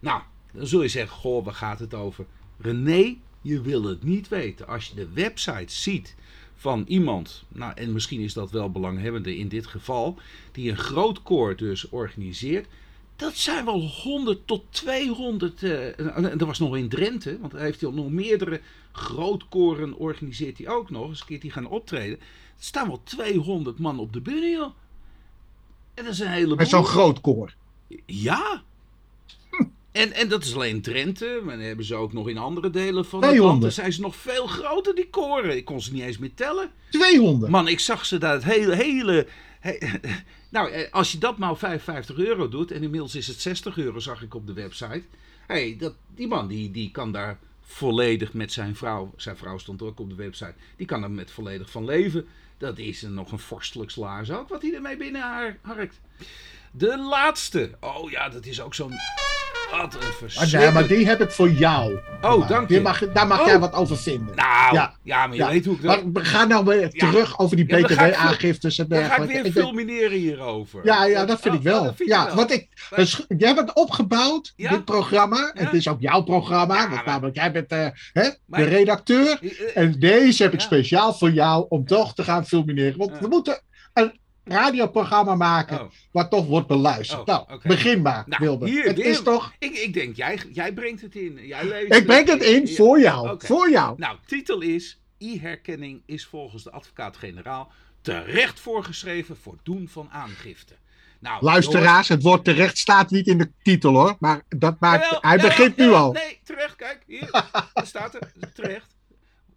Nou, 0.00 0.22
dan 0.52 0.66
zul 0.66 0.82
je 0.82 0.88
zeggen: 0.88 1.16
Goh, 1.16 1.44
waar 1.44 1.54
gaat 1.54 1.78
het 1.78 1.94
over? 1.94 2.26
René, 2.58 3.16
je 3.40 3.60
wil 3.60 3.84
het 3.84 4.02
niet 4.02 4.28
weten. 4.28 4.66
Als 4.66 4.88
je 4.88 4.94
de 4.94 5.08
website 5.14 5.74
ziet 5.74 6.14
van 6.54 6.84
iemand, 6.86 7.44
nou 7.48 7.72
en 7.74 7.92
misschien 7.92 8.20
is 8.20 8.32
dat 8.32 8.50
wel 8.50 8.70
belanghebbende 8.70 9.36
in 9.36 9.48
dit 9.48 9.66
geval, 9.66 10.18
die 10.52 10.70
een 10.70 10.76
groot 10.76 11.22
koor 11.22 11.56
dus 11.56 11.88
organiseert. 11.88 12.66
Dat 13.20 13.36
zijn 13.36 13.64
wel 13.64 13.80
100 13.80 14.46
tot 14.46 14.64
200. 14.70 15.62
Uh, 15.62 15.82
dat 16.16 16.40
was 16.40 16.58
nog 16.58 16.76
in 16.76 16.88
Drenthe, 16.88 17.38
want 17.40 17.52
hij 17.52 17.62
heeft 17.62 17.80
hij 17.80 17.90
nog 17.90 18.10
meerdere 18.10 18.60
grootkoren 18.92 19.94
organiseert 19.94 20.58
hij 20.58 20.68
ook 20.68 20.90
nog. 20.90 21.08
Eens 21.08 21.20
een 21.20 21.26
keer 21.26 21.40
die 21.40 21.50
gaan 21.50 21.66
optreden. 21.66 22.18
Er 22.18 22.64
staan 22.64 22.86
wel 22.86 23.00
200 23.04 23.78
man 23.78 23.98
op 23.98 24.12
de 24.12 24.20
bühne, 24.20 24.50
joh. 24.50 24.70
En 25.94 26.04
dat 26.04 26.12
is 26.12 26.18
een 26.18 26.30
hele. 26.30 26.56
Met 26.56 26.68
zo'n 26.68 26.84
groot 26.84 27.20
koor. 27.20 27.54
Ja. 28.06 28.62
En, 29.92 30.12
en 30.12 30.28
dat 30.28 30.44
is 30.44 30.54
alleen 30.54 30.82
Drenthe. 30.82 31.40
Maar 31.44 31.56
dan 31.56 31.66
hebben 31.66 31.84
ze 31.84 31.94
ook 31.94 32.12
nog 32.12 32.28
in 32.28 32.38
andere 32.38 32.70
delen 32.70 33.04
van 33.04 33.20
200. 33.20 33.32
het 33.32 33.44
land. 33.44 33.62
Dan 33.62 33.72
zijn 33.72 33.92
ze 33.92 34.00
nog 34.00 34.16
veel 34.16 34.46
groter, 34.46 34.94
die 34.94 35.10
koren. 35.10 35.56
Ik 35.56 35.64
kon 35.64 35.80
ze 35.80 35.92
niet 35.92 36.02
eens 36.02 36.18
meer 36.18 36.34
tellen. 36.34 36.70
200. 36.90 37.52
Man, 37.52 37.68
ik 37.68 37.80
zag 37.80 38.06
ze 38.06 38.18
daar 38.18 38.32
het 38.32 38.44
hele. 38.44 38.74
hele 38.74 39.26
he, 39.60 39.78
nou, 40.48 40.88
als 40.90 41.12
je 41.12 41.18
dat 41.18 41.38
nou 41.38 41.56
55 41.56 42.16
euro 42.16 42.48
doet. 42.48 42.70
En 42.70 42.82
inmiddels 42.82 43.14
is 43.14 43.26
het 43.26 43.40
60 43.40 43.76
euro, 43.76 43.98
zag 43.98 44.22
ik 44.22 44.34
op 44.34 44.46
de 44.46 44.52
website. 44.52 45.02
hey, 45.46 45.76
dat, 45.78 45.94
die 46.14 46.28
man 46.28 46.48
die, 46.48 46.70
die 46.70 46.90
kan 46.90 47.12
daar 47.12 47.38
volledig 47.60 48.32
met 48.32 48.52
zijn 48.52 48.76
vrouw. 48.76 49.12
Zijn 49.16 49.36
vrouw 49.36 49.58
stond 49.58 49.82
ook 49.82 50.00
op 50.00 50.08
de 50.08 50.14
website. 50.14 50.54
Die 50.76 50.86
kan 50.86 51.02
er 51.02 51.10
met 51.10 51.30
volledig 51.30 51.70
van 51.70 51.84
leven. 51.84 52.26
Dat 52.58 52.78
is 52.78 53.02
nog 53.02 53.32
een 53.32 53.38
vorstelijk 53.38 53.90
salaris 53.90 54.30
ook, 54.30 54.48
wat 54.48 54.62
hij 54.62 54.74
ermee 54.74 54.96
binnen 54.96 55.58
harkt. 55.62 56.00
De 56.70 56.98
laatste. 56.98 57.70
Oh 57.80 58.10
ja, 58.10 58.28
dat 58.28 58.46
is 58.46 58.60
ook 58.60 58.74
zo'n. 58.74 58.92
Wat 59.70 59.94
een 59.94 60.00
verschrikkelijk. 60.18 60.64
Ja, 60.64 60.70
maar 60.70 60.86
die 60.86 61.06
heb 61.06 61.20
ik 61.20 61.30
voor 61.30 61.50
jou. 61.50 61.98
Oh, 62.22 62.48
dank 62.48 62.68
je. 62.68 62.80
Mag, 62.80 63.12
daar 63.12 63.26
mag 63.26 63.40
oh. 63.40 63.46
jij 63.46 63.58
wat 63.58 63.72
over 63.72 63.96
vinden. 63.98 64.34
Nou, 64.36 64.74
ja, 64.74 64.94
ja 65.02 65.26
maar 65.26 65.36
je 65.36 65.42
Ja. 65.42 65.48
weet 65.50 65.64
hoe 65.64 65.74
ik 65.74 65.82
dat... 65.82 66.12
Maar 66.12 66.24
ga 66.26 66.44
nou 66.44 66.64
weer 66.64 66.90
terug 66.90 67.38
over 67.38 67.56
die 67.56 67.64
btw-aangiftes 67.66 68.78
en 68.78 68.88
Dan 68.88 68.98
ga 68.98 69.04
ik 69.04 69.10
dergelijke. 69.16 69.42
weer 69.52 69.62
fulmineren 69.64 70.18
hierover. 70.18 70.80
Ja, 70.84 71.04
ja, 71.04 71.24
dat 71.24 71.40
vind 71.40 71.54
Oh, 71.54 71.60
ik 71.60 71.66
wel. 71.66 71.80
oh, 71.80 71.86
vind 71.86 71.98
je 71.98 72.04
ja, 72.06 72.26
wel. 72.26 72.34
want 72.34 72.52
ik, 72.52 72.68
dus, 72.96 73.24
jij 73.28 73.48
hebt 73.48 73.60
het 73.60 73.74
opgebouwd, 73.74 74.52
dit 74.56 74.84
programma. 74.84 75.50
Het 75.54 75.72
is 75.72 75.88
ook 75.88 76.00
jouw 76.00 76.22
programma, 76.22 76.88
want 76.90 77.04
namelijk 77.06 77.36
jij 77.36 77.52
bent 77.52 77.70
eh, 77.70 77.86
hè, 78.12 78.28
Maar- 78.46 78.60
de 78.60 78.66
redacteur. 78.66 79.38
Eh, 79.42 79.50
En 79.82 79.96
deze 79.98 80.42
heb 80.42 80.52
ik 80.52 80.60
speciaal 80.60 81.14
voor 81.14 81.30
jou 81.30 81.66
om 81.68 81.84
toch 81.86 82.14
te 82.14 82.22
gaan 82.24 82.46
fulmineren. 82.46 82.98
Want 82.98 83.18
we 83.18 83.28
moeten 83.28 83.60
een 83.92 84.18
radioprogramma 84.50 85.34
maken 85.34 85.80
Oh. 85.80 85.90
wat 86.10 86.30
toch 86.30 86.46
wordt 86.46 86.66
beluisterd. 86.66 87.20
Oh, 87.20 87.26
nou, 87.26 87.60
begin 87.62 88.02
maar, 88.02 88.24
Nou, 88.26 88.42
Wilbert. 88.44 88.70
hier, 88.70 88.84
het 88.84 88.98
is 88.98 89.22
toch... 89.22 89.52
Ik, 89.58 89.72
ik 89.74 89.92
denk, 89.94 90.16
jij, 90.16 90.38
jij 90.52 90.72
brengt 90.72 91.00
het 91.02 91.14
in. 91.14 91.46
Jij 91.46 91.64
leest 91.64 91.94
Ik 91.94 92.06
breng 92.06 92.28
het 92.28 92.42
in 92.42 92.68
voor 92.68 93.00
jou. 93.00 93.36
Voor 93.38 93.70
jou. 93.70 93.94
Nou, 93.98 94.16
titel 94.26 94.60
is... 94.60 95.00
E-herkenning 95.18 96.02
is 96.06 96.26
volgens 96.26 96.62
de 96.64 96.70
advocaat-generaal 96.70 97.72
terecht 98.00 98.60
voorgeschreven 98.60 99.36
voor 99.36 99.56
doen 99.62 99.88
van 99.88 100.08
aangifte. 100.10 100.74
Nou, 101.18 101.44
Luisteraars, 101.44 102.08
het 102.08 102.22
woord 102.22 102.44
terecht 102.44 102.78
staat 102.78 103.10
niet 103.10 103.26
in 103.26 103.38
de 103.38 103.50
titel 103.62 103.94
hoor. 103.94 104.16
Maar 104.18 104.42
dat 104.48 104.76
maakt, 104.80 105.04
Jawel, 105.04 105.20
hij 105.20 105.36
jawel, 105.36 105.48
begint 105.48 105.76
nu 105.76 105.92
al. 105.92 106.12
Nee, 106.12 106.40
terecht, 106.44 106.76
kijk. 106.76 107.02
Hier 107.06 107.30
er 107.74 107.86
staat 107.86 108.14
er. 108.14 108.32
Terecht. 108.54 108.96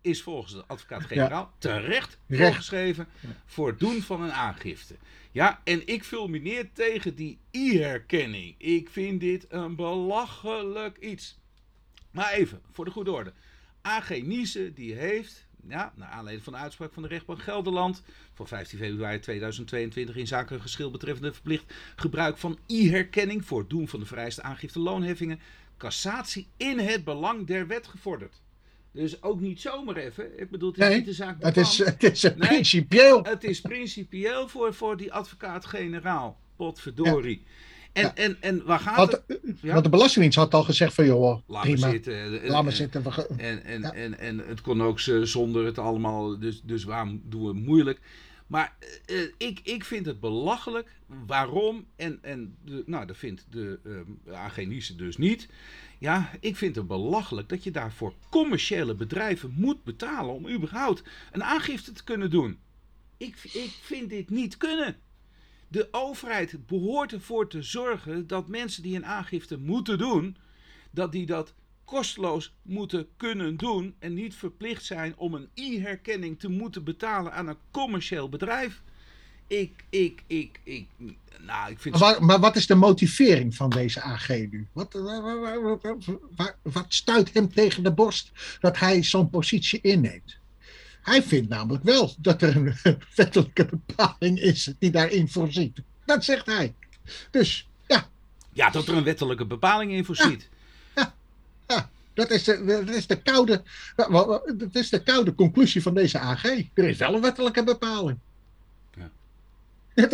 Is 0.04 0.22
volgens 0.22 0.54
de 0.54 0.64
advocaat-generaal 0.68 1.54
terecht 1.58 2.18
Recht. 2.28 2.42
voorgeschreven 2.42 3.08
voor 3.46 3.68
het 3.68 3.80
doen 3.80 4.02
van 4.02 4.22
een 4.22 4.32
aangifte. 4.32 4.96
Ja, 5.32 5.62
en 5.64 5.88
ik 5.88 6.04
fulmineer 6.04 6.70
tegen 6.74 7.16
die 7.16 7.40
e-herkenning. 7.52 8.56
Ik 8.58 8.90
vind 8.90 9.20
dit 9.20 9.46
een 9.50 9.76
belachelijk 9.76 10.98
iets. 10.98 11.38
Maar 12.12 12.32
even, 12.32 12.62
voor 12.72 12.86
de 12.86 12.92
goede 12.92 13.12
orde. 13.12 13.34
AG 13.82 14.10
Niese 14.22 14.74
die 14.74 14.94
heeft, 14.94 15.48
ja, 15.68 15.94
naar 15.96 16.10
aanleiding 16.10 16.44
van 16.44 16.54
de 16.54 16.60
uitspraak 16.60 16.94
van 16.94 17.04
de 17.04 17.10
rechtbank 17.10 17.42
Gelderland 17.42 18.04
van 18.34 18.48
15 18.48 18.78
februari 18.78 19.20
2022 19.20 20.16
in 20.16 20.28
zaken 20.28 20.62
geschil 20.62 20.92
betreffende 20.92 21.34
verplicht 21.34 21.74
gebruik 21.96 22.38
van 22.38 22.60
e-herkenning 22.68 23.46
voor 23.46 23.60
het 23.60 23.70
doen 23.70 23.88
van 23.88 24.00
de 24.00 24.06
vereiste 24.06 24.42
aangifte 24.42 24.80
loonheffingen, 24.80 25.40
cassatie 25.78 26.48
in 26.58 26.80
het 26.80 27.04
belang 27.04 27.48
der 27.48 27.68
wet 27.68 27.88
gevorderd. 27.88 28.42
Dus 28.94 29.22
ook 29.24 29.40
niet 29.40 29.62
zomaar 29.62 29.96
even. 29.96 30.40
Ik 30.40 30.50
bedoel, 30.50 30.70
het 30.72 30.78
is 30.80 30.88
Nee, 30.88 30.96
niet 30.98 31.06
de 31.06 31.14
zaak 31.14 31.36
Het 31.44 31.58
is, 31.58 31.78
het 31.78 32.04
is 32.04 32.22
Nee. 32.22 32.34
principieel. 32.36 33.24
Het 33.24 33.44
is 33.44 33.62
principieel 33.62 34.48
voor, 34.48 34.74
voor 34.74 34.98
die 34.98 35.14
advocaat-generaal. 35.14 36.38
Potverdorie. 36.56 37.44
En, 37.94 38.02
Ja. 38.04 38.16
en, 38.16 38.38
en 38.40 38.66
waar 38.66 38.80
gaat 38.80 38.96
Want, 38.96 39.12
het? 39.12 39.40
Ja. 39.62 39.72
want 39.72 39.84
de 39.84 39.90
Belastingdienst 39.90 40.38
had 40.38 40.54
al 40.54 40.64
gezegd 40.64 40.94
van, 40.94 41.06
joh, 41.06 41.40
Laat 41.48 41.62
prima, 41.62 41.90
zitten. 41.90 42.42
En- 42.42 42.50
laat 42.50 42.64
maar 42.64 42.72
zitten. 42.72 43.04
En, 43.38 43.64
en, 43.64 43.94
en, 43.94 44.20
en 44.20 44.38
het 44.48 44.62
kon 44.62 44.84
ook 44.84 45.00
zonder 45.24 45.66
het 45.66 45.78
allemaal, 45.78 46.40
dus, 46.40 46.62
dus 46.64 46.84
waarom 46.84 47.22
doen 47.26 47.42
we 47.42 47.48
het 47.48 47.66
moeilijk? 47.66 48.00
Maar 48.54 48.76
eh, 49.06 49.24
eh, 49.24 49.30
ik, 49.38 49.60
ik 49.64 49.84
vind 49.84 50.06
het 50.06 50.20
belachelijk. 50.20 50.96
Waarom? 51.26 51.86
En, 51.96 52.20
en 52.22 52.58
nou, 52.86 53.06
dat 53.06 53.18
vindt 53.18 53.46
de 53.50 53.80
eh 54.28 54.34
AG 54.34 54.58
Nice 54.58 54.96
dus 54.96 55.18
niet. 55.18 55.50
Ja, 56.00 56.32
ik 56.40 56.56
vind 56.56 56.76
het 56.76 56.88
belachelijk 56.88 57.50
dat 57.50 57.64
je 57.64 57.72
daarvoor 57.72 58.14
commerciële 58.30 58.96
bedrijven 58.96 59.54
moet 59.58 59.84
betalen 59.84 60.34
om 60.34 60.50
überhaupt 60.50 61.04
een 61.32 61.44
aangifte 61.44 61.92
te 61.92 62.04
kunnen 62.04 62.30
doen. 62.30 62.60
Ik, 63.18 63.44
ik 63.44 63.78
vind 63.82 64.10
dit 64.10 64.30
niet 64.30 64.58
kunnen. 64.58 64.96
De 65.68 65.88
overheid 65.92 66.68
behoort 66.68 67.12
ervoor 67.12 67.50
te 67.50 67.62
zorgen 67.62 68.28
dat 68.28 68.48
mensen 68.48 68.84
die 68.84 68.96
een 68.96 69.06
aangifte 69.06 69.58
moeten 69.58 69.98
doen, 69.98 70.38
dat 70.92 71.12
die 71.12 71.26
dat 71.26 71.54
kosteloos 71.94 72.54
moeten 72.62 73.08
kunnen 73.18 73.58
doen 73.58 73.96
en 74.00 74.14
niet 74.14 74.36
verplicht 74.36 74.86
zijn 74.86 75.14
om 75.18 75.34
een 75.34 75.50
e-herkenning 75.54 76.40
te 76.40 76.50
moeten 76.50 76.84
betalen 76.84 77.34
aan 77.34 77.48
een 77.48 77.58
commercieel 77.72 78.30
bedrijf. 78.30 78.82
Ik, 79.48 79.72
ik, 79.90 80.24
ik, 80.28 80.60
ik, 80.64 80.88
nou, 81.40 81.72
ik 81.72 81.80
vind... 81.80 82.00
Maar, 82.00 82.24
maar 82.26 82.40
wat 82.40 82.56
is 82.56 82.68
de 82.68 82.76
motivering 82.76 83.56
van 83.56 83.70
deze 83.70 84.02
AG 84.02 84.30
nu? 84.30 84.68
Wat, 84.72 84.94
waar- 86.36 86.56
wat 86.62 86.86
stuit 86.88 87.34
hem 87.34 87.54
tegen 87.54 87.84
de 87.84 87.92
borst 87.92 88.32
dat 88.60 88.80
hij 88.80 89.04
zo'n 89.04 89.30
positie 89.30 89.82
inneemt? 89.82 90.38
Hij 91.02 91.24
vindt 91.24 91.50
namelijk 91.50 91.84
wel 91.84 92.14
dat 92.18 92.42
er 92.42 92.56
een 92.56 92.76
wettelijke 93.16 93.66
bepaling 93.66 94.40
is 94.40 94.74
die 94.80 94.92
daarin 94.92 95.30
voorziet. 95.30 95.78
Dat 96.06 96.24
zegt 96.24 96.46
hij. 96.46 96.74
Dus 97.32 97.68
ja, 97.88 98.10
Ja, 98.54 98.70
dat 98.70 98.88
er 98.88 98.96
een 98.98 99.04
wettelijke 99.04 99.46
bepaling 99.46 99.92
in 99.92 100.06
voorziet. 100.06 100.50
Dat 102.14 102.30
is 102.32 102.44
de, 102.44 102.84
dat 102.86 102.96
is 102.96 103.08
de, 103.08 103.22
koude, 103.22 103.64
dat 104.56 104.76
is 104.76 104.90
de 104.90 105.04
koude 105.04 105.36
conclusie 105.36 105.82
van 105.82 105.94
deze 105.94 106.20
AG. 106.20 106.44
Er 106.74 106.84
is 106.84 106.98
wel 106.98 107.14
een 107.14 107.22
wettelijke 107.22 107.64
bepaling. 107.64 108.18
Ja. 109.94 110.10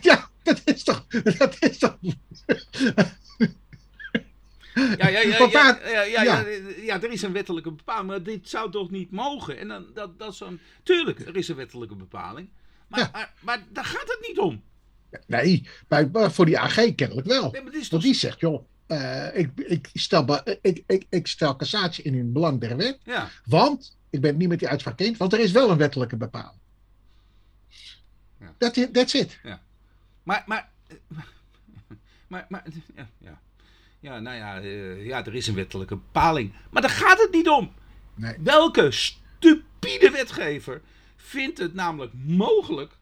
Ja, 0.00 0.30
dat 0.42 0.60
is 0.64 0.82
toch. 0.82 1.06
Dat 1.38 1.56
is 1.60 1.78
toch 1.78 1.96
Ja, 4.76 5.08
ja, 5.08 5.08
ja, 5.08 5.20
ja, 5.20 5.46
ja, 5.52 5.78
ja, 5.84 6.02
ja. 6.02 6.22
ja, 6.22 6.44
ja, 6.80 7.02
er 7.02 7.10
is 7.10 7.22
een 7.22 7.32
wettelijke 7.32 7.70
bepaling, 7.70 8.06
maar 8.06 8.22
dit 8.22 8.48
zou 8.48 8.70
toch 8.70 8.90
niet 8.90 9.10
mogen? 9.10 9.58
En 9.58 9.68
dan, 9.68 9.86
dat, 9.94 10.18
dat 10.18 10.32
is 10.32 10.36
zo'n... 10.36 10.60
Tuurlijk, 10.82 11.20
er 11.20 11.36
is 11.36 11.48
een 11.48 11.56
wettelijke 11.56 11.94
bepaling, 11.94 12.48
maar, 12.86 13.00
Ja. 13.00 13.10
maar, 13.12 13.32
maar 13.40 13.64
daar 13.72 13.84
gaat 13.84 14.08
het 14.08 14.28
niet 14.28 14.38
om. 14.38 14.62
Nee, 15.26 15.68
bij, 15.88 16.08
maar 16.12 16.32
voor 16.32 16.46
die 16.46 16.58
AG 16.58 16.94
kennelijk 16.94 17.26
wel. 17.26 17.50
Nee, 17.50 17.62
maar 17.62 17.72
dit 17.72 17.80
is 17.80 17.88
toch... 17.88 17.90
Want 17.90 18.02
die 18.02 18.14
zegt, 18.14 18.40
joh, 18.40 18.64
eh, 18.86 19.38
ik, 19.38 19.50
ik, 19.54 19.90
stel, 19.92 20.40
ik, 20.60 20.82
ik, 20.86 21.06
ik 21.08 21.26
stel 21.26 21.56
cassatie 21.56 22.04
in 22.04 22.12
in 22.12 22.18
het 22.18 22.32
belang 22.32 22.60
der 22.60 22.76
wet. 22.76 22.98
Ja, 23.04 23.28
Want, 23.44 23.96
ik 24.10 24.20
ben 24.20 24.30
het 24.30 24.38
niet 24.38 24.48
met 24.48 24.58
die 24.58 24.68
uitspraak 24.68 25.00
eens, 25.00 25.18
want 25.18 25.32
er 25.32 25.40
is 25.40 25.52
wel 25.52 25.70
een 25.70 25.76
wettelijke 25.76 26.16
bepaling. 26.16 26.60
Ja. 28.40 28.54
Dat 28.58 28.76
is 28.76 28.86
that's 28.92 29.14
it. 29.14 29.40
maar... 30.22 30.44
Maar, 30.46 30.68
maar, 32.28 32.46
maar 32.48 32.64
ja, 32.94 33.08
ja. 33.18 33.40
ja, 34.00 34.18
nou 34.18 34.36
ja, 34.36 34.60
eh, 34.60 35.06
ja, 35.06 35.24
er 35.24 35.34
is 35.34 35.46
een 35.46 35.54
wettelijke 35.54 35.96
bepaling. 35.96 36.52
Maar 36.70 36.82
daar 36.82 36.90
gaat 36.90 37.18
het 37.18 37.32
niet 37.32 37.48
om. 37.48 37.72
Nee. 38.14 38.36
Welke 38.38 38.90
stupide 38.90 40.10
wetgever 40.10 40.82
vindt 41.16 41.58
het 41.58 41.74
namelijk 41.74 42.12
mogelijk 42.14 42.92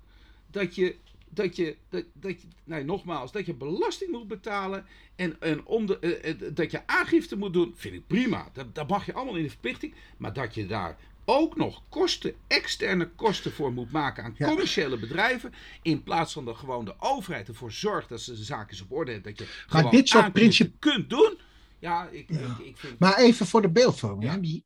dat 0.50 0.74
je, 0.74 0.96
dat 1.34 1.56
je, 1.56 1.76
dat, 1.88 2.04
dat 2.12 2.40
je 2.42 2.48
nee, 2.64 2.84
nogmaals, 2.84 3.32
dat 3.32 3.46
je 3.46 3.54
belasting 3.54 4.10
moet 4.10 4.28
betalen 4.28 4.86
en, 5.16 5.40
en 5.40 5.66
om 5.66 5.86
de, 5.86 5.98
eh, 5.98 6.30
eh, 6.30 6.54
dat 6.54 6.70
je 6.70 6.86
aangifte 6.86 7.36
moet 7.36 7.52
doen, 7.52 7.72
vind 7.76 7.94
ik 7.94 8.06
prima. 8.06 8.50
Dat, 8.52 8.74
dat 8.74 8.88
mag 8.88 9.06
je 9.06 9.12
allemaal 9.12 9.36
in 9.36 9.42
de 9.42 9.50
verplichting. 9.50 9.94
Maar 10.16 10.32
dat 10.32 10.54
je 10.54 10.66
daar 10.66 10.96
ook 11.24 11.56
nog 11.56 11.82
kosten, 11.88 12.34
externe 12.46 13.08
kosten 13.10 13.52
voor 13.52 13.72
moet 13.72 13.92
maken 13.92 14.24
aan 14.24 14.34
Ja. 14.38 14.46
commerciële 14.48 14.98
bedrijven, 14.98 15.52
in 15.82 16.02
plaats 16.02 16.32
van 16.32 16.44
dat 16.44 16.56
gewoon 16.56 16.84
de 16.84 16.94
overheid 16.98 17.48
ervoor 17.48 17.72
zorgt 17.72 18.08
dat 18.08 18.20
ze 18.20 18.34
de 18.34 18.44
zaakjes 18.44 18.80
op 18.82 18.92
orde 18.92 19.12
hebben, 19.12 19.34
dat 19.34 19.46
je 19.46 19.54
Maar 19.54 19.80
gewoon 19.80 19.90
dit 19.96 20.08
soort 20.08 20.32
principe- 20.32 20.78
kunt 20.78 21.10
doen. 21.10 21.38
Ja, 21.78 22.08
ik, 22.08 22.28
ik, 22.30 22.58
ik 22.58 22.76
vind... 22.76 22.98
Maar 22.98 23.18
even 23.18 23.46
voor 23.46 23.62
de 23.62 23.70
beeldvorming. 23.70 24.32
Ja. 24.32 24.38
Die, 24.38 24.64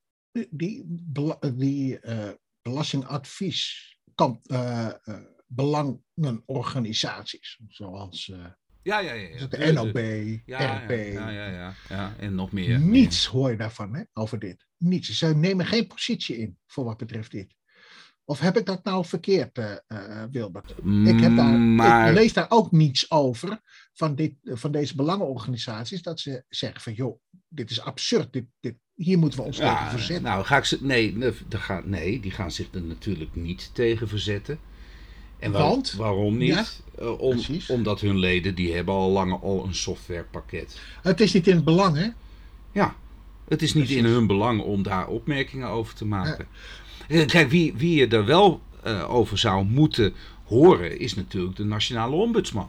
die, 0.50 0.84
bela- 0.88 1.38
die 1.54 1.98
eh, 2.00 2.30
belastingadvies 2.62 3.96
kan, 4.14 4.40
eh, 4.42 4.88
belangenorganisaties, 6.20 7.58
zoals 7.68 8.30
eh, 8.30 8.44
ja, 8.82 8.98
ja, 8.98 9.12
ja. 9.12 9.28
ja. 9.38 9.46
de 9.46 9.72
NOB, 9.72 9.98
Ja, 10.46 10.76
RP. 10.76 10.90
ja, 10.90 10.96
ja, 10.96 11.30
ja, 11.30 11.46
ja, 11.48 11.74
ja. 11.88 12.14
En 12.18 12.34
nog 12.34 12.52
meer. 12.52 12.80
Niets 12.80 13.26
hoor 13.26 13.50
je 13.50 13.56
daarvan, 13.56 13.94
hè, 13.94 14.02
over 14.12 14.38
dit. 14.38 14.66
Niets. 14.76 15.18
Ze 15.18 15.36
nemen 15.36 15.66
geen 15.66 15.86
positie 15.86 16.36
in 16.36 16.58
voor 16.66 16.84
wat 16.84 16.96
betreft 16.96 17.30
dit. 17.30 17.56
Of 18.24 18.40
heb 18.40 18.56
ik 18.56 18.66
dat 18.66 18.84
nou 18.84 19.04
verkeerd, 19.04 19.58
eh, 19.58 19.72
eh, 19.86 20.24
Wilbert? 20.30 20.70
Ik, 21.04 21.20
heb 21.20 21.36
daar, 21.36 21.58
maar, 21.58 22.08
ik 22.08 22.14
lees 22.14 22.32
daar 22.32 22.46
ook 22.48 22.72
niets 22.72 23.10
over 23.10 23.60
van, 23.92 24.14
dit, 24.14 24.34
van 24.42 24.72
deze 24.72 24.96
belangenorganisaties. 24.96 26.02
Dat 26.02 26.20
ze 26.20 26.44
zeggen 26.48 26.80
van, 26.80 26.92
joh, 26.92 27.20
dit 27.48 27.70
is 27.70 27.80
absurd. 27.80 28.32
Dit, 28.32 28.44
dit, 28.60 28.76
hier 28.94 29.18
moeten 29.18 29.38
we 29.38 29.44
ons 29.44 29.56
tegen 29.56 29.90
verzetten. 29.90 30.24
nou, 30.24 30.44
ga 30.44 30.56
ik 30.56 30.64
ze, 30.64 30.78
nee, 30.80 31.16
nee, 31.84 32.20
die 32.20 32.30
gaan 32.30 32.52
zich 32.52 32.74
er 32.74 32.82
natuurlijk 32.82 33.34
niet 33.34 33.74
tegen 33.74 34.08
verzetten. 34.08 34.58
En 35.38 35.52
waar- 35.52 35.62
Want? 35.62 35.92
waarom 35.92 36.36
niet? 36.36 36.48
Ja, 36.48 36.64
Eh, 36.98 37.20
om, 37.20 37.38
omdat 37.68 38.00
hun 38.00 38.18
leden, 38.18 38.54
die 38.54 38.74
hebben 38.74 38.94
al 38.94 39.10
lang 39.10 39.42
al 39.42 39.64
een 39.66 39.74
softwarepakket. 39.74 40.78
Het 41.02 41.20
is 41.20 41.32
niet 41.32 41.46
in 41.46 41.54
het 41.56 41.64
belang, 41.64 41.96
hè? 41.96 42.08
Ja, 42.72 42.94
het 43.48 43.62
is 43.62 43.74
niet 43.74 43.84
Precies. 43.84 44.02
in 44.02 44.10
hun 44.10 44.26
belang 44.26 44.60
om 44.62 44.82
daar 44.82 45.06
opmerkingen 45.08 45.68
over 45.68 45.94
te 45.94 46.04
maken. 46.04 46.46
Eh, 47.08 47.26
Kijk, 47.26 47.50
wie, 47.50 47.74
wie 47.76 47.94
je 47.94 48.06
er 48.08 48.24
wel 48.24 48.60
eh, 48.82 49.14
over 49.14 49.38
zou 49.38 49.64
moeten 49.64 50.14
horen, 50.44 50.98
is 50.98 51.14
natuurlijk 51.14 51.56
de 51.56 51.64
nationale 51.64 52.16
ombudsman. 52.16 52.68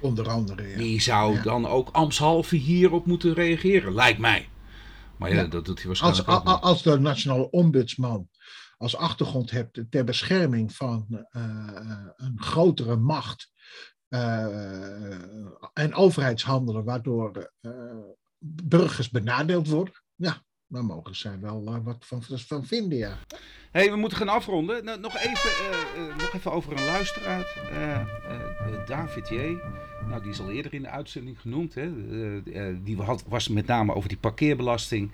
Onder 0.00 0.28
andere, 0.28 0.68
ja. 0.68 0.76
Die 0.76 1.00
zou 1.00 1.42
dan 1.42 1.66
ook 1.66 1.88
ambtshalve 1.92 2.56
hierop 2.56 3.06
moeten 3.06 3.34
reageren, 3.34 3.94
lijkt 3.94 4.18
mij. 4.18 4.48
Maar 5.16 5.34
ja, 5.34 5.44
dat 5.44 5.64
doet 5.64 5.78
hij 5.82 5.88
Als, 5.90 6.00
waarschijnlijk 6.00 6.38
ook 6.40 6.48
a- 6.48 6.54
niet. 6.54 6.62
als 6.62 6.82
de 6.82 6.98
nationale 6.98 7.50
ombudsman 7.50 8.28
als 8.76 8.96
achtergrond 8.96 9.50
hebt 9.50 9.80
ter 9.90 10.04
bescherming 10.04 10.74
van 10.74 11.26
eh, 11.30 12.06
een 12.16 12.40
grotere 12.40 12.96
macht 12.96 13.50
eh, 14.08 15.12
en 15.72 15.94
overheidshandelen, 15.94 16.84
waardoor 16.84 17.52
eh, 17.60 17.70
burgers 18.64 19.10
benadeeld 19.10 19.68
worden, 19.68 19.94
ja, 20.14 20.44
dan 20.68 20.84
mogen 20.84 21.16
zij 21.16 21.40
wel 21.40 21.66
eh, 21.66 21.84
wat 21.84 22.06
van, 22.06 22.22
van 22.22 22.66
vinden, 22.66 22.98
ja. 22.98 23.18
hey, 23.70 23.90
we 23.90 23.96
moeten 23.96 24.18
gaan 24.18 24.28
afronden. 24.28 24.84
Nou, 24.84 25.00
nog, 25.00 25.16
even, 25.16 25.50
eh, 25.50 26.08
eh, 26.08 26.16
nog 26.16 26.32
even 26.32 26.52
over 26.52 26.72
een 26.78 26.84
luisteraar. 26.84 27.44
Eh, 27.70 27.92
eh, 27.92 28.00
eh, 28.00 28.86
David 28.86 29.28
J. 29.28 29.34
Nou, 30.08 30.22
die 30.22 30.30
is 30.30 30.40
al 30.40 30.50
eerder 30.50 30.74
in 30.74 30.82
de 30.82 30.88
uitzending 30.88 31.40
genoemd. 31.40 31.74
Hè. 31.74 31.82
Eh, 31.82 32.68
eh, 32.68 32.76
die 32.82 33.02
had, 33.02 33.24
was 33.28 33.48
met 33.48 33.66
name 33.66 33.94
over 33.94 34.08
die 34.08 34.18
parkeerbelasting. 34.18 35.12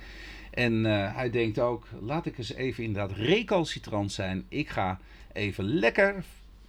En 0.52 0.86
eh, 0.86 1.14
hij 1.16 1.30
denkt 1.30 1.58
ook, 1.58 1.86
laat 2.00 2.26
ik 2.26 2.38
eens 2.38 2.52
even 2.52 2.84
inderdaad 2.84 3.16
recalcitrant 3.16 4.12
zijn. 4.12 4.44
Ik 4.48 4.68
ga 4.68 5.00
even 5.32 5.64
lekker 5.64 6.24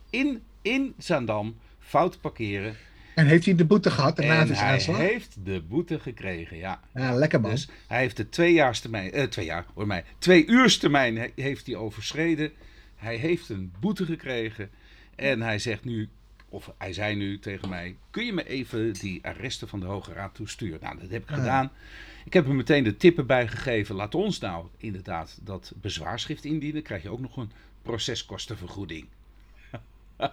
in, 0.09 0.41
in 0.61 0.93
Zaandam 0.97 1.55
fout 1.79 2.21
parkeren. 2.21 2.75
En 3.15 3.25
heeft 3.27 3.45
hij 3.45 3.55
de 3.55 3.65
boete 3.65 3.91
gehad 3.91 4.19
En 4.19 4.27
hij 4.27 4.55
aanslag? 4.55 4.97
heeft 4.97 5.35
de 5.43 5.61
boete 5.61 5.99
gekregen, 5.99 6.57
ja. 6.57 6.79
Ja, 6.93 7.13
lekker 7.13 7.41
man. 7.41 7.51
Dus 7.51 7.67
hij 7.87 7.99
heeft 7.99 8.17
de 8.17 8.29
tweejaarstermijn, 8.29 9.11
eh, 9.11 9.23
twee 9.23 9.45
jaar, 9.45 9.65
hoor 9.73 9.87
mij, 9.87 10.03
twee 10.17 10.45
uurstermijn 10.47 11.17
he- 11.17 11.31
heeft 11.35 11.65
hij 11.67 11.75
overschreden. 11.75 12.51
Hij 12.95 13.15
heeft 13.15 13.49
een 13.49 13.71
boete 13.79 14.05
gekregen 14.05 14.69
en 15.15 15.41
hij 15.41 15.59
zegt 15.59 15.83
nu, 15.85 16.09
of 16.49 16.73
hij 16.77 16.93
zei 16.93 17.15
nu 17.15 17.39
tegen 17.39 17.69
mij, 17.69 17.95
kun 18.09 18.25
je 18.25 18.33
me 18.33 18.47
even 18.47 18.93
die 18.93 19.19
arresten 19.25 19.67
van 19.67 19.79
de 19.79 19.85
Hoge 19.85 20.13
Raad 20.13 20.35
toesturen? 20.35 20.79
Nou, 20.81 20.99
dat 20.99 21.09
heb 21.09 21.21
ik 21.29 21.35
gedaan. 21.35 21.71
Ik 22.25 22.33
heb 22.33 22.45
hem 22.45 22.55
meteen 22.55 22.83
de 22.83 22.97
tippen 22.97 23.25
bijgegeven. 23.25 23.95
Laat 23.95 24.15
ons 24.15 24.39
nou 24.39 24.65
inderdaad 24.77 25.39
dat 25.41 25.71
bezwaarschrift 25.75 26.45
indienen. 26.45 26.83
krijg 26.83 27.03
je 27.03 27.09
ook 27.09 27.19
nog 27.19 27.37
een 27.37 27.51
proceskostenvergoeding. 27.81 29.07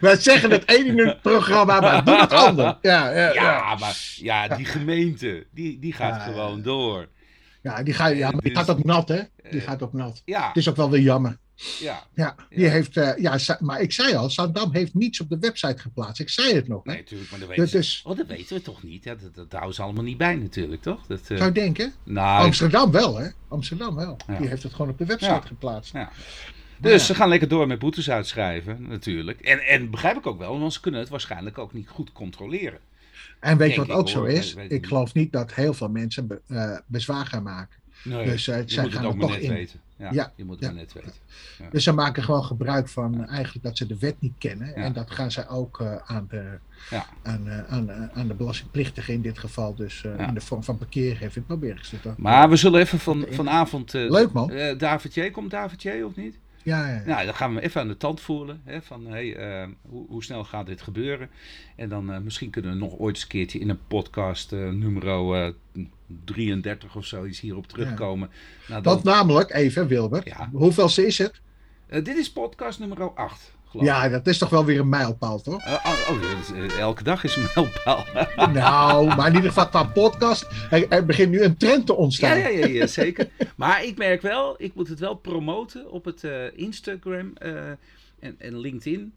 Wij 0.00 0.16
zeggen 0.16 0.50
het 0.50 0.68
ene 0.68 0.88
in 1.02 1.08
het 1.08 1.20
programma, 1.22 1.80
maar 1.80 2.04
doen 2.04 2.20
het 2.20 2.32
ander. 2.46 2.64
Ja, 2.82 3.10
ja, 3.10 3.16
Ja, 3.16 3.32
ja. 3.32 3.74
maar 3.76 3.96
ja, 4.16 4.48
die 4.48 4.64
gemeente, 4.66 5.46
die, 5.50 5.78
die 5.78 5.92
gaat 5.92 6.14
Ja, 6.16 6.20
gewoon 6.32 6.62
door. 6.62 7.08
ja, 7.62 7.82
die, 7.82 7.94
ga, 7.94 8.06
ja 8.06 8.30
maar 8.30 8.40
die 8.40 8.52
Dus- 8.54 8.58
gaat 8.64 8.70
ook 8.70 8.84
nat, 8.84 9.08
hè? 9.08 9.20
Die 9.50 9.60
Eh, 9.60 9.66
gaat 9.66 9.82
ook 9.82 9.92
nat. 9.92 10.22
Ja, 10.24 10.46
Het 10.48 10.56
is 10.56 10.68
ook 10.68 10.76
wel 10.76 10.90
weer 10.90 11.00
jammer. 11.00 11.38
Ja. 11.80 12.06
Ja, 12.14 12.34
die 12.48 12.60
Ja. 12.60 12.70
heeft, 12.70 12.96
eh, 12.96 13.16
ja, 13.16 13.38
maar 13.60 13.80
ik 13.80 13.92
zei 13.92 14.14
al, 14.14 14.30
Saddam 14.30 14.72
heeft 14.72 14.94
niets 14.94 15.20
op 15.20 15.28
de 15.28 15.38
website 15.38 15.78
geplaatst. 15.82 16.20
Ik 16.20 16.28
zei 16.28 16.54
het 16.54 16.68
nog. 16.68 16.84
Hè? 16.84 16.90
Nee, 16.90 17.00
natuurlijk, 17.00 17.30
maar 17.30 17.40
dat 17.40 17.48
weten, 17.48 17.72
Dat 17.72 18.00
oh, 18.04 18.16
dat 18.16 18.26
weten 18.26 18.56
we 18.56 18.62
toch 18.62 18.82
niet. 18.82 19.04
Ja, 19.04 19.14
dat, 19.14 19.34
dat 19.34 19.52
houden 19.52 19.74
ze 19.74 19.82
allemaal 19.82 20.02
niet 20.04 20.16
bij 20.18 20.34
natuurlijk, 20.36 20.82
toch? 20.82 21.06
Dat, 21.06 21.20
eh, 21.20 21.26
zou 21.26 21.44
je 21.44 21.52
denken? 21.52 21.92
nou, 22.04 22.44
Amsterdam 22.44 22.90
wel, 22.90 23.16
hè? 23.18 23.28
Amsterdam 23.48 23.94
wel. 23.94 24.16
Ja. 24.26 24.38
Die 24.38 24.48
heeft 24.48 24.62
het 24.62 24.72
gewoon 24.72 24.90
op 24.90 24.98
de 24.98 25.04
website 25.06 25.30
Ja. 25.32 25.40
geplaatst. 25.40 25.92
Ja. 25.92 26.10
Dus 26.78 27.06
ze 27.06 27.14
gaan 27.14 27.28
lekker 27.28 27.48
door 27.48 27.66
met 27.66 27.78
boetes 27.78 28.10
uitschrijven, 28.10 28.88
natuurlijk. 28.88 29.40
En, 29.40 29.58
en 29.60 29.90
begrijp 29.90 30.16
ik 30.16 30.26
ook 30.26 30.38
wel, 30.38 30.58
want 30.60 30.72
ze 30.72 30.80
kunnen 30.80 31.00
het 31.00 31.08
waarschijnlijk 31.08 31.58
ook 31.58 31.72
niet 31.72 31.88
goed 31.88 32.12
controleren. 32.12 32.78
En 33.40 33.56
weet 33.56 33.74
je 33.74 33.80
wat 33.84 33.90
ook 33.90 34.08
zo 34.08 34.24
is? 34.24 34.54
Ik 34.68 34.86
geloof 34.86 35.14
niet 35.14 35.32
dat 35.32 35.54
heel 35.54 35.74
veel 35.74 35.88
mensen 35.88 36.26
be- 36.26 36.40
eh, 36.48 36.78
bezwaar 36.86 37.26
gaan 37.26 37.42
maken. 37.42 37.80
Nee, 38.04 38.24
Dus, 38.24 38.48
eh, 38.48 38.56
je 38.56 38.62
zij 38.66 38.82
moet 38.82 38.92
het 38.92 39.00
gaan 39.00 39.10
ook 39.10 39.16
maar 39.16 39.26
toch 39.28 39.36
in. 39.36 39.50
weten. 39.52 39.80
Ja, 39.96 40.10
Ja, 40.12 40.32
je 40.36 40.44
moet 40.44 40.54
het 40.54 40.64
ja. 40.64 40.70
maar 40.70 40.80
net 40.80 40.92
weten. 40.92 41.12
Dus 41.72 41.84
ze 41.84 41.92
maken 41.92 42.22
gewoon 42.22 42.44
gebruik 42.44 42.88
van 42.88 43.26
eigenlijk 43.26 43.64
dat 43.64 43.76
ze 43.76 43.86
de 43.86 43.98
wet 43.98 44.14
niet 44.18 44.32
kennen. 44.38 44.66
Ja. 44.68 44.74
En 44.74 44.92
dat 44.92 45.10
gaan 45.10 45.30
ze 45.30 45.48
ook 45.48 45.80
eh, 45.80 45.96
aan, 46.06 46.26
de, 46.30 46.58
Ja. 46.90 47.06
aan, 47.22 47.48
eh, 47.48 47.72
aan, 47.72 47.90
eh, 47.90 48.18
aan 48.18 48.28
de 48.28 48.34
belastingplichtige 48.34 49.12
in 49.12 49.22
dit 49.22 49.38
geval, 49.38 49.74
dus 49.74 50.04
eh, 50.04 50.18
Ja. 50.18 50.28
in 50.28 50.34
de 50.34 50.40
vorm 50.40 50.64
van 50.64 50.78
parkeerheffing, 50.78 51.46
proberen 51.46 51.84
ze 51.84 51.96
dat. 52.02 52.18
Maar 52.18 52.48
we 52.50 52.56
zullen 52.56 52.80
even 52.80 52.98
van, 52.98 53.26
vanavond... 53.30 53.94
eh, 53.94 54.10
Leuk, 54.10 54.32
man. 54.32 54.50
eh, 54.50 54.78
David 54.78 55.14
J. 55.14 55.30
Komt 55.30 55.50
David 55.50 55.82
J. 55.82 55.88
of 56.02 56.16
niet? 56.16 56.38
Ja, 56.62 56.88
ja, 56.88 56.94
ja. 56.94 57.02
Nou, 57.06 57.24
dan 57.24 57.34
gaan 57.34 57.54
we 57.54 57.60
even 57.60 57.80
aan 57.80 57.88
de 57.88 57.96
tand 57.96 58.20
voelen. 58.20 58.60
Hè, 58.64 58.82
van 58.82 59.06
hey, 59.06 59.36
eh, 59.36 59.68
hoe, 59.88 60.06
hoe 60.08 60.24
snel 60.24 60.44
gaat 60.44 60.66
dit 60.66 60.82
gebeuren? 60.82 61.30
En 61.76 61.88
dan 61.88 62.12
eh, 62.12 62.18
misschien 62.18 62.50
kunnen 62.50 62.70
we 62.72 62.78
nog 62.78 62.98
ooit 62.98 63.14
eens 63.14 63.22
een 63.22 63.28
keertje 63.28 63.58
in 63.58 63.68
een 63.68 63.86
podcast 63.88 64.52
eh 64.52 64.58
nummer 64.68 65.08
eh, 65.08 65.52
33 66.24 66.96
of 66.96 67.04
zoiets 67.06 67.40
hierop 67.40 67.66
terugkomen. 67.66 68.30
Nou, 68.68 68.82
dan, 68.82 68.92
Want 68.92 69.04
namelijk, 69.04 69.52
even 69.52 69.86
Wilbert, 69.86 70.24
Ja. 70.24 70.48
hoeveelste 70.52 71.06
is 71.06 71.18
het? 71.18 71.40
Eh, 71.86 72.04
dit 72.04 72.16
is 72.16 72.32
podcast 72.32 72.78
nummer 72.78 73.10
8, 73.14 73.40
geloof 73.40 73.42
ik. 73.42 73.61
Ja, 73.80 74.08
dat 74.08 74.26
is 74.26 74.38
toch 74.38 74.48
wel 74.48 74.64
weer 74.64 74.80
een 74.80 74.88
mijlpaal, 74.88 75.40
toch? 75.40 75.62
Eh, 75.62 75.72
oh, 75.72 76.10
oh, 76.10 76.40
is, 76.40 76.52
eh, 76.52 76.78
elke 76.78 77.02
dag 77.02 77.24
is 77.24 77.36
een 77.36 77.46
mijlpaal. 77.54 78.04
nou, 78.52 79.06
maar 79.06 79.26
in 79.26 79.34
ieder 79.34 79.48
geval 79.48 79.68
qua 79.68 79.84
podcast, 79.84 80.46
er, 80.70 80.88
er 80.88 81.04
begint 81.04 81.30
nu 81.30 81.42
een 81.42 81.56
trend 81.56 81.86
te 81.86 81.94
ontstaan. 81.94 82.38
ja, 82.38 82.48
ja, 82.48 82.66
ja, 82.66 82.86
zeker. 82.86 83.28
Maar 83.56 83.84
ik 83.84 83.98
merk 83.98 84.22
wel, 84.22 84.54
ik 84.58 84.74
moet 84.74 84.88
het 84.88 84.98
wel 84.98 85.14
promoten 85.14 85.90
op 85.90 86.04
het 86.04 86.24
eh, 86.24 86.58
Instagram 86.58 87.32
en, 87.36 88.34
en 88.38 88.58
LinkedIn. 88.58 89.12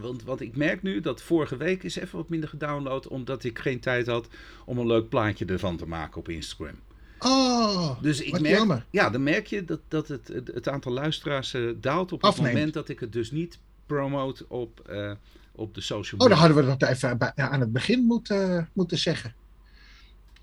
Want, 0.00 0.22
want 0.22 0.40
ik 0.40 0.56
merk 0.56 0.82
nu 0.82 1.00
dat 1.00 1.22
vorige 1.22 1.56
week 1.56 1.82
is 1.82 1.96
even 1.96 2.18
wat 2.18 2.28
minder 2.28 2.48
gedownload, 2.48 3.08
omdat 3.08 3.44
ik 3.44 3.58
geen 3.58 3.80
tijd 3.80 4.06
had 4.06 4.28
om 4.64 4.78
een 4.78 4.86
leuk 4.86 5.08
plaatje 5.08 5.44
ervan 5.44 5.76
te 5.76 5.86
maken 5.86 6.18
op 6.18 6.28
Instagram. 6.28 6.74
Oh, 7.18 8.02
Dus 8.02 8.20
ik 8.20 8.32
wat 8.32 8.40
merk, 8.40 8.56
jammer. 8.56 8.84
ja, 8.90 9.10
dan 9.10 9.22
merk 9.22 9.46
je 9.46 9.64
dat, 9.64 9.80
dat 9.88 10.08
het, 10.08 10.28
het, 10.28 10.50
het 10.54 10.68
aantal 10.68 10.92
luisteraars 10.92 11.56
daalt 11.76 12.12
op 12.12 12.22
het 12.22 12.36
moment 12.36 12.72
dat 12.74 12.88
ik 12.88 13.00
het 13.00 13.12
dus 13.12 13.30
niet 13.30 13.58
promote 13.94 14.44
op, 14.48 14.80
eh, 14.88 15.12
op 15.52 15.74
de 15.74 15.80
social 15.80 16.20
Oh, 16.20 16.26
media. 16.26 16.28
dan 16.28 16.38
hadden 16.38 16.56
we 16.70 16.76
dat 16.78 16.88
even 16.90 17.18
bij- 17.18 17.32
aan 17.34 17.60
het 17.60 17.72
begin 17.72 18.04
moeten, 18.04 18.68
moeten 18.72 18.98
zeggen. 18.98 19.34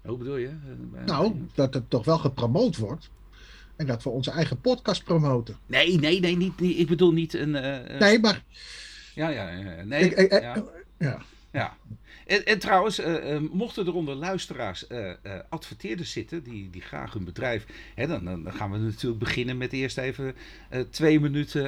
Hoe 0.02 0.18
bedoel 0.18 0.36
je? 0.38 0.48
Eh, 0.48 1.06
Nou, 1.06 1.48
dat 1.54 1.74
het 1.74 1.90
toch 1.90 2.06
wel 2.06 2.18
gepromoot 2.18 2.78
wordt. 2.78 3.10
En 3.76 3.86
dat 3.88 4.04
we 4.04 4.10
onze 4.10 4.32
eigen 4.32 4.62
podcast 4.62 5.04
promoten. 5.04 5.58
Nee, 5.66 6.00
nee, 6.00 6.20
nee, 6.20 6.38
niet, 6.38 6.60
niet, 6.60 6.78
ik 6.80 6.88
bedoel 6.88 7.12
niet 7.12 7.34
een... 7.34 7.56
eh, 7.56 7.94
eh, 7.94 8.00
Nee, 8.00 8.20
maar. 8.20 8.44
Ja, 9.16 9.30
ja, 9.30 9.50
ja, 9.50 9.84
nee. 9.84 10.04
ik, 10.10 10.18
ik- 10.32 10.42
ja. 10.42 10.64
ja. 10.98 11.22
Ja. 11.52 11.78
En, 12.26 12.46
en 12.46 12.60
trouwens, 12.60 13.00
eh, 13.00 13.36
eh, 13.36 13.42
mochten 13.52 13.86
er 13.86 13.94
onder 13.94 14.16
luisteraars 14.16 14.88
eh, 14.88 15.12
adverteerders 15.50 16.12
zitten 16.12 16.44
die, 16.44 16.70
die 16.70 16.82
graag 16.82 17.14
hun 17.14 17.24
bedrijf. 17.24 17.66
Hè, 17.96 18.08
dan, 18.08 18.26
dan 18.26 18.54
gaan 18.54 18.72
we 18.72 18.78
natuurlijk 18.78 19.20
beginnen 19.20 19.58
met 19.58 19.74
eerst 19.74 19.98
even 19.98 20.36
twee 20.90 21.20
minuten 21.20 21.66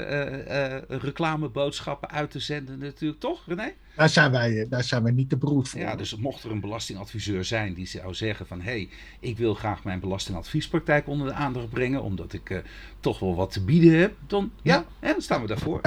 reclameboodschappen 0.88 2.09
uit 2.09 2.32
te 2.32 2.39
zenden, 2.39 2.80
natuurlijk, 2.80 3.19
toch, 3.19 3.43
René? 3.45 3.73
Daar, 3.95 4.09
zijn 4.09 4.32
wij, 4.32 4.67
daar 4.69 4.84
zijn 4.84 5.03
wij 5.03 5.11
niet 5.11 5.30
te 5.30 5.38
broed 5.38 5.69
voor. 5.69 5.80
Ja, 5.80 5.95
dus 5.95 6.15
mocht 6.15 6.43
er 6.43 6.51
een 6.51 6.59
belastingadviseur 6.59 7.45
zijn 7.45 7.73
die 7.73 7.88
zou 7.88 8.13
zeggen 8.13 8.47
van 8.47 8.61
hé, 8.61 8.71
hey, 8.71 8.89
ik 9.19 9.38
wil 9.38 9.53
graag 9.53 9.84
mijn 9.84 9.99
belastingadviespraktijk 9.99 11.07
onder 11.07 11.27
de 11.27 11.34
aandacht 11.34 11.69
brengen, 11.69 12.03
omdat 12.03 12.34
ik 12.34 12.63
toch 12.99 13.19
wel 13.19 13.36
wat 13.36 13.51
te 13.51 13.63
bieden 13.63 13.99
heb, 13.99 14.15
dan 14.27 14.51
ja, 14.61 14.73
Ja. 14.75 14.86
hè, 14.99 15.11
dan 15.11 15.21
staan 15.21 15.41
we 15.41 15.47
daarvoor. 15.47 15.82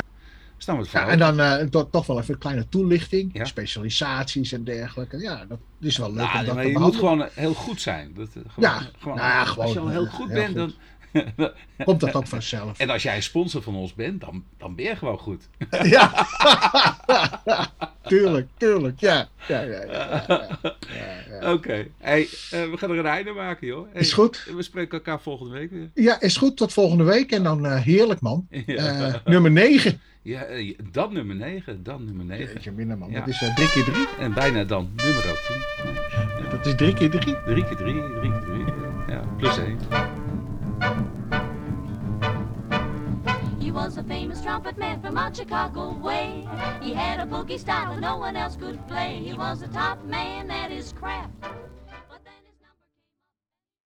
Staan 0.62 0.76
we 0.76 0.82
ervoor. 0.82 1.00
Ja, 1.00 1.08
en 1.08 1.18
dan 1.18 1.40
eh, 1.40 1.66
to- 1.66 1.88
toch 1.90 2.06
wel 2.06 2.18
even 2.20 2.34
een 2.34 2.40
kleine 2.40 2.68
toelichting. 2.68 3.30
Ja. 3.32 3.44
Specialisaties 3.44 4.52
en 4.52 4.64
dergelijke. 4.64 5.18
Ja, 5.18 5.44
dat 5.48 5.58
is 5.80 5.96
wel 5.98 6.12
leuk 6.12 6.16
Nou, 6.26 6.38
om 6.38 6.44
dat 6.46 6.54
maar 6.54 6.66
je 6.66 6.78
moet 6.78 6.96
gewoon 6.96 7.28
heel 7.32 7.54
goed 7.54 7.80
zijn. 7.80 8.12
Dat, 8.14 8.26
eh, 8.26 8.32
gewoon, 8.34 8.70
Ja, 8.70 8.80
gewoon, 8.98 9.16
nou 9.16 9.28
ja, 9.28 9.44
gewoon, 9.44 9.64
als 9.64 9.72
je 9.74 9.80
al 9.80 9.88
heel 9.88 10.04
eh, 10.06 10.12
goed 10.12 10.26
heel 10.28 10.34
bent, 10.36 10.46
goed. 10.48 10.56
dan. 10.56 10.72
Komt 11.84 12.00
dat 12.00 12.14
ook 12.14 12.26
vanzelf. 12.26 12.78
en 12.78 12.90
als 12.90 13.02
jij 13.02 13.16
een 13.16 13.22
sponsor 13.22 13.62
van 13.62 13.74
ons 13.74 13.94
bent, 13.94 14.20
dan, 14.20 14.44
dan 14.58 14.74
ben 14.74 14.84
je 14.84 14.96
gewoon 14.96 15.18
goed. 15.18 15.48
ja. 15.82 16.26
tuurlijk, 18.02 18.48
tuurlijk. 18.56 19.00
Ja, 19.00 19.28
ja, 19.48 19.60
ja. 19.60 19.84
ja, 19.84 20.22
ja. 20.26 21.52
Oké, 21.52 21.86
hey, 21.98 22.22
eh, 22.22 22.70
we 22.70 22.76
gaan 22.76 22.90
er 22.90 22.98
een 22.98 23.06
einde 23.06 23.32
maken, 23.32 23.66
joh. 23.66 23.92
Hey, 23.92 24.00
Is 24.00 24.12
goed. 24.12 24.48
We 24.56 24.62
spreken 24.62 24.92
elkaar 24.92 25.20
volgende 25.20 25.52
week 25.52 25.70
weer. 25.70 25.90
Ja, 25.94 26.20
is 26.20 26.36
goed. 26.36 26.56
Tot 26.56 26.72
volgende 26.72 27.04
week. 27.04 27.32
En 27.32 27.42
dan 27.42 27.66
eh, 27.66 27.80
heerlijk, 27.80 28.20
man. 28.20 28.46
Eh, 28.50 29.14
nummer 29.24 29.50
9. 29.50 30.00
Ja, 30.22 30.46
dan 30.90 31.12
nummer 31.12 31.36
9, 31.36 31.82
dan 31.82 32.04
nummer 32.04 32.24
9. 32.24 32.52
Jeetje, 32.52 32.72
minder, 32.72 32.98
man. 32.98 33.10
Ja. 33.10 33.18
Dat 33.18 33.28
is 33.28 33.42
eh, 33.42 33.54
drie 33.54 33.70
keer 33.70 33.84
drie. 33.84 34.06
En 34.18 34.32
bijna 34.32 34.64
dan 34.64 34.90
nummer 34.96 35.22
10. 35.22 36.50
Dat 36.50 36.66
is 36.66 36.74
drie 36.74 36.94
keer 36.94 37.10
drie. 37.10 37.36
3 37.44 37.64
keer 37.64 37.76
3, 37.76 37.94
3 38.20 38.30
keer 38.30 38.40
3. 38.40 38.64
Ja, 39.08 39.24
plus 39.38 39.58
1. 39.58 39.78
He 43.60 43.70
was 43.70 43.96
a 43.96 44.02
famous 44.02 44.42
trumpet 44.42 44.76
man 44.76 45.00
from 45.00 45.16
out 45.16 45.36
Chicago 45.36 45.96
way. 45.98 46.46
He 46.80 46.92
had 46.92 47.20
a 47.20 47.26
boogie 47.26 47.58
style 47.58 47.92
that 47.92 48.00
no 48.00 48.16
one 48.16 48.36
else 48.36 48.56
could 48.56 48.86
play. 48.88 49.20
He 49.24 49.32
was 49.34 49.62
a 49.62 49.68
top 49.68 50.04
man 50.04 50.50
at 50.50 50.70
his 50.70 50.92
craft. 50.92 51.32